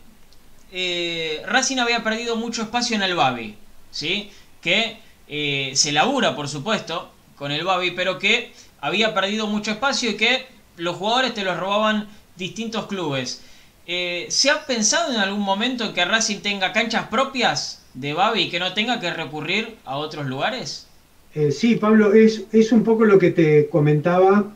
[1.46, 3.54] Racing había perdido mucho espacio en el Babi,
[3.92, 4.32] ¿sí?
[4.60, 4.98] que
[5.28, 10.46] se labura, por supuesto, con el Babi, pero que había perdido mucho espacio y que
[10.76, 13.40] los jugadores te los robaban distintos clubes.
[13.86, 18.42] Eh, ¿Se ha pensado en algún momento en que Racing tenga canchas propias de Babi
[18.42, 20.88] y que no tenga que recurrir a otros lugares?
[21.36, 24.52] Eh, sí, Pablo, es, un poco lo que te comentaba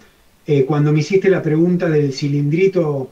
[0.47, 3.11] eh, cuando me hiciste la pregunta del cilindrito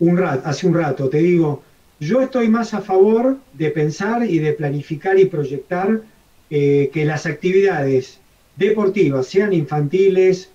[0.00, 1.08] un hace un rato.
[1.08, 1.62] Te digo,
[2.00, 6.02] yo estoy más a favor de pensar y de planificar y proyectar
[6.50, 8.20] que las actividades
[8.56, 10.50] deportivas, sean infantiles,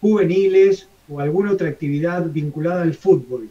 [0.00, 3.48] juveniles o alguna otra actividad vinculada al fútbol,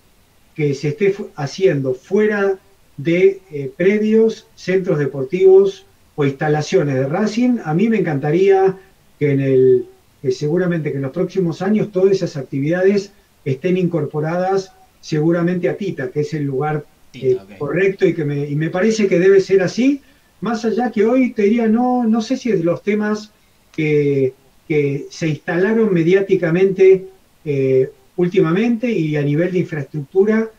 [0.56, 2.60] que se esté haciendo fuera
[2.98, 8.78] de eh, predios, centros deportivos o instalaciones de Racing, a mí me encantaría
[9.18, 9.88] que en el
[10.32, 13.12] seguramente que en los próximos años todas esas actividades
[13.44, 14.72] estén incorporadas
[15.02, 19.08] seguramente a Tita, que es el lugar eh, correcto y que me, y me parece
[19.08, 20.02] que debe ser así,
[20.41, 23.32] más allá que hoy te diría, no, no sé si es los temas
[23.72, 24.34] que,
[24.68, 27.06] que se instalaron mediáticamente
[27.45, 30.50] eh, últimamente y a nivel de infraestructura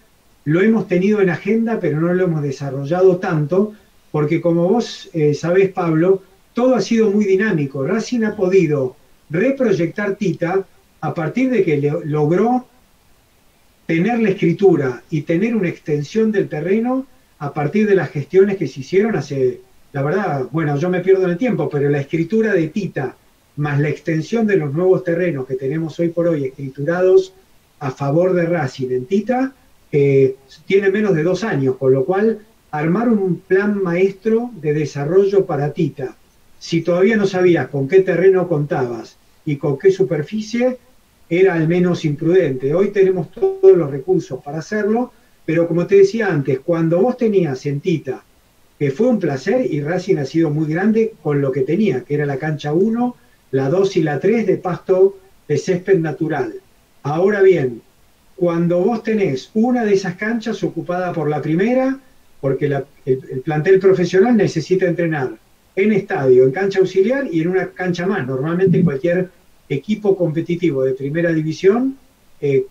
[0.44, 3.72] lo hemos tenido en agenda, pero no lo hemos desarrollado tanto,
[4.12, 6.22] porque como vos eh, sabés, Pablo,
[6.52, 7.84] todo ha sido muy dinámico.
[7.84, 8.96] Racing ha podido
[9.30, 10.64] reproyectar Tita
[11.00, 12.66] a partir de que logró
[13.86, 17.06] tener la escritura y tener una extensión del terreno
[17.38, 19.60] a partir de las gestiones que se hicieron hace,
[19.92, 23.16] la verdad, bueno, yo me pierdo en el tiempo, pero la escritura de Tita
[23.56, 27.34] más la extensión de los nuevos terrenos que tenemos hoy por hoy escriturados
[27.78, 29.52] a favor de Racing en Tita,
[29.90, 32.40] tiene menos de dos años, con lo cual
[32.72, 36.16] armar un plan maestro de desarrollo para Tita,
[36.64, 40.78] si todavía no sabías con qué terreno contabas y con qué superficie,
[41.28, 42.72] era al menos imprudente.
[42.72, 45.12] Hoy tenemos todos los recursos para hacerlo,
[45.44, 48.24] pero como te decía antes, cuando vos tenías en Tita,
[48.78, 52.14] que fue un placer y Racing ha sido muy grande con lo que tenía, que
[52.14, 53.14] era la cancha 1,
[53.50, 56.54] la 2 y la 3 de pasto de césped natural.
[57.02, 57.82] Ahora bien,
[58.36, 62.00] cuando vos tenés una de esas canchas ocupada por la primera,
[62.40, 62.72] porque
[63.04, 65.43] el, plantel profesional necesita entrenar
[65.76, 68.26] en estadio, en cancha auxiliar y en una cancha más.
[68.26, 69.30] Normalmente cualquier
[69.68, 71.96] equipo competitivo de primera división
[72.40, 72.66] eh,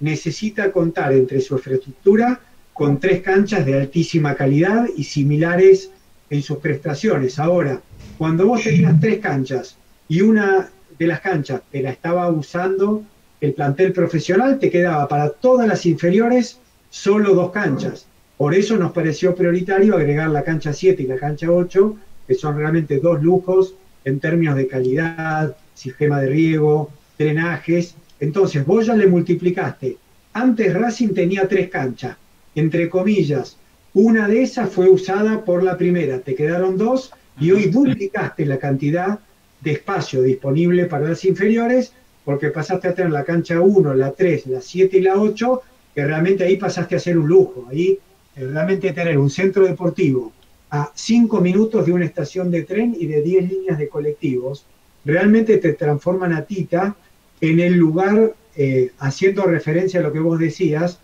[0.00, 2.40] necesita contar entre su infraestructura
[2.72, 5.90] con tres canchas de altísima calidad y similares
[6.28, 7.38] en sus prestaciones.
[7.38, 7.80] Ahora,
[8.18, 9.76] cuando vos tenías tres canchas
[10.08, 10.68] y una
[10.98, 13.02] de las canchas que la estaba usando
[13.40, 16.58] el plantel profesional, te quedaba para todas las inferiores
[16.90, 18.06] solo dos canchas.
[18.36, 21.96] Por eso nos pareció prioritario agregar la cancha 7 y la cancha 8,
[22.26, 23.74] que son realmente dos lujos
[24.04, 27.94] en términos de calidad, sistema de riego, drenajes.
[28.20, 29.96] Entonces, vos ya le multiplicaste.
[30.32, 32.16] Antes Racing tenía tres canchas,
[32.54, 33.56] entre comillas.
[33.94, 38.58] Una de esas fue usada por la primera, te quedaron dos y hoy duplicaste la
[38.58, 39.18] cantidad
[39.60, 41.92] de espacio disponible para las inferiores
[42.24, 45.62] porque pasaste a tener la cancha 1, la 3, la 7 y la 8,
[45.94, 47.66] que realmente ahí pasaste a ser un lujo.
[47.70, 47.98] Ahí
[48.34, 50.32] eh, realmente tener un centro deportivo
[50.70, 54.66] a 5 minutos de una estación de tren y de 10 líneas de colectivos,
[55.04, 56.96] realmente te transforman a Tita
[57.40, 60.98] en el lugar, eh, haciendo referencia a lo que vos decías,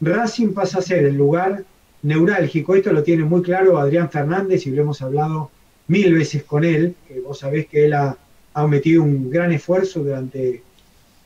[0.00, 1.64] Racing pasa a ser el lugar
[2.02, 5.50] neurálgico, esto lo tiene muy claro Adrián Fernández y lo hemos hablado
[5.88, 8.16] mil veces con él, que vos sabés que él ha,
[8.54, 10.62] ha metido un gran esfuerzo durante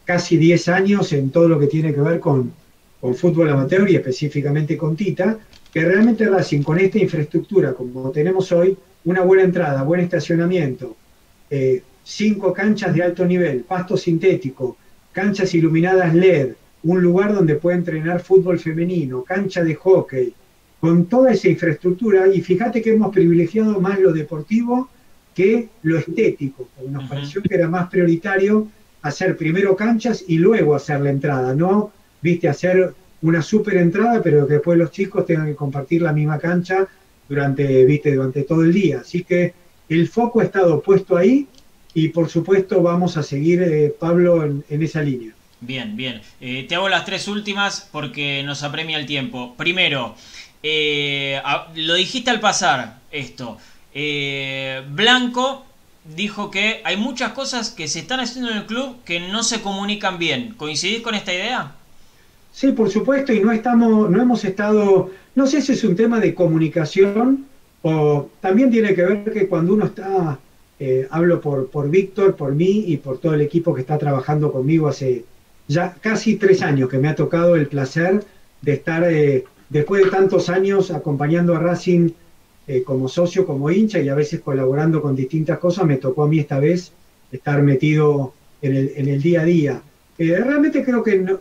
[0.04, 2.52] casi 10 años en todo lo que tiene que ver con,
[3.00, 5.38] con fútbol amateur y específicamente con Tita,
[5.73, 10.97] que realmente Racing con esta infraestructura como tenemos hoy, una buena entrada, buen estacionamiento,
[11.51, 14.77] eh, cinco canchas de alto nivel, pasto sintético,
[15.12, 16.53] canchas iluminadas LED,
[16.85, 20.35] un lugar donde puede entrenar fútbol femenino, cancha de hockey,
[20.81, 24.89] con toda esa infraestructura, y fíjate que hemos privilegiado más lo deportivo
[25.35, 28.69] que lo estético, nos pareció que era más prioritario
[29.01, 34.47] hacer primero canchas y luego hacer la entrada, no, viste, hacer una super entrada, pero
[34.47, 36.86] que después los chicos tengan que compartir la misma cancha
[37.28, 39.01] durante, viste, durante todo el día.
[39.01, 39.55] Así que
[39.89, 41.47] el foco ha estado puesto ahí
[41.94, 45.32] y por supuesto vamos a seguir, eh, Pablo, en, esa línea.
[45.61, 46.20] Bien, bien.
[46.40, 49.55] Eh, te hago las tres últimas porque nos apremia el tiempo.
[49.57, 50.16] Primero,
[50.62, 51.40] eh,
[51.77, 53.59] lo dijiste al pasar esto.
[54.89, 55.65] Blanco
[56.05, 59.61] dijo que hay muchas cosas que se están haciendo en el club que no se
[59.61, 60.55] comunican bien.
[60.57, 61.77] ¿Coincidís con esta idea?
[62.53, 66.20] Sí, por supuesto, y no estamos, no hemos estado, no sé si es un tema
[66.20, 67.47] de comunicación
[67.81, 70.39] o también tiene que ver que cuando uno está,
[70.79, 74.53] eh, hablo por, por Víctor, por mí y por todo el equipo que está trabajando
[74.53, 75.24] conmigo hace
[75.66, 78.23] ya casi tres años que me ha tocado el placer
[78.61, 82.11] de estar eh, después de tantos años acompañando a Racing
[82.66, 86.29] eh, como socio, como hincha y a veces colaborando con distintas cosas, me tocó a
[86.29, 86.93] mí esta vez
[87.33, 89.83] estar metido en el, en el día a día.
[90.19, 91.39] Eh, realmente creo que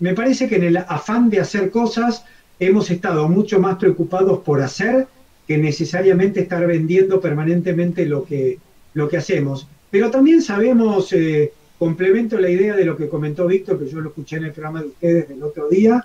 [0.00, 2.24] me parece que en el afán de hacer cosas
[2.58, 5.06] hemos estado mucho más preocupados por hacer
[5.46, 8.58] que necesariamente estar vendiendo permanentemente lo que,
[8.94, 9.66] lo que hacemos.
[9.90, 14.10] Pero también sabemos, eh, complemento la idea de lo que comentó Víctor, que yo lo
[14.10, 16.04] escuché en el programa de ustedes el otro día,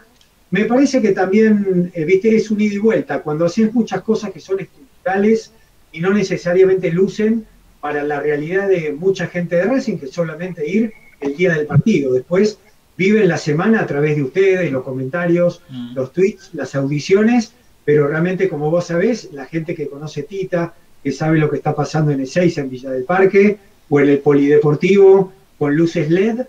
[0.52, 3.22] me parece que también, eh, viste, es un ida y vuelta.
[3.22, 5.52] Cuando haces muchas cosas que son estructurales
[5.92, 7.46] y no necesariamente lucen
[7.82, 12.14] para la realidad de mucha gente de Racing, que solamente ir el día del partido.
[12.14, 12.58] Después
[12.98, 15.96] viven la semana a través de ustedes, los comentarios, mm.
[15.96, 17.54] los tweets, las audiciones,
[17.84, 20.74] pero realmente, como vos sabés, la gente que conoce Tita,
[21.04, 23.58] que sabe lo que está pasando en el 6 en Villa del Parque,
[23.90, 26.48] o en el Polideportivo, con luces LED, eh,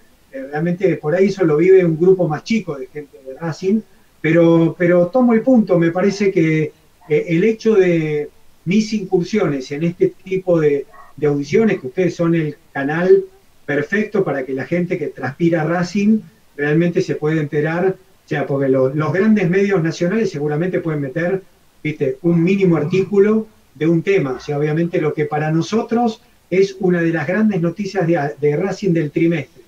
[0.51, 3.81] realmente por ahí solo vive un grupo más chico de gente de Racing,
[4.21, 6.73] pero, pero tomo el punto, me parece que
[7.09, 8.31] eh, el hecho de
[8.65, 10.87] mis incursiones en este tipo de,
[11.25, 13.25] audiciones, que ustedes son el canal
[13.65, 16.21] perfecto para que la gente que transpira Racing
[16.57, 21.43] realmente se pueda enterar, o sea, porque los grandes medios nacionales seguramente pueden meter,
[21.83, 26.21] viste, un mínimo artículo de un tema, o sea, obviamente lo que para nosotros
[26.51, 29.63] es una de las grandes noticias de, de Racing del trimestre,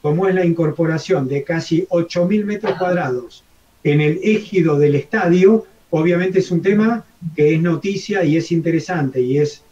[0.00, 3.44] como es la incorporación de casi 8.000 metros cuadrados
[3.84, 7.04] en el égido del estadio, obviamente es un tema
[7.36, 9.62] que es noticia y es interesante, y es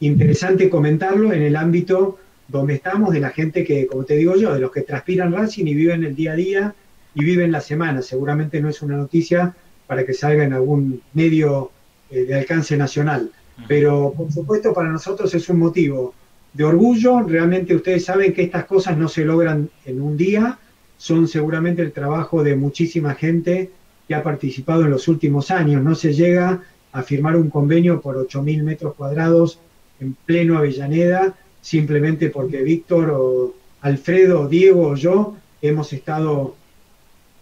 [0.00, 2.18] interesante comentarlo en el ámbito
[2.48, 5.66] donde estamos, de la gente que, como te digo yo, de los que transpiran Racing
[5.66, 6.74] y viven el día a día
[7.14, 8.02] y viven la semana.
[8.02, 9.54] Seguramente no es una noticia
[9.86, 11.70] para que salga en algún medio
[12.10, 13.30] eh, de alcance nacional.
[13.68, 16.14] Pero por supuesto para nosotros es un motivo
[16.52, 17.22] de orgullo.
[17.22, 20.58] Realmente ustedes saben que estas cosas no se logran en un día,
[20.96, 23.70] son seguramente el trabajo de muchísima gente
[24.08, 25.82] que ha participado en los últimos años.
[25.82, 26.62] No se llega
[26.92, 29.58] a firmar un convenio por 8.000 metros cuadrados
[30.00, 31.34] en pleno Avellaneda,
[31.64, 36.54] simplemente porque Víctor o Alfredo, Diego o yo hemos estado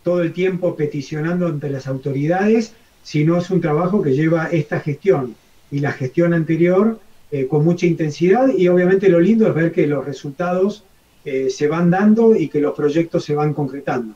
[0.05, 2.73] todo el tiempo peticionando ante las autoridades,
[3.03, 5.35] sino es un trabajo que lleva esta gestión
[5.73, 7.01] y la gestión anterior
[7.33, 10.85] eh, con mucha intensidad y obviamente lo lindo es ver que los resultados
[11.25, 14.15] eh, se van dando y que los proyectos se van concretando.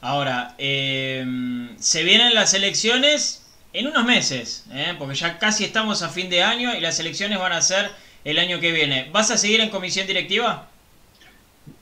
[0.00, 3.42] Ahora, em, se vienen las elecciones
[3.74, 4.94] en unos meses, ¿eh?
[4.98, 7.90] porque ya casi estamos a fin de año y las elecciones van a ser
[8.24, 9.08] el año que viene.
[9.12, 10.68] ¿Vas a seguir en comisión directiva?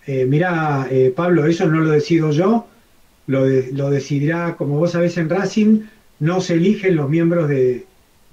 [0.06, 2.66] Eh, mira, eh, Pablo, eso no lo decido yo,
[3.28, 5.82] lo, lo, decidirá, como vos sabés, en Racing,
[6.18, 7.86] no se eligen los miembros de,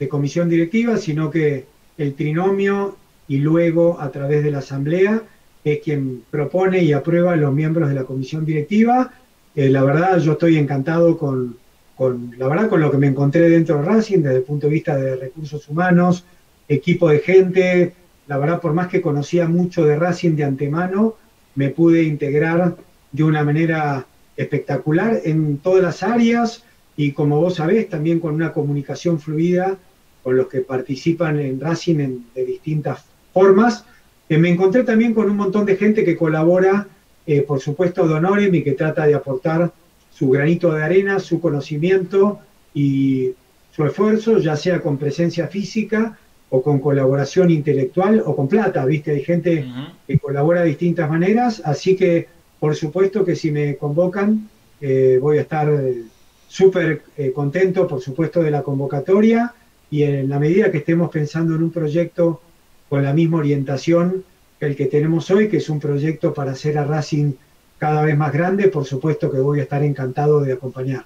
[0.10, 1.65] comisión directiva, sino que
[1.98, 2.95] el trinomio
[3.27, 5.23] y luego a través de la asamblea
[5.65, 9.11] es quien propone y aprueba los miembros de la comisión directiva.
[9.56, 11.57] Eh, la verdad, yo estoy encantado con,
[11.98, 14.73] con, la verdad, con lo que me encontré dentro de Racing desde el punto de
[14.73, 16.23] vista de recursos humanos,
[16.69, 17.94] equipo de gente.
[18.30, 21.15] La verdad, por más que conocía mucho de Racing de antemano,
[21.56, 22.76] me pude integrar
[23.11, 24.06] de una manera
[24.38, 26.64] espectacular en todas las áreas
[26.95, 29.80] y como vos sabés, también con una comunicación fluida
[30.22, 33.03] con los que participan en Racing de distintas
[33.34, 33.85] formas.
[34.30, 36.85] Eh, me encontré también con un montón de gente que colabora,
[37.26, 39.73] eh, por supuesto, Donorem y que trata de aportar
[40.11, 42.41] su granito de arena, su conocimiento
[42.76, 43.31] y
[43.76, 46.19] su esfuerzo, ya sea con presencia física
[46.50, 49.12] o con colaboración intelectual o con plata, ¿viste?
[49.12, 49.66] Hay gente
[50.08, 52.28] que colabora de distintas maneras, así que
[52.60, 54.50] por supuesto que si me convocan
[54.82, 56.04] eh, voy a estar eh,
[56.48, 59.54] súper eh, contento, por supuesto, de la convocatoria
[59.92, 62.42] y en la medida que estemos pensando en un proyecto
[62.88, 64.24] con la misma orientación
[64.60, 67.34] que el que tenemos hoy, que es un proyecto para hacer a Racing
[67.78, 71.06] cada vez más grande, por supuesto que voy a estar encantado de acompañar.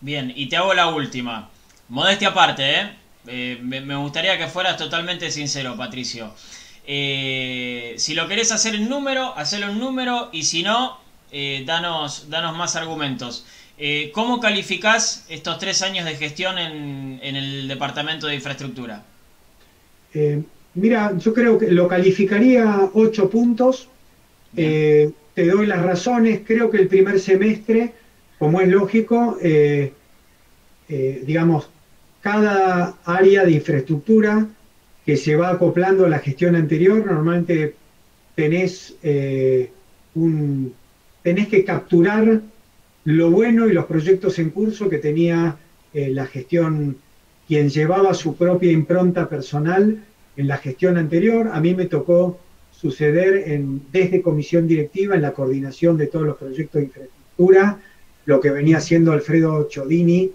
[0.00, 1.50] Bien, y te hago la última.
[1.88, 2.90] Modestia aparte, ¿eh?
[3.28, 6.32] Eh me, gustaría que fueras totalmente sincero, Patricio.
[6.86, 10.98] Eh, si lo querés hacer en número, hacelo en número, y si no,
[11.30, 13.44] eh, danos, danos más argumentos.
[14.12, 19.04] ¿Cómo calificás estos tres años de gestión en, en el Departamento de Infraestructura?
[20.74, 23.86] mira, yo creo que lo calificaría ocho puntos
[24.52, 26.40] te doy las razones.
[26.44, 27.92] Creo que el primer semestre,
[28.40, 29.38] como es lógico,
[30.88, 31.68] digamos,
[32.20, 34.48] cada área de infraestructura
[35.04, 37.74] que se va acoplando a la gestión anterior, normalmente
[38.34, 39.70] tenés, eh,
[40.14, 40.74] un,
[41.22, 42.40] tenés que capturar
[43.04, 45.56] lo bueno y los proyectos en curso que tenía
[45.94, 46.98] la gestión,
[47.46, 50.04] quien llevaba su propia impronta personal
[50.36, 51.50] en la gestión anterior.
[51.52, 52.38] A mí me tocó
[52.70, 57.78] suceder en, desde comisión directiva en la coordinación de todos los proyectos de infraestructura,
[58.26, 60.30] lo que venía haciendo Alfredo Chodini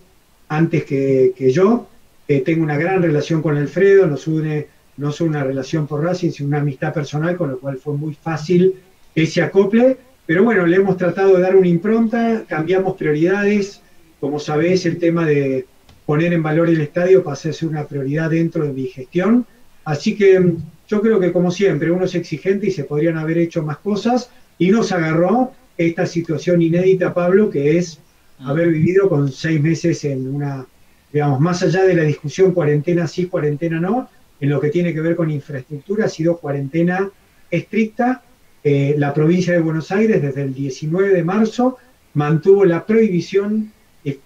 [0.56, 1.88] antes que, yo.
[2.28, 6.32] Eh, tengo una gran relación con Alfredo, nos une no solo una relación por Racing,
[6.32, 8.76] sino una amistad personal, con lo cual fue muy fácil
[9.16, 9.98] ese acople.
[10.26, 13.82] Pero bueno, le hemos tratado de dar una impronta, cambiamos prioridades.
[14.20, 15.66] Como sabés, el tema de
[16.06, 19.46] poner en valor el estadio pasó a ser una prioridad dentro de mi gestión.
[19.84, 20.54] Así que
[20.88, 24.30] yo creo que como siempre uno es exigente y se podrían haber hecho más cosas
[24.58, 28.13] y nos agarró esta situación inédita, Pablo, que es mm.
[28.40, 30.66] Haber vivido con seis meses en una,
[31.12, 35.02] digamos, más allá de la discusión cuarentena sí, cuarentena no, en lo que tiene que
[35.02, 37.10] ver con infraestructura, ha sido cuarentena
[37.50, 38.24] estricta.
[38.64, 41.78] Eh, la provincia de Buenos Aires desde el 19 de marzo
[42.14, 43.72] mantuvo la prohibición
[44.06, 44.20] eh,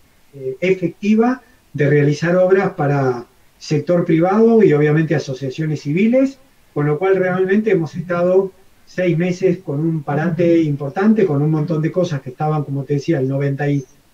[0.59, 1.41] efectiva
[1.73, 3.25] de realizar obras para
[3.57, 6.37] sector privado y obviamente asociaciones civiles
[6.77, 8.51] con lo cual realmente hemos estado
[8.85, 12.93] seis meses con un parate importante, con un montón de cosas que estaban, como te
[12.93, 13.27] decía, el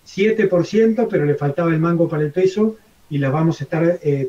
[0.06, 2.76] 97%, pero le faltaba el mango para el peso
[3.10, 4.28] y las vamos a estar eh,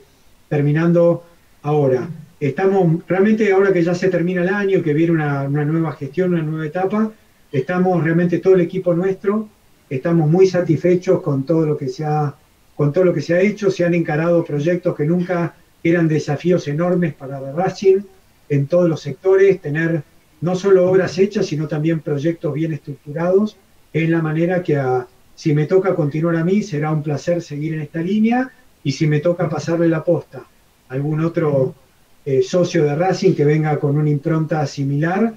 [0.49, 1.23] terminando
[1.61, 2.07] ahora.
[2.39, 6.33] Estamos realmente, ahora que ya se termina el año, que viene una, una nueva gestión,
[6.33, 7.11] una nueva etapa,
[7.51, 9.49] estamos realmente todo el equipo nuestro,
[9.89, 12.35] estamos muy satisfechos con todo lo que se ha,
[12.75, 16.67] con todo lo que se ha hecho, se han encarado proyectos que nunca eran desafíos
[16.67, 17.99] enormes para Racing,
[18.49, 20.03] en todos los sectores, tener
[20.41, 23.57] no solo obras hechas, sino también proyectos bien estructurados.
[23.93, 24.77] Es la manera que
[25.35, 28.51] si me toca continuar a mí, será un placer seguir en esta línea
[28.83, 30.45] y si me toca pasarle la posta
[30.87, 31.75] a algún otro
[32.25, 35.35] eh, socio de Racing que venga con una impronta similar,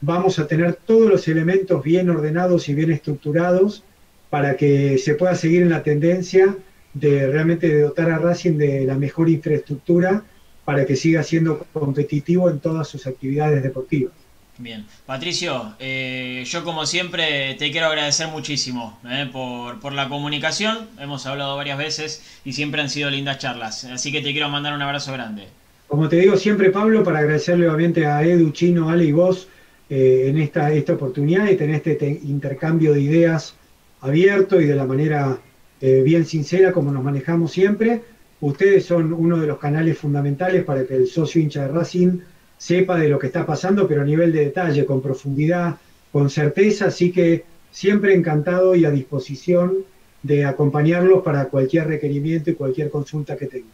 [0.00, 3.84] vamos a tener todos los elementos bien ordenados y bien estructurados
[4.30, 6.56] para que se pueda seguir en la tendencia
[6.92, 10.24] de realmente dotar a Racing de la mejor infraestructura
[10.64, 14.25] para que siga siendo competitivo en todas sus actividades deportivas.
[14.58, 20.88] Bien, Patricio, eh, yo como siempre te quiero agradecer muchísimo eh, por, por, la comunicación,
[20.98, 24.72] hemos hablado varias veces y siempre han sido lindas charlas, así que te quiero mandar
[24.72, 25.48] un abrazo grande.
[25.88, 29.46] Como te digo siempre, Pablo, para agradecerle obviamente a Edu, Chino, Ale y vos
[29.90, 33.54] eh, en esta, esta oportunidad y tener este intercambio de ideas
[34.00, 35.38] abierto y de la manera
[35.78, 38.02] bien sincera como nos manejamos siempre.
[38.40, 42.18] Ustedes son uno de los canales fundamentales para que el socio hincha de Racing
[42.58, 45.76] sepa de lo que está pasando, pero a nivel de detalle, con profundidad,
[46.12, 49.74] con certeza, así que siempre encantado y a disposición
[50.22, 53.70] de acompañarlos para cualquier requerimiento y cualquier consulta que tengan.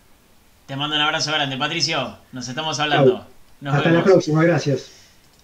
[0.67, 2.17] Te mando un abrazo grande, Patricio.
[2.33, 3.27] Nos estamos hablando.
[3.61, 4.91] Nos Hasta la próxima, gracias.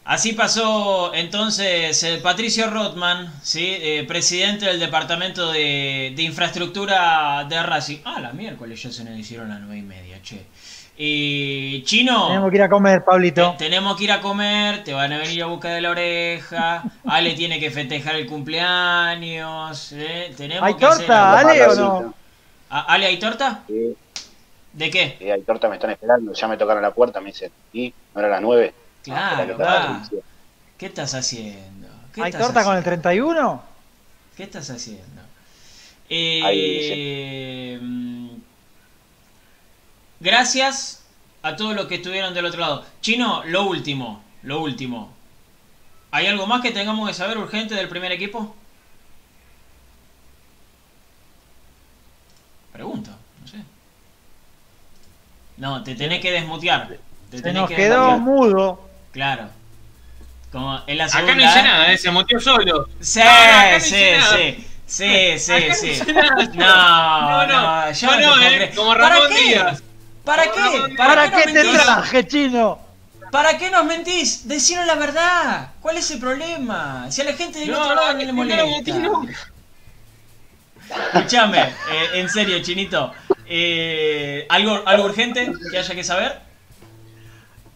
[0.05, 3.77] Así pasó entonces eh, Patricio Rothman, ¿sí?
[3.79, 7.99] Eh, presidente del Departamento de, de Infraestructura de Racing.
[8.05, 10.47] Ah, la miércoles ya se nos hicieron las nueve y media, che.
[11.01, 13.53] Y Chino, Tenemos que ir a comer, Pablito.
[13.53, 16.85] te- tenemos que ir a comer, te van a venir a buscar de la oreja,
[17.07, 20.35] Ale tiene que festejar el cumpleaños, ¿eh?
[20.37, 21.49] Tenemos ¿Hay que hacer torta, algo.
[21.51, 22.15] Ale, o no?
[22.71, 23.65] Ah, ¿Ale hay torta?
[23.67, 23.97] Sí,
[24.73, 25.19] ¿De qué?
[25.19, 27.95] sí, hay torta, me están esperando, ya me tocaron la puerta, me dicen, ¿y?
[28.15, 28.75] ¿No era las nueve?
[29.03, 30.03] Claro, la
[30.79, 31.89] ¿Qué estás haciendo?
[32.15, 32.85] ¿Qué ¿Hay estás torta con el haciendo?
[32.85, 33.63] 31?
[34.37, 35.23] ¿Qué estás haciendo?
[36.09, 37.79] Eh, Ahí
[40.21, 41.05] gracias
[41.43, 42.85] a todos los que estuvieron del otro lado.
[43.01, 45.13] Chino, lo último, lo último.
[46.11, 48.55] ¿Hay algo más que tengamos que saber urgente del primer equipo?
[52.73, 53.59] Pregunto, no sé.
[55.57, 56.89] No, te tenés que desmutear.
[57.31, 58.21] Te Se tenés nos que quedó desmutear.
[58.21, 58.91] mudo.
[59.13, 59.49] Claro.
[60.53, 62.89] Como en la Acá no hice nada, eh, se motió solo.
[63.01, 64.65] Sí, No, no, acá no sí, sí.
[64.89, 66.01] Sí, sí, Acá sí.
[66.55, 67.85] No, No, no.
[67.87, 69.29] no, yo No, eh, como ¿Para Ramón?
[69.29, 69.83] Díaz.
[70.29, 70.95] ¿Para qué?
[70.97, 71.83] ¿Para, ¿Para qué, qué nos te mentís?
[71.85, 72.79] traje, chino?
[73.31, 74.47] ¿Para qué nos mentís?
[74.47, 75.73] Decinos la verdad.
[75.81, 77.11] ¿Cuál es el problema?
[77.11, 78.93] Si a la gente del No, otro lado no, no le molesta.
[81.15, 83.13] Escúchame, eh, en serio, Chinito.
[83.47, 86.41] eh, ¿algo, ¿Algo urgente que haya que saber?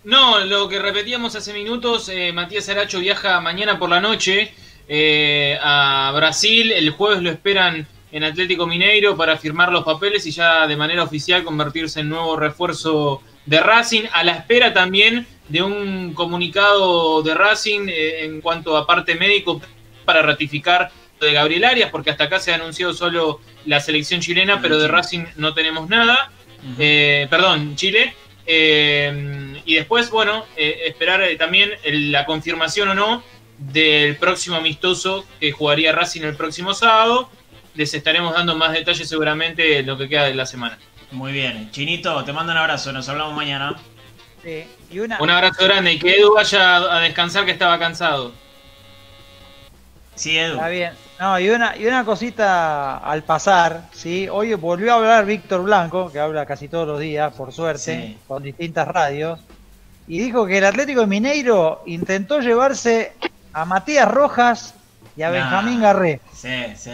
[0.05, 4.53] No, lo que repetíamos hace minutos, eh, Matías Aracho viaja mañana por la noche
[4.89, 6.73] eh, a Brasil.
[6.73, 11.03] El jueves lo esperan en Atlético Mineiro para firmar los papeles y ya de manera
[11.03, 14.03] oficial convertirse en nuevo refuerzo de Racing.
[14.13, 19.61] A la espera también de un comunicado de Racing eh, en cuanto a parte médico
[20.05, 20.91] para ratificar
[21.21, 24.89] de Gabriel Arias, porque hasta acá se ha anunciado solo la selección chilena, pero de
[24.89, 26.31] Racing no tenemos nada.
[26.79, 28.15] Eh, perdón, Chile.
[28.45, 33.23] Eh, y después, bueno, eh, esperar eh, también el- la confirmación o no
[33.59, 37.31] del próximo amistoso que jugaría Racing el próximo sábado.
[37.75, 40.79] Les estaremos dando más detalles seguramente en lo que queda de la semana.
[41.11, 41.71] Muy bien.
[41.71, 42.93] Chinito, te mando un abrazo.
[42.93, 43.77] Nos hablamos mañana.
[44.43, 48.33] Sí, y una, Un abrazo grande y que Edu vaya a descansar que estaba cansado.
[50.15, 50.55] Sí, Edu.
[50.55, 50.93] Está bien.
[51.21, 54.29] No, y una, y una cosita al pasar, ¿sí?
[54.29, 58.19] Hoy volvió a hablar Víctor Blanco, que habla casi todos los días, por suerte, Sí.
[58.27, 59.39] con distintas radios,
[60.09, 63.13] y dijo que el Atlético de Mineiro intentó llevarse
[63.53, 64.75] a Matías Rojas
[65.17, 65.35] y a Nah.
[65.35, 66.21] Benjamín Garré.
[66.35, 66.91] Sí, sí.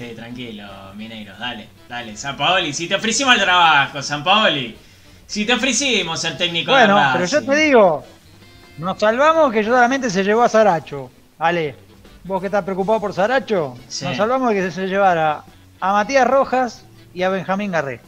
[0.00, 0.64] Sí, tranquilo,
[0.96, 1.34] Mineiro.
[1.38, 2.16] Dale, dale.
[2.16, 4.74] San Paoli, si te ofrecimos el trabajo, San Paoli.
[5.26, 7.12] Si te ofrecimos ser técnico de Bueno, Racing.
[7.12, 8.04] pero yo te digo,
[8.78, 11.10] nos salvamos que solamente se llevó a Saracho.
[11.38, 11.74] Ale,
[12.24, 14.06] vos que estás preocupado por Saracho, Sí.
[14.06, 15.44] nos salvamos de que se llevara
[15.80, 18.00] a Matías Rojas y a Benjamín Garré.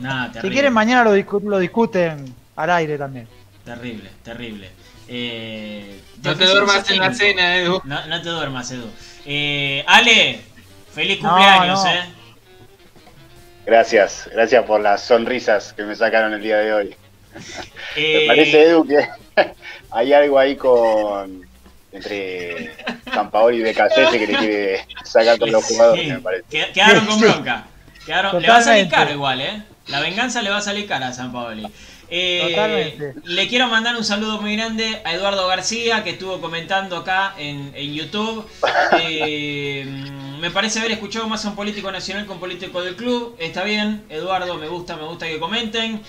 [0.00, 2.26] Nah, Si quieren, mañana lo, discu- lo discuten
[2.56, 3.26] al aire también.
[3.64, 4.70] Terrible, terrible.
[5.08, 7.80] Eh, No te duermas en la cena, Edu.
[7.84, 8.90] No, no te duermas, Edu.
[9.24, 10.51] Eh, Ale,
[10.94, 11.90] feliz cumpleaños, no.
[11.90, 12.04] ¿eh?
[13.64, 16.96] Gracias, gracias por las sonrisas que me sacaron el día de hoy.
[17.96, 19.06] Eh, Me parece, Edu, que
[19.90, 21.46] hay algo ahí con
[21.92, 22.70] entre
[23.12, 26.44] San Paolo y Becasese que le quiere sacar con los jugadores, sí, me parece.
[26.50, 27.64] que- Quedaron con bronca.
[28.06, 29.62] Quedaron- le va a salir caro igual, ¿eh?
[29.88, 31.66] La venganza le va a salir cara a San Paoli.
[32.08, 33.14] Eh, Totalmente.
[33.24, 37.72] Le quiero mandar un saludo muy grande a Eduardo García, que estuvo comentando acá en,
[37.74, 38.46] en YouTube.
[39.00, 39.86] Eh,
[40.42, 43.36] me parece haber escuchado más a un político nacional que un político del club.
[43.38, 46.02] Está bien, Eduardo, me gusta, me gusta que comenten.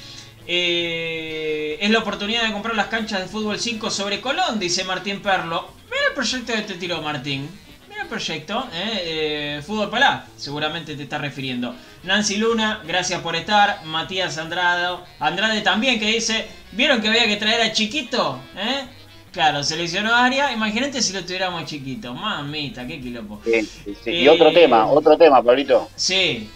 [0.47, 5.22] Eh, es la oportunidad de comprar las canchas de fútbol 5 sobre Colón, dice Martín
[5.22, 5.69] Perlo.
[5.85, 7.47] Mira el proyecto que te tiró Martín.
[7.88, 9.01] Mira el proyecto, ¿eh?
[9.03, 11.76] Eh, Fútbol Palá, seguramente te está refiriendo.
[12.01, 13.85] Nancy Luna, gracias por estar.
[13.85, 18.41] Matías Andrade, Andrade también que dice, ¿vieron que había que traer a Chiquito?
[18.57, 19.02] ¿Eh?
[19.34, 22.14] Claro, seleccionó a Aria, imagínate si lo tuviéramos chiquito.
[22.14, 23.41] Mamita, qué quilombo.
[23.43, 24.11] Sí, sí, sí.
[24.11, 25.89] Y Eh, otro tema, otro tema, Pablito.
[25.95, 26.49] Sí,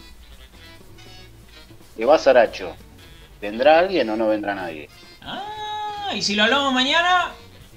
[1.97, 2.75] Que va Saracho.
[3.41, 4.87] ¿Vendrá alguien o no vendrá nadie?
[5.23, 7.31] Ah, y si lo hablamos mañana,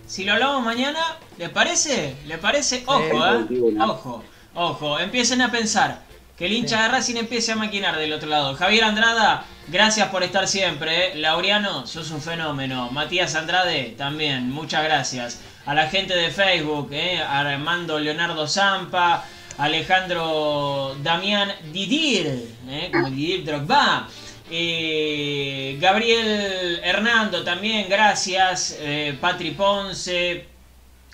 [0.07, 1.01] si lo hablamos mañana,
[1.39, 2.15] ¿les parece?
[2.27, 2.83] ¿Les parece?
[2.87, 3.47] Ojo, ¿eh?
[3.81, 4.23] Ojo,
[4.55, 6.03] ojo, empiecen a pensar.
[6.41, 8.55] Que el hincha de Racing empiece a maquinar del otro lado.
[8.55, 11.09] Javier Andrada, gracias por estar siempre.
[11.09, 11.15] ¿eh?
[11.17, 12.91] Laureano, sos un fenómeno.
[12.91, 15.43] Matías Andrade, también, muchas gracias.
[15.67, 17.23] A la gente de Facebook, ¿eh?
[17.23, 19.23] Armando Leonardo Zampa,
[19.59, 22.89] Alejandro Damián Didir, ¿eh?
[22.91, 24.09] como Didir Drogba.
[24.51, 28.79] Eh, Gabriel Hernando también, gracias.
[29.21, 30.47] Patri Ponce,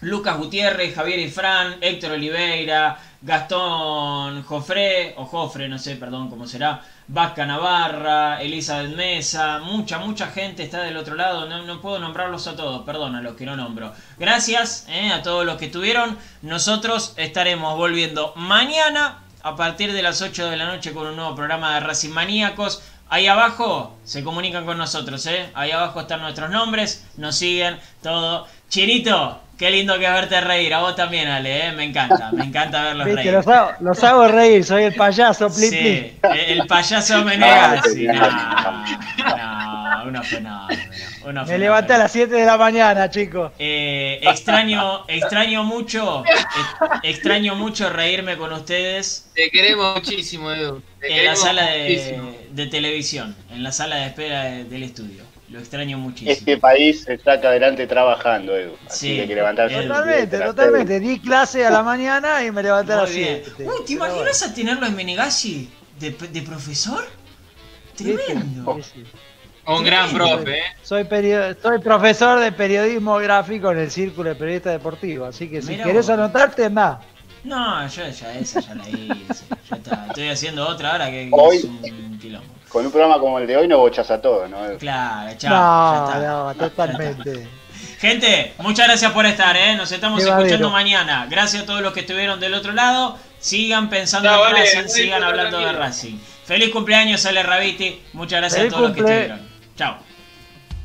[0.00, 6.82] Lucas Gutiérrez, Javier Ifrán, Héctor Oliveira, Gastón Jofre, o Jofre, no sé, perdón cómo será,
[7.08, 11.48] Vasca Navarra, Elizabeth Mesa, mucha, mucha gente está del otro lado.
[11.48, 13.92] No, no puedo nombrarlos a todos, perdón a los que no nombro.
[14.18, 16.18] Gracias eh, a todos los que estuvieron.
[16.42, 21.34] Nosotros estaremos volviendo mañana a partir de las 8 de la noche con un nuevo
[21.34, 22.82] programa de Racing Maníacos.
[23.08, 25.48] Ahí abajo se comunican con nosotros, ¿eh?
[25.54, 28.48] Ahí abajo están nuestros nombres, nos siguen, todo.
[28.68, 30.72] Chirito, qué lindo que verte reír.
[30.74, 31.72] A vos también, Ale, ¿eh?
[31.72, 33.32] Me encanta, me encanta verlos Viste, reír.
[33.34, 35.70] los, hago, los hago reír, soy el payaso, plin.
[35.70, 36.12] Sí,
[36.46, 38.06] el payaso Menegazzi.
[38.06, 40.82] No, no, uno fenómeno.
[41.24, 43.52] uno Me levanté a las 7 de la mañana, chicos.
[43.58, 50.82] Eh, extraño, extraño mucho, eh, extraño mucho reírme con ustedes Te queremos muchísimo, Edu.
[51.00, 55.24] Te en la sala de, de televisión, en la sala de espera de- del estudio.
[55.48, 56.32] Lo extraño muchísimo.
[56.32, 58.76] Este país se saca adelante trabajando, Edu.
[58.86, 59.82] Así Sí, que hay que levantarse.
[59.82, 61.00] Totalmente, totalmente.
[61.00, 63.42] Di clase a la mañana y me levanté a las Muy bien.
[63.44, 63.64] 7.
[63.68, 65.70] Uy, ¿te imaginas a tenerlo en Menegazzi
[66.00, 67.04] de, de profesor?
[67.96, 68.78] Tremendo.
[69.68, 70.62] Un gran profe, ¿eh?
[70.82, 75.60] Soy, perio- soy profesor de periodismo gráfico en el Círculo de Periodistas Deportivos, así que
[75.60, 76.10] si Mirá querés vos.
[76.10, 77.00] anotarte, anda.
[77.42, 79.44] No, yo ya esa ya la hice.
[79.70, 80.06] Ya está.
[80.08, 82.54] Estoy haciendo otra ahora que, que Hoy- es un quilombo.
[82.76, 84.58] Con un programa como el de hoy no bochas a todos, ¿no?
[84.76, 86.20] Claro, chao.
[86.20, 87.48] No, no, totalmente.
[87.98, 89.74] Gente, muchas gracias por estar, ¿eh?
[89.76, 91.26] Nos estamos Qué escuchando mañana.
[91.26, 93.16] Gracias a todos los que estuvieron del otro lado.
[93.38, 95.72] Sigan pensando Chao, en vale, Racing, vale, sigan vale, hablando de.
[95.72, 96.18] Racing.
[96.44, 97.98] Feliz cumpleaños, Ale Raviti.
[98.12, 99.48] Muchas gracias Feliz a todos los que estuvieron.
[99.74, 99.96] Chao.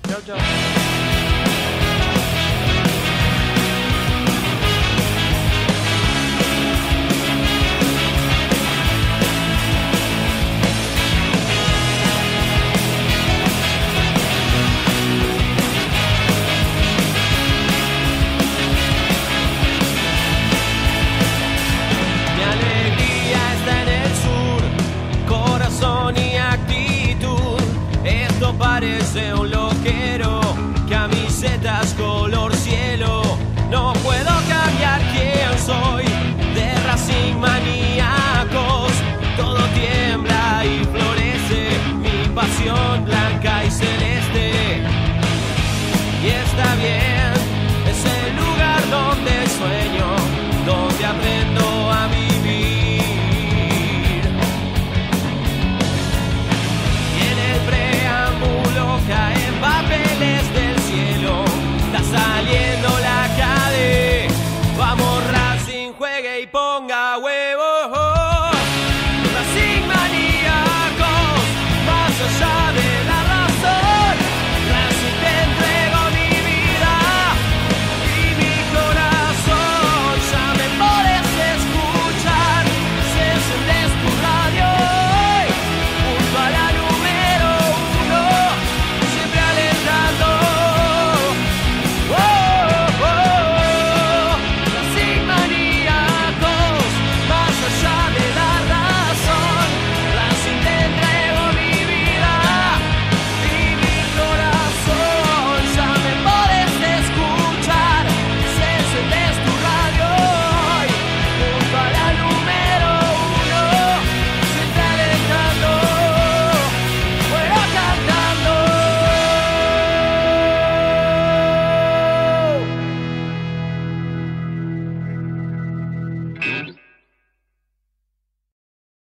[0.08, 0.81] Chau, chau.